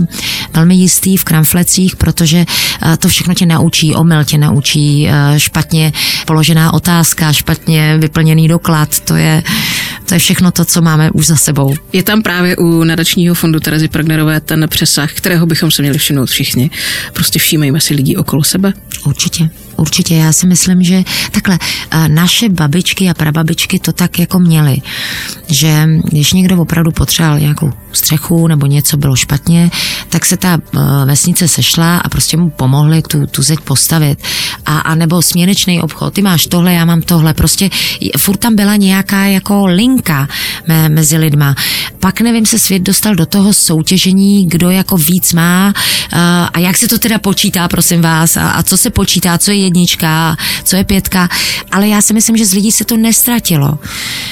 velmi 0.52 0.74
jistý 0.74 1.16
v 1.16 1.24
kramflecích, 1.24 1.96
protože 1.96 2.44
eh, 2.82 2.96
to 2.96 3.08
všechno 3.08 3.34
tě 3.34 3.46
naučí, 3.46 3.94
omyl 3.94 4.24
tě 4.24 4.38
naučí, 4.38 5.08
eh, 5.08 5.40
špatně 5.40 5.92
položená 6.26 6.74
otázka, 6.74 7.32
špatně 7.32 7.98
vyplněný 7.98 8.48
doklad, 8.48 9.00
to 9.00 9.16
je, 9.16 9.42
to 10.08 10.14
je 10.14 10.18
všechno 10.18 10.50
to, 10.50 10.64
co 10.64 10.82
máme 10.82 11.10
už 11.10 11.26
za 11.26 11.36
sebou. 11.36 11.74
Je 11.92 12.02
tam 12.02 12.22
právě 12.22 12.56
u 12.56 12.84
nadačního 12.84 13.34
fondu 13.34 13.60
Terezy 13.60 13.88
Pragnerové 13.88 14.40
ten 14.40 14.66
přesah, 14.68 15.12
kterého 15.12 15.46
bychom 15.46 15.70
se 15.70 15.82
měli 15.82 15.98
všimnout 15.98 16.30
všichni. 16.30 16.70
Prostě 17.12 17.38
všímejme 17.38 17.80
si 17.80 17.94
lidi 17.94 18.16
okolo 18.16 18.44
sebe. 18.44 18.72
Určitě. 19.06 19.50
Určitě, 19.76 20.14
já 20.14 20.32
si 20.32 20.46
myslím, 20.46 20.82
že 20.82 21.02
takhle 21.30 21.58
naše 22.08 22.48
babičky 22.48 23.10
a 23.10 23.14
prababičky 23.14 23.78
to 23.78 23.92
tak 23.92 24.18
jako 24.18 24.38
měly, 24.38 24.76
že 25.48 25.88
když 26.04 26.32
někdo 26.32 26.62
opravdu 26.62 26.90
potřeboval 26.90 27.38
nějakou 27.40 27.72
střechu 27.92 28.48
nebo 28.48 28.66
něco 28.66 28.96
bylo 28.96 29.16
špatně, 29.16 29.70
tak 30.08 30.26
se 30.26 30.36
ta 30.36 30.58
vesnice 31.04 31.48
sešla 31.48 31.98
a 31.98 32.08
prostě 32.08 32.36
mu 32.36 32.50
pomohli 32.50 33.02
tu, 33.02 33.26
tu 33.26 33.42
zeď 33.42 33.60
postavit. 33.60 34.18
A, 34.66 34.78
a 34.78 34.94
nebo 34.94 35.22
směrečný 35.22 35.82
obchod, 35.82 36.14
ty 36.14 36.22
máš 36.22 36.46
tohle, 36.46 36.72
já 36.72 36.84
mám 36.84 37.02
tohle, 37.02 37.34
prostě 37.34 37.70
furt 38.18 38.36
tam 38.36 38.56
byla 38.56 38.76
nějaká 38.76 39.24
jako 39.24 39.66
linka 39.94 40.28
me, 40.66 40.88
mezi 40.88 41.16
lidma. 41.16 41.54
Pak 42.00 42.20
nevím, 42.20 42.46
se 42.46 42.58
svět 42.58 42.82
dostal 42.82 43.14
do 43.14 43.26
toho 43.26 43.54
soutěžení, 43.54 44.48
kdo 44.48 44.70
jako 44.70 44.96
víc 44.96 45.32
má 45.32 45.72
a 46.52 46.58
jak 46.58 46.76
se 46.76 46.88
to 46.88 46.98
teda 46.98 47.18
počítá, 47.18 47.68
prosím 47.68 48.02
vás, 48.02 48.36
a, 48.36 48.50
a 48.50 48.62
co 48.62 48.76
se 48.76 48.90
počítá, 48.90 49.38
co 49.38 49.50
je 49.50 49.56
jednička, 49.56 50.36
co 50.64 50.76
je 50.76 50.84
pětka, 50.84 51.28
ale 51.72 51.88
já 51.88 52.02
si 52.02 52.14
myslím, 52.14 52.36
že 52.36 52.46
z 52.46 52.54
lidí 52.54 52.72
se 52.72 52.84
to 52.84 52.96
nestratilo. 52.96 53.78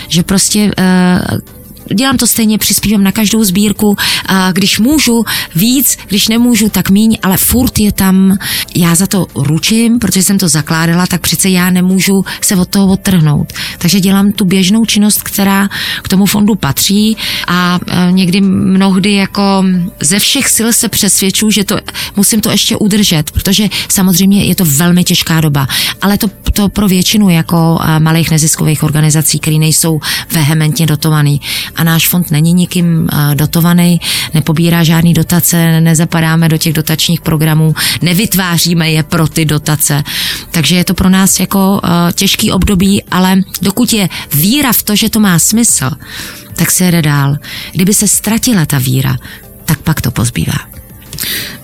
Že 0.08 0.22
prostě 0.22 0.70
uh, 0.78 1.38
dělám 1.94 2.16
to 2.16 2.26
stejně, 2.26 2.58
přispívám 2.58 3.02
na 3.02 3.12
každou 3.12 3.44
sbírku, 3.44 3.96
a 4.26 4.52
když 4.52 4.78
můžu 4.78 5.24
víc, 5.54 5.98
když 6.08 6.28
nemůžu, 6.28 6.68
tak 6.68 6.90
míň, 6.90 7.18
ale 7.22 7.36
furt 7.36 7.78
je 7.78 7.92
tam, 7.92 8.36
já 8.76 8.94
za 8.94 9.06
to 9.06 9.26
ručím, 9.34 9.98
protože 9.98 10.22
jsem 10.22 10.38
to 10.38 10.48
zakládala, 10.48 11.06
tak 11.06 11.20
přece 11.20 11.50
já 11.50 11.70
nemůžu 11.70 12.24
se 12.40 12.56
od 12.56 12.68
toho 12.68 12.92
odtrhnout. 12.92 13.52
Takže 13.78 14.00
dělám 14.00 14.32
tu 14.32 14.44
běžnou 14.44 14.84
činnost, 14.84 15.22
která 15.22 15.68
k 16.02 16.08
tomu 16.08 16.26
fondu 16.26 16.54
patří 16.54 17.16
a 17.46 17.78
e, 17.86 18.12
někdy 18.12 18.40
mnohdy 18.40 19.12
jako 19.12 19.64
ze 20.00 20.18
všech 20.18 20.48
sil 20.56 20.68
se 20.72 20.88
přesvědču, 20.88 21.50
že 21.50 21.64
to 21.64 21.76
musím 22.16 22.40
to 22.40 22.50
ještě 22.50 22.76
udržet, 22.76 23.30
protože 23.30 23.68
samozřejmě 23.88 24.44
je 24.44 24.54
to 24.54 24.64
velmi 24.64 25.04
těžká 25.04 25.40
doba, 25.40 25.66
ale 26.02 26.18
to, 26.18 26.26
to 26.52 26.68
pro 26.68 26.88
většinu 26.88 27.30
jako 27.30 27.78
malých 27.98 28.30
neziskových 28.30 28.82
organizací, 28.82 29.38
které 29.38 29.58
nejsou 29.58 30.00
vehementně 30.32 30.86
dotovaný. 30.86 31.40
A 31.76 31.81
náš 31.84 32.08
fond 32.08 32.30
není 32.30 32.52
nikým 32.52 33.08
eh, 33.12 33.34
dotovaný, 33.34 34.00
nepobírá 34.34 34.84
žádný 34.84 35.14
dotace, 35.14 35.80
nezapadáme 35.80 36.48
do 36.48 36.58
těch 36.58 36.72
dotačních 36.72 37.20
programů, 37.20 37.74
nevytváříme 38.02 38.90
je 38.90 39.02
pro 39.02 39.28
ty 39.28 39.44
dotace. 39.44 40.04
Takže 40.50 40.76
je 40.76 40.84
to 40.84 40.94
pro 40.94 41.08
nás 41.08 41.40
jako 41.40 41.80
eh, 41.84 42.12
těžký 42.12 42.52
období, 42.52 43.02
ale 43.10 43.36
dokud 43.62 43.92
je 43.92 44.08
víra 44.34 44.72
v 44.72 44.82
to, 44.82 44.96
že 44.96 45.10
to 45.10 45.20
má 45.20 45.38
smysl, 45.38 45.90
tak 46.56 46.70
se 46.70 46.84
jede 46.84 47.02
dál. 47.02 47.36
Kdyby 47.72 47.94
se 47.94 48.08
ztratila 48.08 48.66
ta 48.66 48.78
víra, 48.78 49.16
tak 49.64 49.78
pak 49.78 50.00
to 50.00 50.10
pozbývá. 50.10 50.81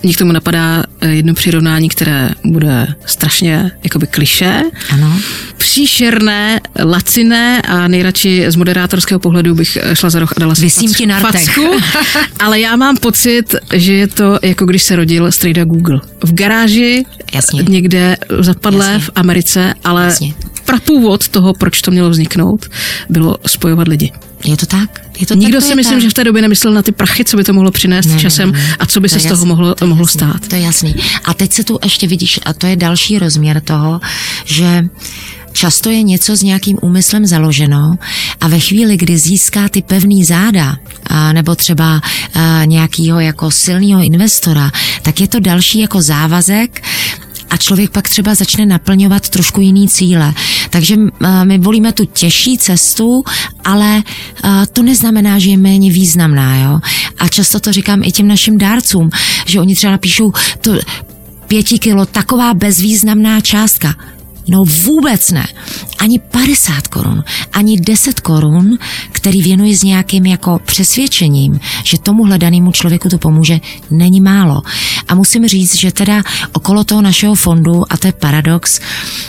Mně 0.03 0.15
k 0.15 0.19
tomu 0.19 0.33
napadá 0.33 0.85
eh, 1.01 1.09
jedno 1.09 1.35
přirovnání, 1.35 1.89
které 1.89 2.31
bude 2.45 2.87
strašně 3.07 3.71
jakoby 3.85 4.07
kliše. 4.07 4.63
Ano. 4.91 5.21
Příšerné, 5.57 6.61
laciné 6.85 7.63
a 7.63 7.89
nejradši 7.89 8.45
z 8.49 8.57
moderátorského 8.57 9.19
pohledu 9.21 9.55
bych 9.55 9.79
eh, 9.83 9.97
šla 9.97 10.11
za 10.11 10.19
roh 10.19 10.33
a 10.37 10.41
dala 10.41 10.55
si 10.55 10.63
Vysím 10.63 10.95
ti 10.95 11.07
na 11.07 11.21
facku, 11.21 11.63
ale 12.41 12.61
já 12.61 12.77
mám 12.77 12.97
pocit, 12.97 13.55
že 13.75 13.95
je 13.95 14.07
to 14.07 14.39
jako 14.43 14.67
když 14.67 14.83
se 14.83 14.97
rodil 14.97 15.33
strejda 15.33 15.65
Google. 15.65 16.01
V 16.25 16.35
garáži 16.35 17.05
Jasně. 17.35 17.63
někde 17.69 18.17
zapadlé 18.39 18.87
Jasně. 18.93 19.07
v 19.07 19.11
Americe, 19.15 19.75
ale 19.85 20.05
Jasně. 20.05 20.35
prapůvod 20.65 21.29
toho, 21.29 21.55
proč 21.55 21.83
to 21.83 21.91
mělo 21.91 22.11
vzniknout, 22.11 22.67
bylo 23.09 23.37
spojovat 23.47 23.89
lidi. 23.89 24.13
Je 24.45 24.57
to 24.57 24.67
tak? 24.67 25.01
Je 25.19 25.27
to 25.27 25.35
Nikdo 25.35 25.59
tak, 25.61 25.69
si 25.69 25.75
myslím, 25.75 25.95
tak. 25.97 26.03
že 26.03 26.11
v 26.11 26.15
té 26.15 26.25
době 26.25 26.43
nemyslel 26.43 26.73
na 26.73 26.83
ty 26.83 26.93
prachy, 26.93 27.25
co 27.25 27.37
by 27.37 27.45
to 27.45 27.53
mohlo 27.53 27.71
přinést 27.71 28.07
ne, 28.07 28.19
časem 28.19 28.53
ne, 28.53 28.59
ne. 28.59 28.77
a 28.79 28.87
co 28.87 29.01
by 29.01 29.09
to 29.09 29.13
se 29.13 29.21
z 29.21 29.27
toho 29.27 29.47
mohlo, 29.47 29.75
to 29.75 29.87
mohlo 29.87 30.03
jasný, 30.03 30.19
stát. 30.19 30.49
To 30.49 30.55
je 30.55 30.61
jasný. 30.61 30.95
A 31.25 31.35
teď 31.35 31.53
se 31.53 31.65
tu 31.65 31.79
ještě 31.85 32.07
vidíš, 32.07 32.41
a 32.45 32.53
to 32.53 32.67
je 32.67 32.77
další 32.77 33.19
rozměr 33.19 33.61
toho, 33.61 34.01
že 34.45 34.85
Často 35.53 35.91
je 35.91 36.03
něco 36.03 36.37
s 36.37 36.43
nějakým 36.43 36.79
úmyslem 36.83 37.27
založeno 37.27 37.95
a 38.41 38.49
ve 38.49 38.61
chvíli, 38.61 38.97
kdy 38.97 39.19
získá 39.19 39.69
ty 39.69 39.83
pevný 39.83 40.25
záda 40.25 40.77
a 41.07 41.33
nebo 41.33 41.55
třeba 41.55 42.01
a, 42.35 42.65
nějakýho 42.65 43.21
jako 43.21 43.51
silného 43.51 44.03
investora, 44.03 44.71
tak 45.03 45.21
je 45.21 45.29
to 45.29 45.41
další 45.41 45.81
jako 45.81 46.03
závazek 46.03 46.83
a 47.51 47.57
člověk 47.57 47.91
pak 47.91 48.09
třeba 48.09 48.35
začne 48.35 48.67
naplňovat 48.67 49.29
trošku 49.29 49.61
jiný 49.61 49.89
cíle. 49.89 50.35
Takže 50.71 50.97
my 51.45 51.59
volíme 51.59 51.93
tu 51.93 52.05
těžší 52.05 52.59
cestu, 52.59 53.25
ale 53.65 54.03
to 54.73 54.83
neznamená, 54.83 55.39
že 55.39 55.51
je 55.51 55.57
méně 55.57 55.93
významná. 55.93 56.57
Jo? 56.57 56.81
A 57.19 57.29
často 57.29 57.61
to 57.61 57.73
říkám 57.73 58.03
i 58.05 58.13
těm 58.13 58.29
našim 58.29 58.59
dárcům, 58.59 59.11
že 59.47 59.61
oni 59.61 59.75
třeba 59.75 59.91
napíšou, 59.91 60.33
to, 60.61 60.79
pěti 61.49 61.79
kilo, 61.79 62.07
taková 62.07 62.55
bezvýznamná 62.55 63.41
částka. 63.41 63.95
No 64.49 64.65
vůbec 64.65 65.31
ne. 65.31 65.47
Ani 65.99 66.19
50 66.19 66.89
korun, 66.89 67.25
ani 67.53 67.81
10 67.81 68.21
korun, 68.21 68.79
který 69.13 69.43
věnuji 69.43 69.77
s 69.77 69.83
nějakým 69.83 70.27
jako 70.27 70.61
přesvědčením, 70.65 71.61
že 71.85 71.99
tomu 71.99 72.25
hledanému 72.25 72.73
člověku 72.73 73.09
to 73.09 73.19
pomůže, 73.19 73.61
není 73.91 74.21
málo. 74.21 74.63
A 75.09 75.15
musím 75.15 75.49
říct, 75.49 75.77
že 75.77 75.93
teda 75.93 76.23
okolo 76.53 76.85
toho 76.85 77.03
našeho 77.03 77.35
fondu, 77.35 77.93
a 77.93 77.97
to 77.97 78.07
je 78.07 78.13
paradox, 78.13 78.81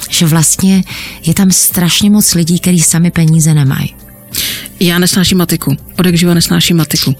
že 0.09 0.25
vlastně 0.25 0.83
je 1.25 1.33
tam 1.33 1.51
strašně 1.51 2.09
moc 2.09 2.33
lidí, 2.33 2.59
kteří 2.59 2.79
sami 2.79 3.11
peníze 3.11 3.53
nemají. 3.53 4.08
Já 4.79 4.99
nesnáším 4.99 5.37
matiku, 5.37 5.77
odek 5.99 6.15
živa 6.15 6.33
nesnáším 6.33 6.77
matiku. 6.77 7.15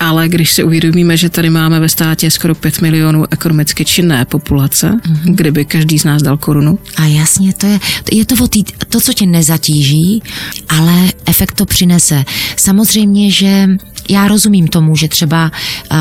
Ale 0.00 0.28
když 0.28 0.52
si 0.52 0.64
uvědomíme, 0.64 1.16
že 1.16 1.30
tady 1.30 1.50
máme 1.50 1.80
ve 1.80 1.88
státě 1.88 2.30
skoro 2.30 2.54
5 2.54 2.80
milionů 2.80 3.24
ekonomicky 3.30 3.84
činné 3.84 4.24
populace, 4.24 4.90
mm-hmm. 4.90 5.34
kdyby 5.34 5.64
každý 5.64 5.98
z 5.98 6.04
nás 6.04 6.22
dal 6.22 6.36
korunu. 6.36 6.78
A 6.96 7.04
jasně, 7.04 7.52
to 7.52 7.66
je, 7.66 7.78
je 8.12 8.26
to 8.26 8.44
o 8.44 8.48
tý, 8.48 8.64
to, 8.64 9.00
co 9.00 9.12
tě 9.12 9.26
nezatíží, 9.26 10.22
ale 10.68 10.92
efekt 11.26 11.54
to 11.54 11.66
přinese. 11.66 12.24
Samozřejmě, 12.56 13.30
že 13.30 13.68
já 14.08 14.28
rozumím 14.28 14.68
tomu, 14.68 14.96
že 14.96 15.08
třeba 15.08 15.50
uh, 15.92 15.98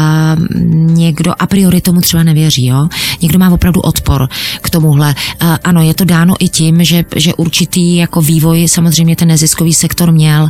někdo 0.96 1.34
a 1.40 1.48
priori 1.48 1.82
tomu 1.82 2.02
třeba 2.02 2.24
nevěří, 2.24 2.66
jo? 2.66 2.88
Někdo 3.22 3.40
má 3.40 3.50
opravdu 3.50 3.82
odpor 3.82 4.28
k 4.62 4.70
tomuhle. 4.70 5.16
Uh, 5.44 5.58
ano, 5.64 5.82
je 5.82 5.94
to 5.94 6.06
dáno 6.06 6.34
i 6.40 6.50
tím, 6.50 6.84
že, 6.84 7.06
že 7.16 7.34
určitý 7.34 7.96
jako 7.96 8.22
vývoj 8.22 8.68
samozřejmě 8.68 9.16
ten 9.16 9.28
neziskový 9.28 9.74
sektor 9.74 10.12
měl 10.12 10.50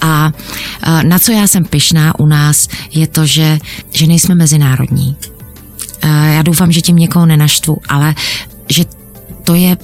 a 0.00 0.32
uh, 0.86 1.02
na 1.02 1.18
co 1.18 1.32
já 1.32 1.46
jsem 1.46 1.64
pyšná 1.64 2.18
u 2.18 2.26
nás 2.26 2.68
je 2.94 3.06
to, 3.06 3.26
že, 3.26 3.58
že 3.92 4.06
nejsme 4.06 4.34
mezinárodní. 4.34 5.16
Uh, 6.04 6.10
já 6.10 6.42
doufám, 6.42 6.72
že 6.72 6.80
tím 6.80 6.96
někoho 6.96 7.26
nenaštvu, 7.26 7.78
ale 7.88 8.14
že 8.68 8.84
to 9.44 9.54
je 9.54 9.76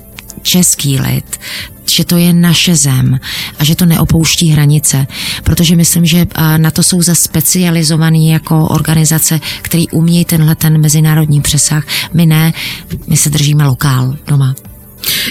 český 0.42 1.00
lid, 1.00 1.40
že 1.90 2.04
to 2.04 2.16
je 2.16 2.32
naše 2.32 2.76
zem 2.76 3.20
a 3.58 3.64
že 3.64 3.76
to 3.76 3.86
neopouští 3.86 4.48
hranice, 4.48 5.06
protože 5.44 5.76
myslím, 5.76 6.06
že 6.06 6.26
na 6.56 6.70
to 6.70 6.82
jsou 6.82 7.02
za 7.02 7.14
specializovaný 7.14 8.30
jako 8.30 8.66
organizace, 8.66 9.40
který 9.62 9.88
umějí 9.90 10.24
tenhle 10.24 10.54
ten 10.54 10.80
mezinárodní 10.80 11.40
přesah. 11.40 11.84
My 12.14 12.26
ne, 12.26 12.52
my 13.06 13.16
se 13.16 13.30
držíme 13.30 13.66
lokál 13.66 14.16
doma. 14.26 14.54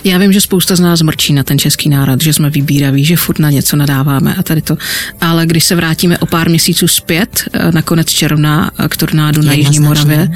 Já 0.03 0.17
vím, 0.17 0.33
že 0.33 0.41
spousta 0.41 0.75
z 0.75 0.79
nás 0.79 1.01
mrčí 1.01 1.33
na 1.33 1.43
ten 1.43 1.59
český 1.59 1.89
národ, 1.89 2.23
že 2.23 2.33
jsme 2.33 2.49
vybíraví, 2.49 3.05
že 3.05 3.15
furt 3.15 3.39
na 3.39 3.49
něco 3.49 3.77
nadáváme 3.77 4.35
a 4.35 4.43
tady 4.43 4.61
to. 4.61 4.77
Ale 5.21 5.45
když 5.45 5.63
se 5.63 5.75
vrátíme 5.75 6.17
o 6.17 6.25
pár 6.25 6.49
měsíců 6.49 6.87
zpět, 6.87 7.43
eh, 7.53 7.71
na 7.71 7.81
konec 7.81 8.07
června 8.07 8.71
eh, 8.79 8.87
k 8.87 8.97
tornádu 8.97 9.41
na 9.41 9.53
Jižní 9.53 9.79
Moravě, 9.79 10.29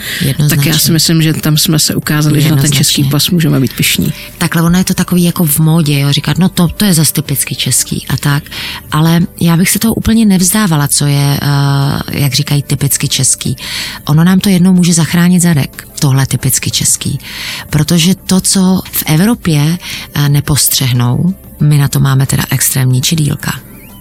tak 0.50 0.66
já 0.66 0.78
si 0.78 0.92
myslím, 0.92 1.22
že 1.22 1.34
tam 1.34 1.58
jsme 1.58 1.80
se 1.80 1.96
ukázali, 1.96 2.42
že 2.42 2.50
na 2.50 2.56
ten 2.56 2.72
český 2.72 3.04
pas 3.04 3.30
můžeme 3.30 3.60
být 3.60 3.74
pišní. 3.74 4.14
Takhle 4.38 4.62
ono 4.62 4.78
je 4.78 4.84
to 4.84 4.94
takový 4.94 5.24
jako 5.24 5.46
v 5.46 5.60
módě, 5.60 6.00
jo, 6.00 6.12
říkat, 6.12 6.38
no 6.38 6.50
to, 6.50 6.68
to 6.68 6.86
je 6.86 6.94
zase 6.94 7.14
typicky 7.14 7.56
český 7.56 8.06
a 8.10 8.18
tak, 8.18 8.44
ale 8.92 9.20
já 9.42 9.58
bych 9.58 9.70
se 9.70 9.80
toho 9.80 9.94
úplně 9.94 10.26
nevzdávala, 10.26 10.88
co 10.88 11.06
je, 11.06 11.40
uh, 11.42 12.00
jak 12.12 12.34
říkají, 12.34 12.64
typicky 12.64 13.08
český. 13.08 13.56
Ono 14.06 14.24
nám 14.24 14.40
to 14.40 14.50
jednou 14.50 14.74
může 14.74 14.94
zachránit 14.94 15.42
zadek 15.42 15.88
tohle 16.04 16.26
typicky 16.26 16.72
český. 16.72 17.20
Protože 17.70 18.16
to, 18.16 18.42
co 18.42 18.82
v 18.92 19.04
Evropě 19.06 19.78
eh, 20.14 20.30
nepostřehnou, 20.30 21.36
my 21.60 21.78
na 21.78 21.88
to 21.88 22.00
máme 22.00 22.26
teda 22.26 22.44
extrémní 22.50 23.02
čidílka 23.02 23.54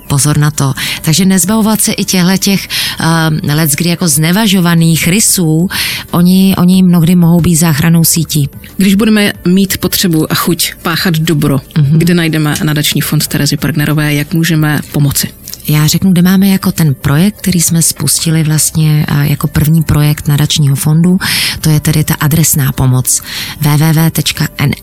pozor 0.09 0.39
na 0.39 0.51
to. 0.51 0.75
Takže 1.03 1.25
nezbavovat 1.25 1.81
se 1.81 1.93
i 1.93 2.05
těchto 2.05 2.37
těch 2.37 2.69
uh, 3.01 3.55
let, 3.55 3.71
kdy 3.71 3.91
jako 3.91 4.09
znevažovaných 4.09 5.09
rysů, 5.09 5.69
oni, 6.11 6.55
oni 6.59 6.83
mnohdy 6.83 7.15
mohou 7.15 7.41
být 7.41 7.57
záchranou 7.57 8.05
sítí. 8.05 8.49
Když 8.77 8.95
budeme 8.95 9.33
mít 9.49 9.79
potřebu 9.79 10.33
a 10.33 10.35
chuť 10.35 10.75
páchat 10.83 11.15
dobro, 11.15 11.57
uh-huh. 11.57 11.99
kde 11.99 12.15
najdeme 12.15 12.55
nadační 12.63 13.01
fond 13.01 13.27
Terezy 13.27 13.57
Partnerové, 13.57 14.15
jak 14.15 14.35
můžeme 14.35 14.81
pomoci? 14.93 15.29
Já 15.69 15.87
řeknu, 15.87 16.13
kde 16.13 16.23
máme 16.23 16.49
jako 16.49 16.73
ten 16.73 16.95
projekt, 16.95 17.37
který 17.37 17.61
jsme 17.61 17.83
spustili 17.83 18.43
vlastně 18.43 19.07
jako 19.23 19.47
první 19.49 19.83
projekt 19.83 20.29
nadačního 20.29 20.77
fondu, 20.77 21.19
to 21.61 21.71
je 21.71 21.81
tedy 21.81 22.05
ta 22.05 22.15
adresná 22.15 22.73
pomoc 22.73 23.23
www.nftp.cz 23.61 24.75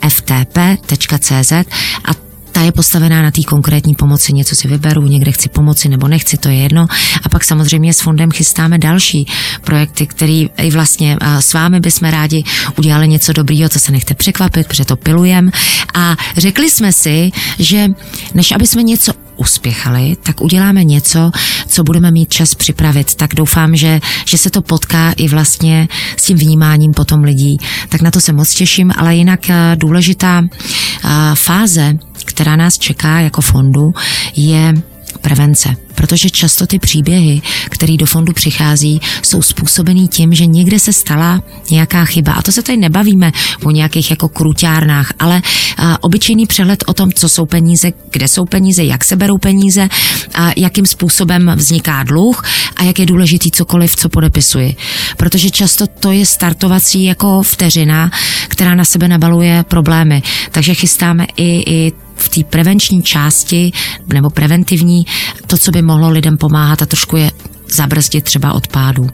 a 2.06 2.30
ta 2.52 2.62
je 2.62 2.72
postavená 2.72 3.22
na 3.22 3.32
té 3.32 3.44
konkrétní 3.44 3.96
pomoci, 3.96 4.34
něco 4.34 4.56
si 4.56 4.68
vyberu, 4.68 5.02
někde 5.02 5.32
chci 5.32 5.50
pomoci 5.50 5.90
nebo 5.90 6.08
nechci, 6.08 6.38
to 6.38 6.50
je 6.50 6.56
jedno. 6.56 6.86
A 7.24 7.30
pak 7.30 7.44
samozřejmě 7.44 7.94
s 7.94 8.02
fondem 8.02 8.32
chystáme 8.32 8.78
další 8.78 9.28
projekty, 9.64 10.08
které 10.08 10.46
i 10.58 10.72
vlastně 10.72 11.18
s 11.40 11.54
vámi 11.54 11.80
bychom 11.80 12.10
rádi 12.10 12.44
udělali 12.78 13.08
něco 13.08 13.34
dobrýho, 13.34 13.70
co 13.70 13.80
se 13.80 13.92
nechte 13.92 14.14
překvapit, 14.14 14.68
protože 14.68 14.86
to 14.86 14.96
pilujem. 14.96 15.52
A 15.94 16.16
řekli 16.38 16.70
jsme 16.70 16.94
si, 16.94 17.32
že 17.60 17.88
než 18.34 18.52
aby 18.52 18.68
jsme 18.68 18.84
něco 18.84 19.14
uspěchali, 19.40 20.18
tak 20.24 20.42
uděláme 20.42 20.84
něco, 20.84 21.32
co 21.68 21.84
budeme 21.84 22.12
mít 22.12 22.34
čas 22.34 22.56
připravit. 22.56 23.16
Tak 23.16 23.36
doufám, 23.36 23.76
že, 23.76 24.00
že 24.26 24.38
se 24.38 24.50
to 24.50 24.62
potká 24.62 25.12
i 25.12 25.28
vlastně 25.28 25.88
s 26.18 26.24
tím 26.24 26.38
vnímáním 26.38 26.94
potom 26.94 27.24
lidí. 27.24 27.58
Tak 27.90 28.02
na 28.02 28.12
to 28.12 28.22
se 28.22 28.34
moc 28.34 28.54
těším, 28.54 28.92
ale 28.98 29.16
jinak 29.16 29.50
eh, 29.50 29.76
důležitá 29.76 30.44
eh, 30.44 31.10
fáze, 31.34 31.98
která 32.26 32.56
nás 32.56 32.78
čeká 32.78 33.20
jako 33.20 33.42
fondu, 33.42 33.94
je 34.36 34.74
prevence. 35.22 35.76
Protože 36.00 36.30
často 36.30 36.68
ty 36.68 36.80
příběhy, 36.80 37.42
které 37.70 37.98
do 37.98 38.06
fondu 38.06 38.34
přichází, 38.34 39.02
jsou 39.22 39.42
způsobený 39.42 40.08
tím, 40.08 40.34
že 40.34 40.46
někde 40.46 40.80
se 40.80 40.94
stala 40.94 41.44
nějaká 41.72 42.06
chyba. 42.06 42.34
A 42.34 42.42
to 42.42 42.52
se 42.52 42.62
tady 42.62 42.78
nebavíme 42.78 43.32
o 43.64 43.72
nějakých 43.72 44.10
jako 44.10 44.30
kruťárnách, 44.30 45.14
ale 45.20 45.42
a, 45.78 46.04
obyčejný 46.04 46.46
přehled 46.48 46.84
o 46.88 46.94
tom, 46.94 47.12
co 47.14 47.30
jsou 47.30 47.46
peníze, 47.46 47.92
kde 48.12 48.28
jsou 48.28 48.46
peníze, 48.46 48.84
jak 48.84 49.04
se 49.04 49.16
berou 49.16 49.38
peníze, 49.38 49.90
a 50.34 50.52
jakým 50.58 50.86
způsobem 50.86 51.52
vzniká 51.56 52.04
dluh 52.04 52.44
a 52.76 52.84
jak 52.84 53.00
je 53.00 53.06
důležitý 53.06 53.52
cokoliv, 53.52 53.96
co 53.96 54.10
podepisuji. 54.10 54.76
Protože 55.18 55.50
často 55.50 55.88
to 55.88 56.12
je 56.12 56.26
startovací 56.26 57.04
jako 57.04 57.44
vteřina, 57.44 58.12
která 58.48 58.76
na 58.76 58.86
sebe 58.86 59.08
nabaluje 59.08 59.64
problémy. 59.68 60.24
Takže 60.52 60.74
chystáme 60.74 61.26
i, 61.38 61.74
i 61.74 61.92
v 62.20 62.30
té 62.30 62.44
prevenční 62.44 63.04
části 63.04 63.72
nebo 64.08 64.30
preventivní 64.30 65.06
to, 65.48 65.58
co 65.58 65.72
by 65.72 65.82
mohlo 65.82 66.10
lidem 66.10 66.38
pomáhat 66.38 66.82
a 66.82 66.86
trošku 66.86 67.18
je 67.18 67.32
zabrzdit 67.68 68.24
třeba 68.24 68.54
od 68.54 68.68
pádu. 68.68 69.10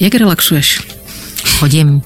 Jak 0.00 0.14
relaxuješ? 0.14 0.99
Chodím. 1.60 2.02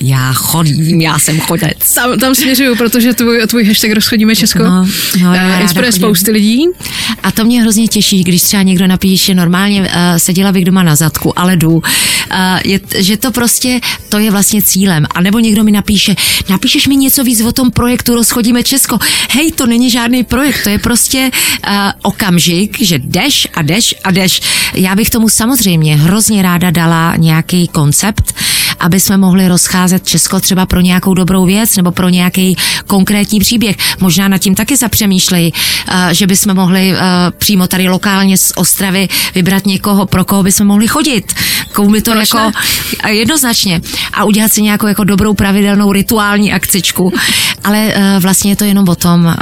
Já 0.00 0.32
chodím, 0.32 1.00
já 1.00 1.18
jsem 1.18 1.40
chodec. 1.40 1.94
Tam, 1.94 2.18
tam 2.18 2.34
směřuju, 2.34 2.76
protože 2.76 3.14
tvůj, 3.14 3.46
tvůj 3.46 3.64
hashtag 3.64 3.92
rozchodíme 3.92 4.36
Česko 4.36 4.62
no, 4.62 4.86
no, 5.22 5.30
uh, 5.30 5.60
inspiruje 5.60 5.92
spousty 5.92 6.30
lidí. 6.30 6.66
A 7.22 7.30
to 7.30 7.44
mě 7.44 7.62
hrozně 7.62 7.88
těší, 7.88 8.24
když 8.24 8.42
třeba 8.42 8.62
někdo 8.62 8.86
napíše, 8.86 9.34
normálně 9.34 9.80
uh, 9.80 9.88
seděla 10.16 10.52
bych 10.52 10.64
doma 10.64 10.82
na 10.82 10.96
zadku, 10.96 11.38
ale 11.38 11.56
jdu. 11.56 11.70
Uh, 11.70 11.82
je, 12.64 12.80
že 12.98 13.16
to 13.16 13.30
prostě, 13.30 13.80
to 14.08 14.18
je 14.18 14.30
vlastně 14.30 14.62
cílem. 14.62 15.06
A 15.14 15.20
nebo 15.20 15.38
někdo 15.38 15.64
mi 15.64 15.72
napíše, 15.72 16.14
napíšeš 16.50 16.86
mi 16.86 16.96
něco 16.96 17.24
víc 17.24 17.40
o 17.40 17.52
tom 17.52 17.70
projektu 17.70 18.14
Rozchodíme 18.14 18.62
Česko. 18.62 18.98
Hej, 19.30 19.52
to 19.52 19.66
není 19.66 19.90
žádný 19.90 20.24
projekt, 20.24 20.62
to 20.62 20.70
je 20.70 20.78
prostě 20.78 21.30
uh, 21.30 21.74
okamžik, 22.02 22.82
že 22.82 22.98
jdeš 22.98 23.48
a 23.54 23.62
jdeš 23.62 23.94
a 24.04 24.10
jdeš. 24.10 24.40
Já 24.74 24.94
bych 24.94 25.10
tomu 25.10 25.28
samozřejmě 25.28 25.96
hrozně 25.96 26.42
ráda 26.42 26.70
dala 26.70 27.16
nějaký 27.16 27.68
koncept, 27.68 28.34
aby 28.82 29.00
jsme 29.00 29.16
mohli 29.16 29.48
rozcházet 29.48 30.06
Česko 30.08 30.40
třeba 30.40 30.66
pro 30.66 30.80
nějakou 30.80 31.14
dobrou 31.14 31.46
věc 31.46 31.76
nebo 31.76 31.92
pro 31.92 32.08
nějaký 32.08 32.56
konkrétní 32.86 33.40
příběh. 33.40 33.76
Možná 34.00 34.28
nad 34.28 34.38
tím 34.38 34.54
taky 34.54 34.76
zapřemýšlej, 34.76 35.52
eh, 35.88 36.14
že 36.14 36.26
bychom 36.26 36.54
mohli 36.54 36.92
eh, 36.92 37.00
přímo 37.38 37.66
tady 37.66 37.88
lokálně 37.88 38.38
z 38.38 38.52
Ostravy 38.56 39.08
vybrat 39.34 39.66
někoho, 39.66 40.06
pro 40.06 40.24
koho 40.24 40.42
bychom 40.42 40.66
mohli 40.66 40.88
chodit. 40.88 41.34
Komu 41.72 41.90
by 41.90 42.02
to 42.02 42.10
Proč 42.10 42.28
jako 42.28 42.50
ne? 43.04 43.12
jednoznačně 43.14 43.80
a 44.12 44.24
udělat 44.24 44.52
si 44.52 44.62
nějakou 44.62 44.86
jako 44.86 45.04
dobrou 45.04 45.34
pravidelnou 45.34 45.92
rituální 45.92 46.52
akcičku. 46.52 47.12
Ale 47.64 47.92
eh, 47.94 48.18
vlastně 48.20 48.52
je 48.52 48.56
to 48.56 48.64
jenom 48.64 48.88
o 48.88 48.94
tom, 48.94 49.34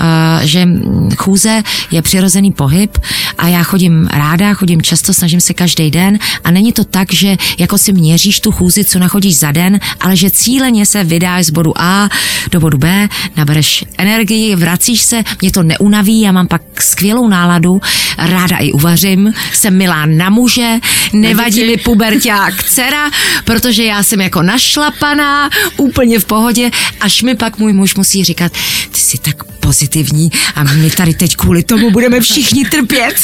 že 0.42 0.68
chůze 1.16 1.62
je 1.90 2.02
přirozený 2.02 2.52
pohyb 2.52 2.98
a 3.38 3.48
já 3.48 3.62
chodím 3.62 4.08
ráda, 4.12 4.54
chodím 4.54 4.82
často, 4.82 5.14
snažím 5.14 5.40
se 5.40 5.54
každý 5.54 5.90
den 5.90 6.18
a 6.44 6.50
není 6.50 6.72
to 6.72 6.84
tak, 6.84 7.12
že 7.12 7.36
jako 7.58 7.78
si 7.78 7.92
měříš 7.92 8.40
tu 8.40 8.52
chůzi, 8.52 8.84
co 8.84 8.98
nachodíš 9.30 9.38
za 9.38 9.52
den, 9.52 9.80
ale 10.00 10.16
že 10.16 10.30
cíleně 10.30 10.86
se 10.86 11.04
vydáš 11.04 11.46
z 11.46 11.50
bodu 11.50 11.72
A 11.76 12.08
do 12.50 12.60
bodu 12.60 12.78
B, 12.78 13.08
nabereš 13.36 13.84
energii, 13.98 14.56
vracíš 14.56 15.02
se, 15.02 15.22
mě 15.40 15.50
to 15.50 15.62
neunaví, 15.62 16.20
já 16.20 16.32
mám 16.32 16.46
pak 16.48 16.62
skvělou 16.82 17.28
náladu, 17.28 17.80
ráda 18.18 18.56
i 18.56 18.72
uvařím, 18.72 19.32
jsem 19.52 19.76
milá 19.76 20.06
na 20.06 20.30
muže, 20.30 20.78
nevadí 21.12 21.64
mi 21.64 21.76
puberták 21.76 22.62
dcera, 22.62 23.10
protože 23.44 23.84
já 23.84 24.02
jsem 24.02 24.20
jako 24.20 24.42
našlapaná, 24.42 25.50
úplně 25.76 26.18
v 26.18 26.24
pohodě, 26.24 26.70
až 27.00 27.22
mi 27.22 27.34
pak 27.34 27.58
můj 27.58 27.72
muž 27.72 27.94
musí 27.94 28.24
říkat, 28.24 28.52
ty 28.90 29.00
jsi 29.00 29.18
tak 29.18 29.44
pozitivní 29.44 30.30
a 30.54 30.64
my 30.64 30.90
tady 30.90 31.14
teď 31.14 31.36
kvůli 31.36 31.62
tomu 31.62 31.90
budeme 31.90 32.20
všichni 32.20 32.64
trpět. 32.64 33.14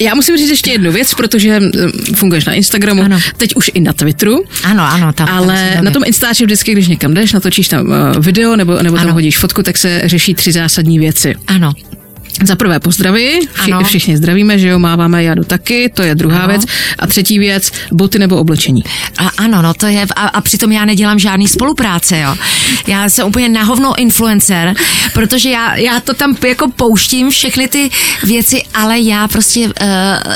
Já 0.00 0.14
musím 0.14 0.36
říct 0.36 0.50
ještě 0.50 0.70
jednu 0.70 0.92
věc, 0.92 1.14
protože 1.14 1.60
funguješ 2.14 2.44
na 2.44 2.52
Instagramu, 2.52 3.02
ano. 3.02 3.18
teď 3.36 3.54
už 3.54 3.70
i 3.74 3.80
na 3.80 3.92
Twitteru. 3.92 4.44
Ano, 4.64 4.82
ano. 4.82 5.12
Tam, 5.12 5.28
ale 5.28 5.72
tam 5.74 5.84
na 5.84 5.90
tom 5.90 6.02
Instači 6.06 6.44
vždycky, 6.44 6.72
když 6.72 6.88
někam 6.88 7.14
jdeš, 7.14 7.32
natočíš 7.32 7.68
tam 7.68 7.86
uh, 7.86 8.24
video 8.24 8.56
nebo, 8.56 8.82
nebo 8.82 8.96
tam 8.96 9.10
hodíš 9.10 9.38
fotku, 9.38 9.62
tak 9.62 9.78
se 9.78 10.02
řeší 10.04 10.34
tři 10.34 10.52
zásadní 10.52 10.98
věci. 10.98 11.34
Ano. 11.46 11.72
Za 12.44 12.56
prvé 12.56 12.80
pozdraví, 12.80 13.48
vši, 13.52 13.72
všichni 13.84 14.16
zdravíme, 14.16 14.58
že 14.58 14.68
jo, 14.68 14.78
máváme 14.78 15.24
jadu 15.24 15.44
taky, 15.44 15.88
to 15.94 16.02
je 16.02 16.14
druhá 16.14 16.38
ano. 16.38 16.48
věc. 16.48 16.62
A 16.98 17.06
třetí 17.06 17.38
věc, 17.38 17.72
boty 17.92 18.18
nebo 18.18 18.36
oblečení. 18.36 18.84
A, 19.18 19.28
ano, 19.28 19.62
no 19.62 19.74
to 19.74 19.86
je, 19.86 20.06
a, 20.16 20.26
a 20.26 20.40
přitom 20.40 20.72
já 20.72 20.84
nedělám 20.84 21.18
žádný 21.18 21.48
spolupráce, 21.48 22.18
jo. 22.18 22.36
Já 22.86 23.08
jsem 23.08 23.26
úplně 23.26 23.48
nahovno 23.48 23.98
influencer, 23.98 24.74
protože 25.12 25.50
já, 25.50 25.76
já 25.76 26.00
to 26.00 26.14
tam 26.14 26.36
jako 26.48 26.70
pouštím, 26.70 27.30
všechny 27.30 27.68
ty 27.68 27.90
věci, 28.24 28.62
ale 28.74 29.00
já 29.00 29.28
prostě, 29.28 29.60
uh, 29.60 29.72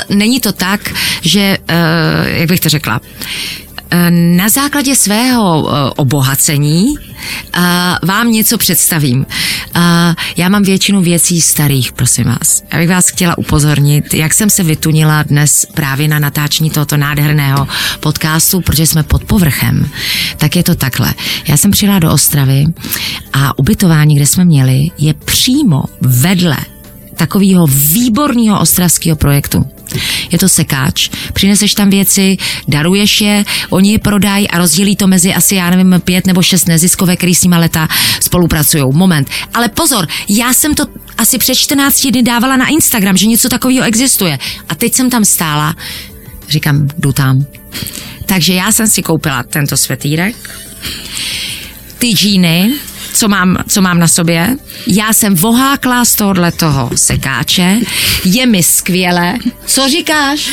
není 0.09 0.39
to 0.39 0.51
tak, 0.51 0.93
že, 1.21 1.57
uh, 1.69 2.27
jak 2.27 2.49
bych 2.49 2.59
to 2.59 2.69
řekla, 2.69 3.01
na 4.09 4.49
základě 4.49 4.95
svého 4.95 5.69
eh, 5.69 5.91
obohacení 5.95 6.95
eh, 6.97 7.59
vám 8.03 8.31
něco 8.31 8.57
představím. 8.57 9.25
Já 10.37 10.49
mám 10.49 10.63
většinu 10.63 11.01
věcí 11.01 11.41
starých, 11.41 11.91
prosím 11.91 12.25
vás. 12.25 12.63
Já 12.73 12.79
bych 12.79 12.89
vás 12.89 13.07
chtěla 13.07 13.37
upozornit, 13.37 14.13
jak 14.13 14.33
jsem 14.33 14.49
se 14.49 14.63
vytunila 14.63 15.23
dnes 15.23 15.65
právě 15.73 16.07
na 16.07 16.19
natáčení 16.19 16.69
tohoto 16.69 16.97
nádherného 16.97 17.67
podcastu, 17.99 18.61
protože 18.61 18.87
jsme 18.87 19.03
pod 19.03 19.23
povrchem. 19.23 19.89
Tak 20.37 20.55
je 20.55 20.63
to 20.63 20.75
takhle. 20.75 21.13
Já 21.47 21.57
jsem 21.57 21.71
přijela 21.71 21.99
do 21.99 22.11
Ostravy 22.11 22.65
a 23.33 23.59
ubytování, 23.59 24.15
kde 24.15 24.25
jsme 24.25 24.45
měli, 24.45 24.91
je 24.97 25.13
přímo 25.13 25.83
vedle 26.01 26.57
takového 27.15 27.67
výborného 27.67 28.59
ostravského 28.59 29.15
projektu. 29.15 29.65
Je 30.31 30.39
to 30.39 30.49
sekáč, 30.49 31.09
přineseš 31.33 31.73
tam 31.73 31.89
věci, 31.89 32.37
daruješ 32.67 33.21
je, 33.21 33.45
oni 33.69 33.91
je 33.91 33.99
prodají 33.99 34.47
a 34.47 34.57
rozdělí 34.57 34.95
to 34.95 35.07
mezi 35.07 35.33
asi, 35.33 35.55
já 35.55 35.69
nevím, 35.69 36.01
pět 36.01 36.27
nebo 36.27 36.41
šest 36.41 36.67
neziskové, 36.67 37.15
který 37.15 37.35
s 37.35 37.43
nimi 37.43 37.55
leta 37.57 37.87
spolupracují. 38.19 38.83
Moment. 38.91 39.29
Ale 39.53 39.69
pozor, 39.69 40.07
já 40.29 40.53
jsem 40.53 40.75
to 40.75 40.85
asi 41.17 41.37
před 41.37 41.55
14 41.55 42.07
dny 42.07 42.23
dávala 42.23 42.57
na 42.57 42.67
Instagram, 42.67 43.17
že 43.17 43.27
něco 43.27 43.49
takového 43.49 43.85
existuje. 43.85 44.39
A 44.69 44.75
teď 44.75 44.93
jsem 44.93 45.09
tam 45.09 45.25
stála, 45.25 45.75
říkám, 46.49 46.87
jdu 46.97 47.11
tam. 47.11 47.45
Takže 48.25 48.53
já 48.53 48.71
jsem 48.71 48.87
si 48.87 49.01
koupila 49.01 49.43
tento 49.43 49.77
svetýrek, 49.77 50.35
ty 51.97 52.07
džíny, 52.07 52.73
co 53.15 53.27
mám, 53.27 53.57
co 53.67 53.81
mám 53.81 53.99
na 53.99 54.07
sobě. 54.07 54.57
Já 54.87 55.13
jsem 55.13 55.35
vohákla 55.35 56.05
z 56.05 56.15
tohohle 56.15 56.51
toho 56.51 56.89
sekáče. 56.95 57.79
Je 58.25 58.45
mi 58.45 58.63
skvěle. 58.63 59.33
Co 59.65 59.89
říkáš? 59.89 60.49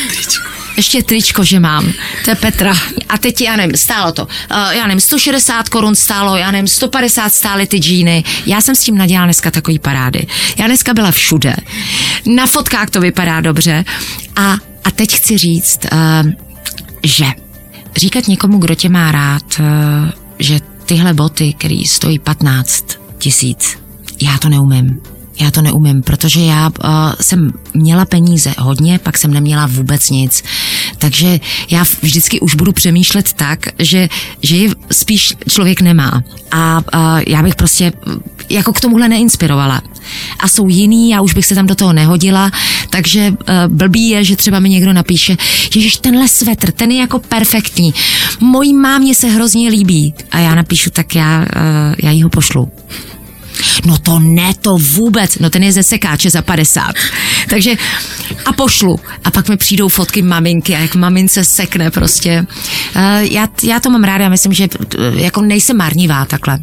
ještě 0.76 1.02
tričko, 1.02 1.44
že 1.44 1.60
mám. 1.60 1.92
To 2.24 2.30
je 2.30 2.36
Petra. 2.36 2.74
A 3.08 3.18
teď, 3.18 3.40
já 3.40 3.56
nevím, 3.56 3.76
stálo 3.76 4.12
to. 4.12 4.22
Uh, 4.22 4.28
já 4.70 4.86
nevím, 4.86 5.00
160 5.00 5.68
korun 5.68 5.94
stálo, 5.94 6.36
já 6.36 6.50
nevím, 6.50 6.68
150 6.68 7.32
stály 7.32 7.66
ty 7.66 7.78
džíny. 7.78 8.24
Já 8.46 8.60
jsem 8.60 8.74
s 8.74 8.80
tím 8.80 8.98
nadělala 8.98 9.26
dneska 9.26 9.50
takový 9.50 9.78
parády. 9.78 10.26
Já 10.56 10.66
dneska 10.66 10.94
byla 10.94 11.10
všude. 11.10 11.56
Na 12.26 12.46
fotkách 12.46 12.90
to 12.90 13.00
vypadá 13.00 13.40
dobře. 13.40 13.84
A, 14.36 14.52
a 14.84 14.90
teď 14.90 15.16
chci 15.16 15.38
říct, 15.38 15.78
uh, 15.92 16.30
že 17.04 17.26
říkat 17.96 18.28
někomu, 18.28 18.58
kdo 18.58 18.74
tě 18.74 18.88
má 18.88 19.12
rád, 19.12 19.42
uh, 19.60 19.66
že 20.38 20.60
tyhle 20.92 21.14
boty, 21.14 21.52
které 21.52 21.82
stojí 21.86 22.18
15 22.18 22.84
tisíc, 23.18 23.78
já 24.22 24.38
to 24.38 24.48
neumím. 24.48 25.00
Já 25.40 25.50
to 25.50 25.62
neumím, 25.62 26.02
protože 26.02 26.40
já 26.40 26.68
uh, 26.68 26.90
jsem 27.20 27.52
měla 27.74 28.04
peníze 28.04 28.54
hodně, 28.58 28.98
pak 28.98 29.18
jsem 29.18 29.34
neměla 29.34 29.66
vůbec 29.66 30.10
nic. 30.10 30.42
Takže 30.98 31.40
já 31.70 31.84
vždycky 32.02 32.40
už 32.40 32.54
budu 32.54 32.72
přemýšlet 32.72 33.32
tak, 33.32 33.66
že, 33.78 34.08
že 34.42 34.56
je 34.56 34.70
spíš 34.92 35.34
člověk 35.48 35.80
nemá. 35.80 36.22
A 36.50 36.78
uh, 36.78 37.20
já 37.26 37.42
bych 37.42 37.54
prostě 37.54 37.92
jako 38.52 38.72
k 38.72 38.80
tomuhle 38.80 39.08
neinspirovala. 39.08 39.82
A 40.38 40.48
jsou 40.48 40.68
jiný, 40.68 41.10
já 41.10 41.20
už 41.20 41.34
bych 41.34 41.46
se 41.46 41.54
tam 41.54 41.66
do 41.66 41.74
toho 41.74 41.92
nehodila, 41.92 42.50
takže 42.90 43.30
uh, 43.30 43.36
blbý 43.68 44.08
je, 44.08 44.24
že 44.24 44.36
třeba 44.36 44.60
mi 44.60 44.68
někdo 44.68 44.92
napíše, 44.92 45.36
že 45.70 46.00
tenhle 46.00 46.28
svetr, 46.28 46.72
ten 46.72 46.90
je 46.90 46.98
jako 46.98 47.18
perfektní. 47.18 47.94
Mojí 48.40 48.74
mámě 48.74 49.14
se 49.14 49.28
hrozně 49.28 49.68
líbí. 49.68 50.14
A 50.30 50.38
já 50.38 50.54
napíšu, 50.54 50.90
tak 50.90 51.14
já, 51.14 51.38
uh, 51.38 51.94
já 52.02 52.10
jí 52.10 52.22
ho 52.22 52.30
pošlu. 52.30 52.70
No 53.86 53.98
to 53.98 54.18
ne, 54.18 54.52
to 54.60 54.78
vůbec. 54.78 55.38
No 55.38 55.50
ten 55.50 55.62
je 55.62 55.72
ze 55.72 55.82
sekáče 55.82 56.30
za 56.30 56.42
50. 56.42 56.92
Takže 57.48 57.74
a 58.44 58.52
pošlu. 58.52 58.96
A 59.24 59.30
pak 59.30 59.48
mi 59.48 59.56
přijdou 59.56 59.88
fotky 59.88 60.22
maminky 60.22 60.74
a 60.74 60.78
jak 60.78 60.94
mamince 60.94 61.44
sekne 61.44 61.90
prostě. 61.90 62.46
Uh, 62.96 63.02
já, 63.20 63.48
já 63.62 63.80
to 63.80 63.90
mám 63.90 64.04
ráda, 64.04 64.28
myslím, 64.28 64.52
že 64.52 64.68
uh, 64.98 65.04
jako 65.20 65.42
nejsem 65.42 65.76
marnivá 65.76 66.24
takhle. 66.24 66.58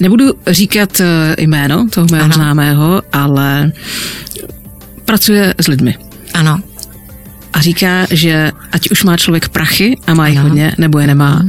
Nebudu 0.00 0.24
říkat 0.46 1.00
uh, 1.00 1.06
jméno 1.38 1.86
toho 1.90 2.06
mého 2.10 2.24
ano. 2.24 2.34
známého, 2.34 3.02
ale 3.12 3.72
pracuje 5.04 5.54
s 5.58 5.66
lidmi. 5.68 5.94
Ano 6.34 6.60
a 7.52 7.60
říká, 7.60 8.06
že 8.10 8.52
ať 8.72 8.90
už 8.90 9.04
má 9.04 9.16
člověk 9.16 9.48
prachy 9.48 9.96
a 10.06 10.14
má 10.14 10.28
jich 10.28 10.38
hodně, 10.38 10.74
nebo 10.78 10.98
je 10.98 11.06
nemá, 11.06 11.42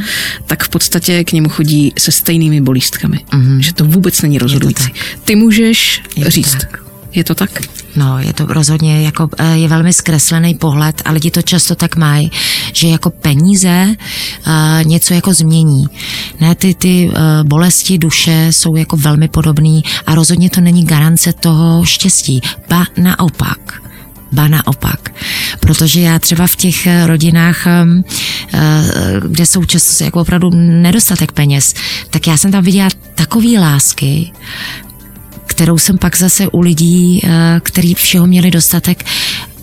tak 0.45 0.63
v 0.63 0.69
podstatě 0.69 1.23
k 1.23 1.31
němu 1.31 1.49
chodí 1.49 1.93
se 1.97 2.11
stejnými 2.11 2.61
bolístkami. 2.61 3.17
Uh-huh. 3.17 3.59
Že 3.59 3.73
to 3.73 3.85
vůbec 3.85 4.21
není 4.21 4.37
rozhodující. 4.37 4.93
Ty 5.25 5.35
můžeš 5.35 6.01
je 6.15 6.31
říct. 6.31 6.55
Tak. 6.55 6.81
Je 7.13 7.23
to 7.23 7.35
tak? 7.35 7.61
No, 7.95 8.19
je 8.19 8.33
to 8.33 8.45
rozhodně 8.45 9.01
jako, 9.01 9.29
eh, 9.37 9.57
je 9.57 9.67
velmi 9.67 9.93
zkreslený 9.93 10.55
pohled 10.55 11.01
a 11.05 11.11
lidi 11.11 11.31
to 11.31 11.41
často 11.41 11.75
tak 11.75 11.95
mají, 11.95 12.31
že 12.73 12.87
jako 12.87 13.09
peníze 13.09 13.87
uh, 14.47 14.53
něco 14.83 15.13
jako 15.13 15.33
změní. 15.33 15.85
Ne, 16.39 16.55
ty, 16.55 16.73
ty 16.73 17.09
uh, 17.09 17.47
bolesti 17.47 17.97
duše 17.97 18.47
jsou 18.51 18.75
jako 18.75 18.97
velmi 18.97 19.27
podobný 19.27 19.83
a 20.05 20.15
rozhodně 20.15 20.49
to 20.49 20.61
není 20.61 20.85
garance 20.85 21.33
toho 21.33 21.85
štěstí. 21.85 22.41
Ba 22.69 22.85
naopak 22.97 23.81
ba 24.31 24.47
naopak. 24.47 25.13
Protože 25.59 26.01
já 26.01 26.19
třeba 26.19 26.47
v 26.47 26.55
těch 26.55 26.87
eh, 26.87 27.07
rodinách, 27.07 27.67
ehm, 27.67 28.03
eh, 28.53 28.59
kde 29.27 29.45
jsou 29.45 29.65
často 29.65 30.03
jako 30.03 30.21
opravdu 30.21 30.49
nedostatek 30.53 31.31
peněz, 31.31 31.73
tak 32.09 32.27
já 32.27 32.37
jsem 32.37 32.51
tam 32.51 32.63
viděla 32.63 32.89
takový 33.15 33.57
lásky, 33.57 34.31
kterou 35.45 35.77
jsem 35.77 35.97
pak 35.97 36.17
zase 36.17 36.47
u 36.47 36.61
lidí, 36.61 37.21
eh, 37.23 37.59
který 37.63 37.93
všeho 37.93 38.27
měli 38.27 38.51
dostatek, 38.51 39.05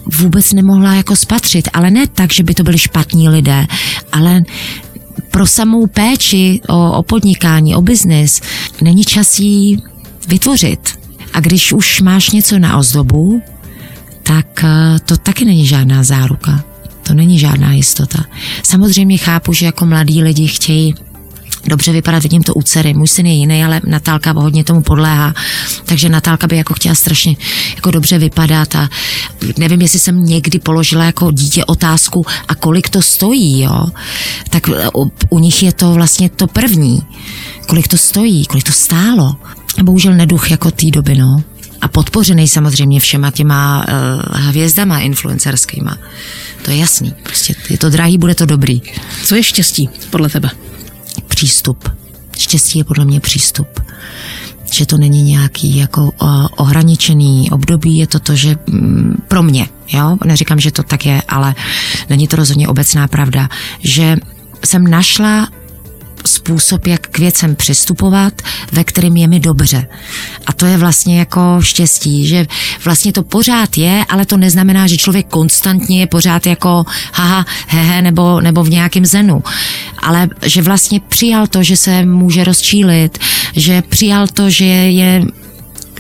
vůbec 0.06 0.52
nemohla 0.52 0.94
jako 0.94 1.16
spatřit. 1.16 1.68
Ale 1.72 1.90
ne 1.90 2.06
tak, 2.06 2.32
že 2.32 2.42
by 2.42 2.54
to 2.54 2.62
byli 2.62 2.78
špatní 2.78 3.28
lidé, 3.28 3.66
ale 4.12 4.42
pro 5.30 5.46
samou 5.46 5.86
péči 5.86 6.60
o, 6.68 6.92
o 6.92 7.02
podnikání, 7.02 7.74
o 7.74 7.82
biznis 7.82 8.40
není 8.80 9.04
čas 9.04 9.38
jí 9.38 9.82
vytvořit. 10.28 10.98
A 11.32 11.40
když 11.40 11.72
už 11.72 12.00
máš 12.00 12.30
něco 12.30 12.58
na 12.58 12.78
ozdobu, 12.78 13.42
tak 14.28 14.64
eh, 14.64 14.98
to 15.04 15.16
taky 15.16 15.44
není 15.44 15.66
žádná 15.66 16.02
záruka. 16.02 16.64
To 17.02 17.14
není 17.14 17.38
žádná 17.38 17.72
jistota. 17.72 18.24
Samozřejmě 18.62 19.16
chápu, 19.16 19.52
že 19.52 19.66
jako 19.66 19.86
mladí 19.86 20.22
lidi 20.22 20.48
chtějí 20.48 20.94
dobře 21.68 21.92
vypadat, 21.92 22.22
vidím 22.22 22.42
to 22.42 22.54
u 22.54 22.62
dcery. 22.62 22.94
Můj 22.94 23.08
syn 23.08 23.26
je 23.26 23.32
jiný, 23.32 23.64
ale 23.64 23.80
Natálka 23.86 24.32
hodně 24.32 24.64
tomu 24.64 24.82
podléhá, 24.82 25.34
takže 25.84 26.08
Natálka 26.08 26.46
by 26.46 26.56
jako 26.56 26.74
chtěla 26.74 26.94
strašně 26.94 27.36
jako 27.76 27.90
dobře 27.90 28.18
vypadat 28.18 28.74
a 28.76 28.88
nevím, 29.58 29.80
jestli 29.82 29.98
jsem 29.98 30.24
někdy 30.24 30.58
položila 30.58 31.04
jako 31.04 31.30
dítě 31.30 31.64
otázku 31.64 32.26
a 32.48 32.54
kolik 32.54 32.88
to 32.88 33.02
stojí, 33.02 33.60
jo. 33.60 33.86
Tak 34.50 34.68
u, 34.94 35.12
u 35.28 35.38
nich 35.38 35.62
je 35.62 35.72
to 35.72 35.92
vlastně 35.92 36.28
to 36.28 36.46
první. 36.46 37.02
Kolik 37.66 37.88
to 37.88 37.96
stojí, 37.98 38.46
kolik 38.46 38.64
to 38.64 38.72
stálo. 38.72 39.36
Bohužel 39.82 40.14
neduch 40.14 40.50
jako 40.50 40.70
té 40.70 40.90
doby, 40.90 41.14
no 41.14 41.42
a 41.80 41.88
podpořený 41.88 42.48
samozřejmě 42.48 43.00
všema 43.00 43.30
těma 43.30 43.86
uh, 43.88 44.40
hvězdama 44.40 44.98
influencerskýma. 44.98 45.98
To 46.62 46.70
je 46.70 46.76
jasný. 46.76 47.14
Prostě 47.22 47.54
je 47.70 47.78
to 47.78 47.90
drahý, 47.90 48.18
bude 48.18 48.34
to 48.34 48.46
dobrý. 48.46 48.82
Co 49.24 49.34
je 49.34 49.42
štěstí 49.42 49.88
podle 50.10 50.28
tebe? 50.28 50.50
Přístup. 51.28 51.88
Štěstí 52.38 52.78
je 52.78 52.84
podle 52.84 53.04
mě 53.04 53.20
přístup. 53.20 53.80
že 54.72 54.86
to 54.86 54.98
není 54.98 55.22
nějaký 55.22 55.76
jako 55.76 56.10
ohraničený 56.56 57.50
období, 57.50 57.98
je 57.98 58.06
to 58.06 58.18
to, 58.18 58.36
že 58.36 58.56
mm, 58.66 59.22
pro 59.28 59.42
mě, 59.42 59.68
jo, 59.92 60.18
neříkám, 60.24 60.60
že 60.60 60.72
to 60.72 60.82
tak 60.82 61.06
je, 61.06 61.22
ale 61.28 61.54
není 62.10 62.28
to 62.28 62.36
rozhodně 62.36 62.68
obecná 62.68 63.08
pravda, 63.08 63.48
že 63.80 64.16
jsem 64.64 64.86
našla 64.86 65.48
způsob, 66.26 66.86
jak 66.86 67.06
k 67.06 67.18
věcem 67.18 67.56
přistupovat, 67.56 68.42
ve 68.72 68.84
kterým 68.84 69.16
je 69.16 69.26
mi 69.26 69.40
dobře. 69.40 69.86
A 70.46 70.52
to 70.52 70.66
je 70.66 70.76
vlastně 70.76 71.18
jako 71.18 71.40
štěstí, 71.60 72.26
že 72.26 72.46
vlastně 72.84 73.12
to 73.12 73.22
pořád 73.22 73.78
je, 73.78 74.04
ale 74.08 74.26
to 74.26 74.36
neznamená, 74.36 74.86
že 74.86 74.96
člověk 74.96 75.26
konstantně 75.26 76.00
je 76.00 76.06
pořád 76.06 76.46
jako 76.46 76.84
haha, 77.12 77.46
hehe, 77.66 78.02
nebo, 78.02 78.40
nebo 78.40 78.64
v 78.64 78.70
nějakém 78.70 79.06
zenu. 79.06 79.42
Ale 80.02 80.28
že 80.42 80.62
vlastně 80.62 81.00
přijal 81.00 81.46
to, 81.46 81.62
že 81.62 81.76
se 81.76 82.04
může 82.06 82.44
rozčílit, 82.44 83.18
že 83.56 83.82
přijal 83.82 84.26
to, 84.28 84.50
že 84.50 84.64
je 84.64 85.22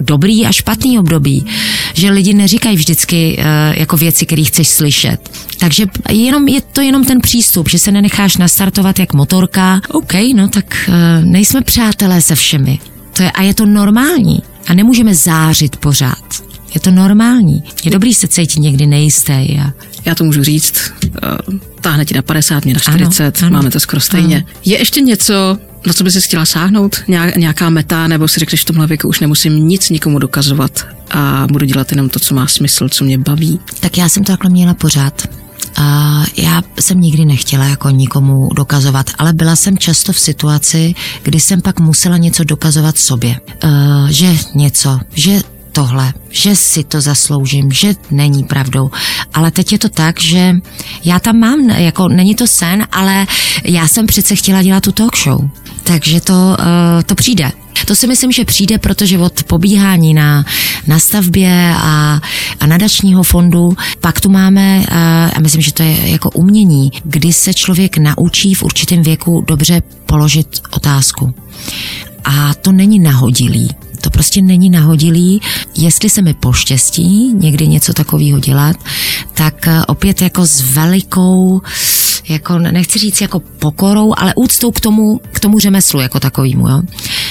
dobrý 0.00 0.46
a 0.46 0.52
špatný 0.52 0.98
období, 0.98 1.46
že 1.94 2.10
lidi 2.10 2.34
neříkají 2.34 2.76
vždycky 2.76 3.36
uh, 3.38 3.44
jako 3.78 3.96
věci, 3.96 4.26
které 4.26 4.44
chceš 4.44 4.68
slyšet. 4.68 5.30
Takže 5.58 5.86
jenom, 6.10 6.48
je 6.48 6.60
to 6.60 6.80
jenom 6.80 7.04
ten 7.04 7.20
přístup, 7.20 7.68
že 7.68 7.78
se 7.78 7.92
nenecháš 7.92 8.36
nastartovat 8.36 8.98
jak 8.98 9.14
motorka. 9.14 9.80
OK, 9.88 10.12
no 10.34 10.48
tak 10.48 10.88
uh, 10.88 10.94
nejsme 11.24 11.60
přátelé 11.60 12.22
se 12.22 12.34
všemi. 12.34 12.78
To 13.12 13.22
je, 13.22 13.30
a 13.30 13.42
je 13.42 13.54
to 13.54 13.66
normální. 13.66 14.42
A 14.68 14.74
nemůžeme 14.74 15.14
zářit 15.14 15.76
pořád. 15.76 16.48
Je 16.74 16.80
to 16.80 16.90
normální. 16.90 17.62
Je 17.84 17.90
dobrý 17.90 18.14
se 18.14 18.28
cítit 18.28 18.60
někdy 18.60 18.86
nejisté. 18.86 19.34
A... 19.34 19.72
Já 20.04 20.14
to 20.14 20.24
můžu 20.24 20.44
říct. 20.44 20.92
Uh, 21.50 21.58
táhne 21.80 22.04
ti 22.04 22.14
na 22.14 22.22
50, 22.22 22.64
mě 22.64 22.74
na 22.74 22.80
40, 22.80 23.24
ano, 23.24 23.32
ano, 23.42 23.50
máme 23.50 23.70
to 23.70 23.80
skoro 23.80 24.00
stejně. 24.00 24.36
Ano. 24.36 24.46
Je 24.64 24.78
ještě 24.78 25.00
něco, 25.00 25.58
na 25.86 25.92
co 25.92 26.04
by 26.04 26.10
si 26.10 26.20
chtěla 26.20 26.46
sáhnout? 26.46 26.96
Nějaká 27.36 27.70
meta, 27.70 28.08
nebo 28.08 28.28
si 28.28 28.40
řekneš 28.40 28.62
v 28.62 28.64
tomhle 28.64 28.86
věku 28.86 29.08
už 29.08 29.20
nemusím 29.20 29.68
nic 29.68 29.90
nikomu 29.90 30.18
dokazovat 30.18 30.86
a 31.10 31.46
budu 31.52 31.66
dělat 31.66 31.90
jenom 31.90 32.08
to, 32.08 32.18
co 32.18 32.34
má 32.34 32.46
smysl, 32.46 32.88
co 32.88 33.04
mě 33.04 33.18
baví? 33.18 33.60
Tak 33.80 33.98
já 33.98 34.08
jsem 34.08 34.24
to 34.24 34.32
takhle 34.32 34.50
měla 34.50 34.74
pořád. 34.74 35.28
Já 36.36 36.62
jsem 36.80 37.00
nikdy 37.00 37.24
nechtěla 37.24 37.64
jako 37.64 37.90
nikomu 37.90 38.48
dokazovat, 38.56 39.10
ale 39.18 39.32
byla 39.32 39.56
jsem 39.56 39.78
často 39.78 40.12
v 40.12 40.18
situaci, 40.18 40.94
kdy 41.22 41.40
jsem 41.40 41.60
pak 41.60 41.80
musela 41.80 42.16
něco 42.16 42.44
dokazovat 42.44 42.98
sobě. 42.98 43.40
Uh, 43.64 44.08
že 44.08 44.36
něco, 44.54 45.00
že 45.14 45.40
tohle, 45.78 46.12
že 46.30 46.56
si 46.56 46.84
to 46.84 47.00
zasloužím, 47.00 47.72
že 47.72 47.94
není 48.10 48.44
pravdou. 48.44 48.90
Ale 49.34 49.50
teď 49.50 49.72
je 49.72 49.78
to 49.78 49.88
tak, 49.88 50.20
že 50.20 50.54
já 51.04 51.18
tam 51.18 51.38
mám, 51.38 51.70
jako 51.70 52.08
není 52.08 52.34
to 52.34 52.46
sen, 52.46 52.86
ale 52.92 53.26
já 53.64 53.88
jsem 53.88 54.06
přece 54.06 54.36
chtěla 54.36 54.62
dělat 54.62 54.82
tu 54.82 54.92
talk 54.92 55.16
show. 55.16 55.40
Takže 55.82 56.20
to, 56.20 56.34
uh, 56.34 57.02
to 57.06 57.14
přijde. 57.14 57.52
To 57.86 57.94
si 57.94 58.06
myslím, 58.06 58.32
že 58.32 58.44
přijde, 58.44 58.78
protože 58.78 59.18
od 59.18 59.42
pobíhání 59.42 60.14
na, 60.14 60.44
na 60.86 60.98
stavbě 60.98 61.74
a, 61.76 62.20
a 62.60 62.66
nadačního 62.66 63.22
fondu, 63.22 63.72
pak 64.00 64.20
tu 64.20 64.28
máme, 64.30 64.86
a 64.86 65.30
uh, 65.36 65.42
myslím, 65.42 65.62
že 65.62 65.72
to 65.72 65.82
je 65.82 66.10
jako 66.10 66.30
umění, 66.30 66.92
kdy 67.04 67.32
se 67.32 67.54
člověk 67.54 67.98
naučí 67.98 68.54
v 68.54 68.62
určitém 68.62 69.02
věku 69.02 69.44
dobře 69.46 69.82
položit 70.06 70.48
otázku. 70.70 71.34
A 72.24 72.54
to 72.54 72.72
není 72.72 72.98
nahodilý. 72.98 73.87
To 74.00 74.10
prostě 74.10 74.42
není 74.42 74.70
nahodilý. 74.70 75.40
Jestli 75.76 76.10
se 76.10 76.22
mi 76.22 76.34
poštěstí 76.34 77.32
někdy 77.34 77.68
něco 77.68 77.92
takového 77.92 78.40
dělat, 78.40 78.76
tak 79.34 79.54
uh, 79.66 79.82
opět 79.86 80.22
jako 80.22 80.46
s 80.46 80.60
velikou 80.60 81.60
jako 82.28 82.58
nechci 82.58 82.98
říct 82.98 83.20
jako 83.20 83.40
pokorou, 83.40 84.14
ale 84.16 84.32
úctou 84.36 84.70
k 84.70 84.80
tomu, 84.80 85.20
k 85.32 85.40
tomu 85.40 85.58
řemeslu 85.58 86.00
jako 86.00 86.20
takovýmu, 86.20 86.68
jo. 86.68 86.80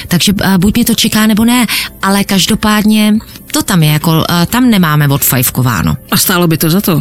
Takže 0.07 0.33
uh, 0.33 0.57
buď 0.57 0.75
mě 0.75 0.85
to 0.85 0.95
čeká, 0.95 1.27
nebo 1.27 1.45
ne, 1.45 1.65
ale 2.01 2.23
každopádně 2.23 3.13
to 3.51 3.63
tam 3.63 3.83
je, 3.83 3.91
jako 3.91 4.11
uh, 4.11 4.23
tam 4.45 4.69
nemáme 4.69 5.07
odfajfkováno. 5.07 5.97
A 6.11 6.17
stálo 6.17 6.47
by 6.47 6.57
to 6.57 6.69
za 6.69 6.81
to? 6.81 6.99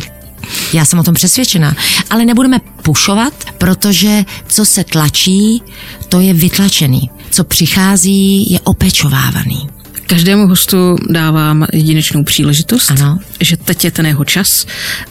Já 0.73 0.85
jsem 0.85 0.99
o 0.99 1.03
tom 1.03 1.15
přesvědčena. 1.15 1.75
Ale 2.11 2.25
nebudeme 2.25 2.61
pušovat, 2.83 3.33
protože 3.59 4.25
co 4.47 4.65
se 4.65 4.85
tlačí, 4.85 5.63
to 6.09 6.21
je 6.21 6.35
vytlačený. 6.35 7.11
Co 7.31 7.45
přichází, 7.45 8.53
je 8.53 8.61
opečovávaný. 8.61 9.69
Každému 10.07 10.47
hostu 10.47 10.97
dávám 11.11 11.67
jedinečnou 11.73 12.25
příležitost, 12.25 12.91
ano. 12.91 13.19
že 13.41 13.57
teď 13.57 13.85
je 13.85 13.91
ten 13.91 14.07
jeho 14.07 14.25
čas 14.25 14.67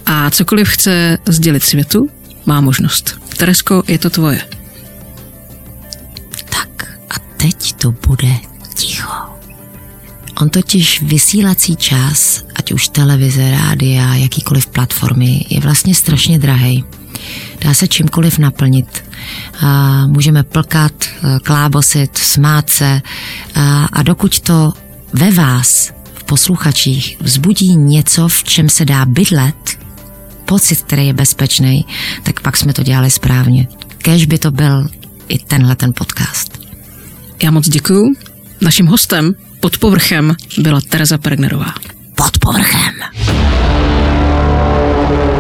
a 0.06 0.30
cokoliv 0.30 0.68
chce 0.68 1.18
sdělit 1.28 1.64
světu, 1.64 2.10
má 2.46 2.62
možnost. 2.62 3.20
Teresko, 3.38 3.84
je 3.88 4.00
to 4.00 4.10
tvoje. 4.10 4.42
Tak 6.50 6.98
a 7.10 7.14
teď 7.38 7.74
to 7.74 7.92
bude 7.92 8.36
ticho. 8.76 9.12
On 10.42 10.50
totiž 10.50 11.02
vysílací 11.02 11.76
čas, 11.76 12.44
ať 12.56 12.72
už 12.72 12.88
televize, 12.88 13.52
rádia, 13.52 14.16
jakýkoliv 14.16 14.68
platformy, 14.68 15.46
je 15.50 15.60
vlastně 15.60 15.96
strašně 15.96 16.40
drahý. 16.40 16.84
Dá 17.62 17.74
se 17.74 17.88
čímkoliv 17.88 18.38
naplnit. 18.38 19.04
A 19.62 20.08
můžeme 20.08 20.44
plkat, 20.44 20.94
klábosit, 21.44 22.18
smát 22.18 22.70
se 22.70 23.02
a, 23.56 23.86
a 23.86 24.04
dokud 24.04 24.40
to 24.40 24.74
ve 25.14 25.32
vás, 25.32 25.92
v 26.14 26.24
posluchačích, 26.24 27.18
vzbudí 27.22 27.76
něco, 27.76 28.28
v 28.28 28.44
čem 28.44 28.70
se 28.70 28.86
dá 28.86 29.06
bydlet, 29.06 29.78
pocit, 30.46 30.82
který 30.82 31.08
je 31.08 31.14
bezpečný, 31.14 31.86
tak 32.24 32.40
pak 32.40 32.58
jsme 32.58 32.74
to 32.74 32.84
dělali 32.84 33.12
správně. 33.12 33.68
Kež 33.98 34.26
by 34.26 34.38
to 34.38 34.52
byl 34.52 34.88
i 35.28 35.40
tenhle 35.40 35.76
ten 35.76 35.94
podcast. 35.98 36.60
Já 37.44 37.52
moc 37.52 37.70
děkuju. 37.70 38.14
Naším 38.62 38.86
hostem 38.88 39.34
pod 39.60 39.78
povrchem 39.78 40.36
byla 40.58 40.82
Tereza 40.90 41.18
Pergnerová. 41.18 41.74
Pod 42.16 42.40
povrchem. 42.40 42.94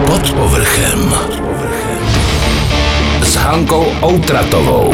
Pod 0.05 0.31
povrchem. 0.31 1.13
S 3.25 3.35
Hankou 3.35 3.85
Outratovou. 4.01 4.93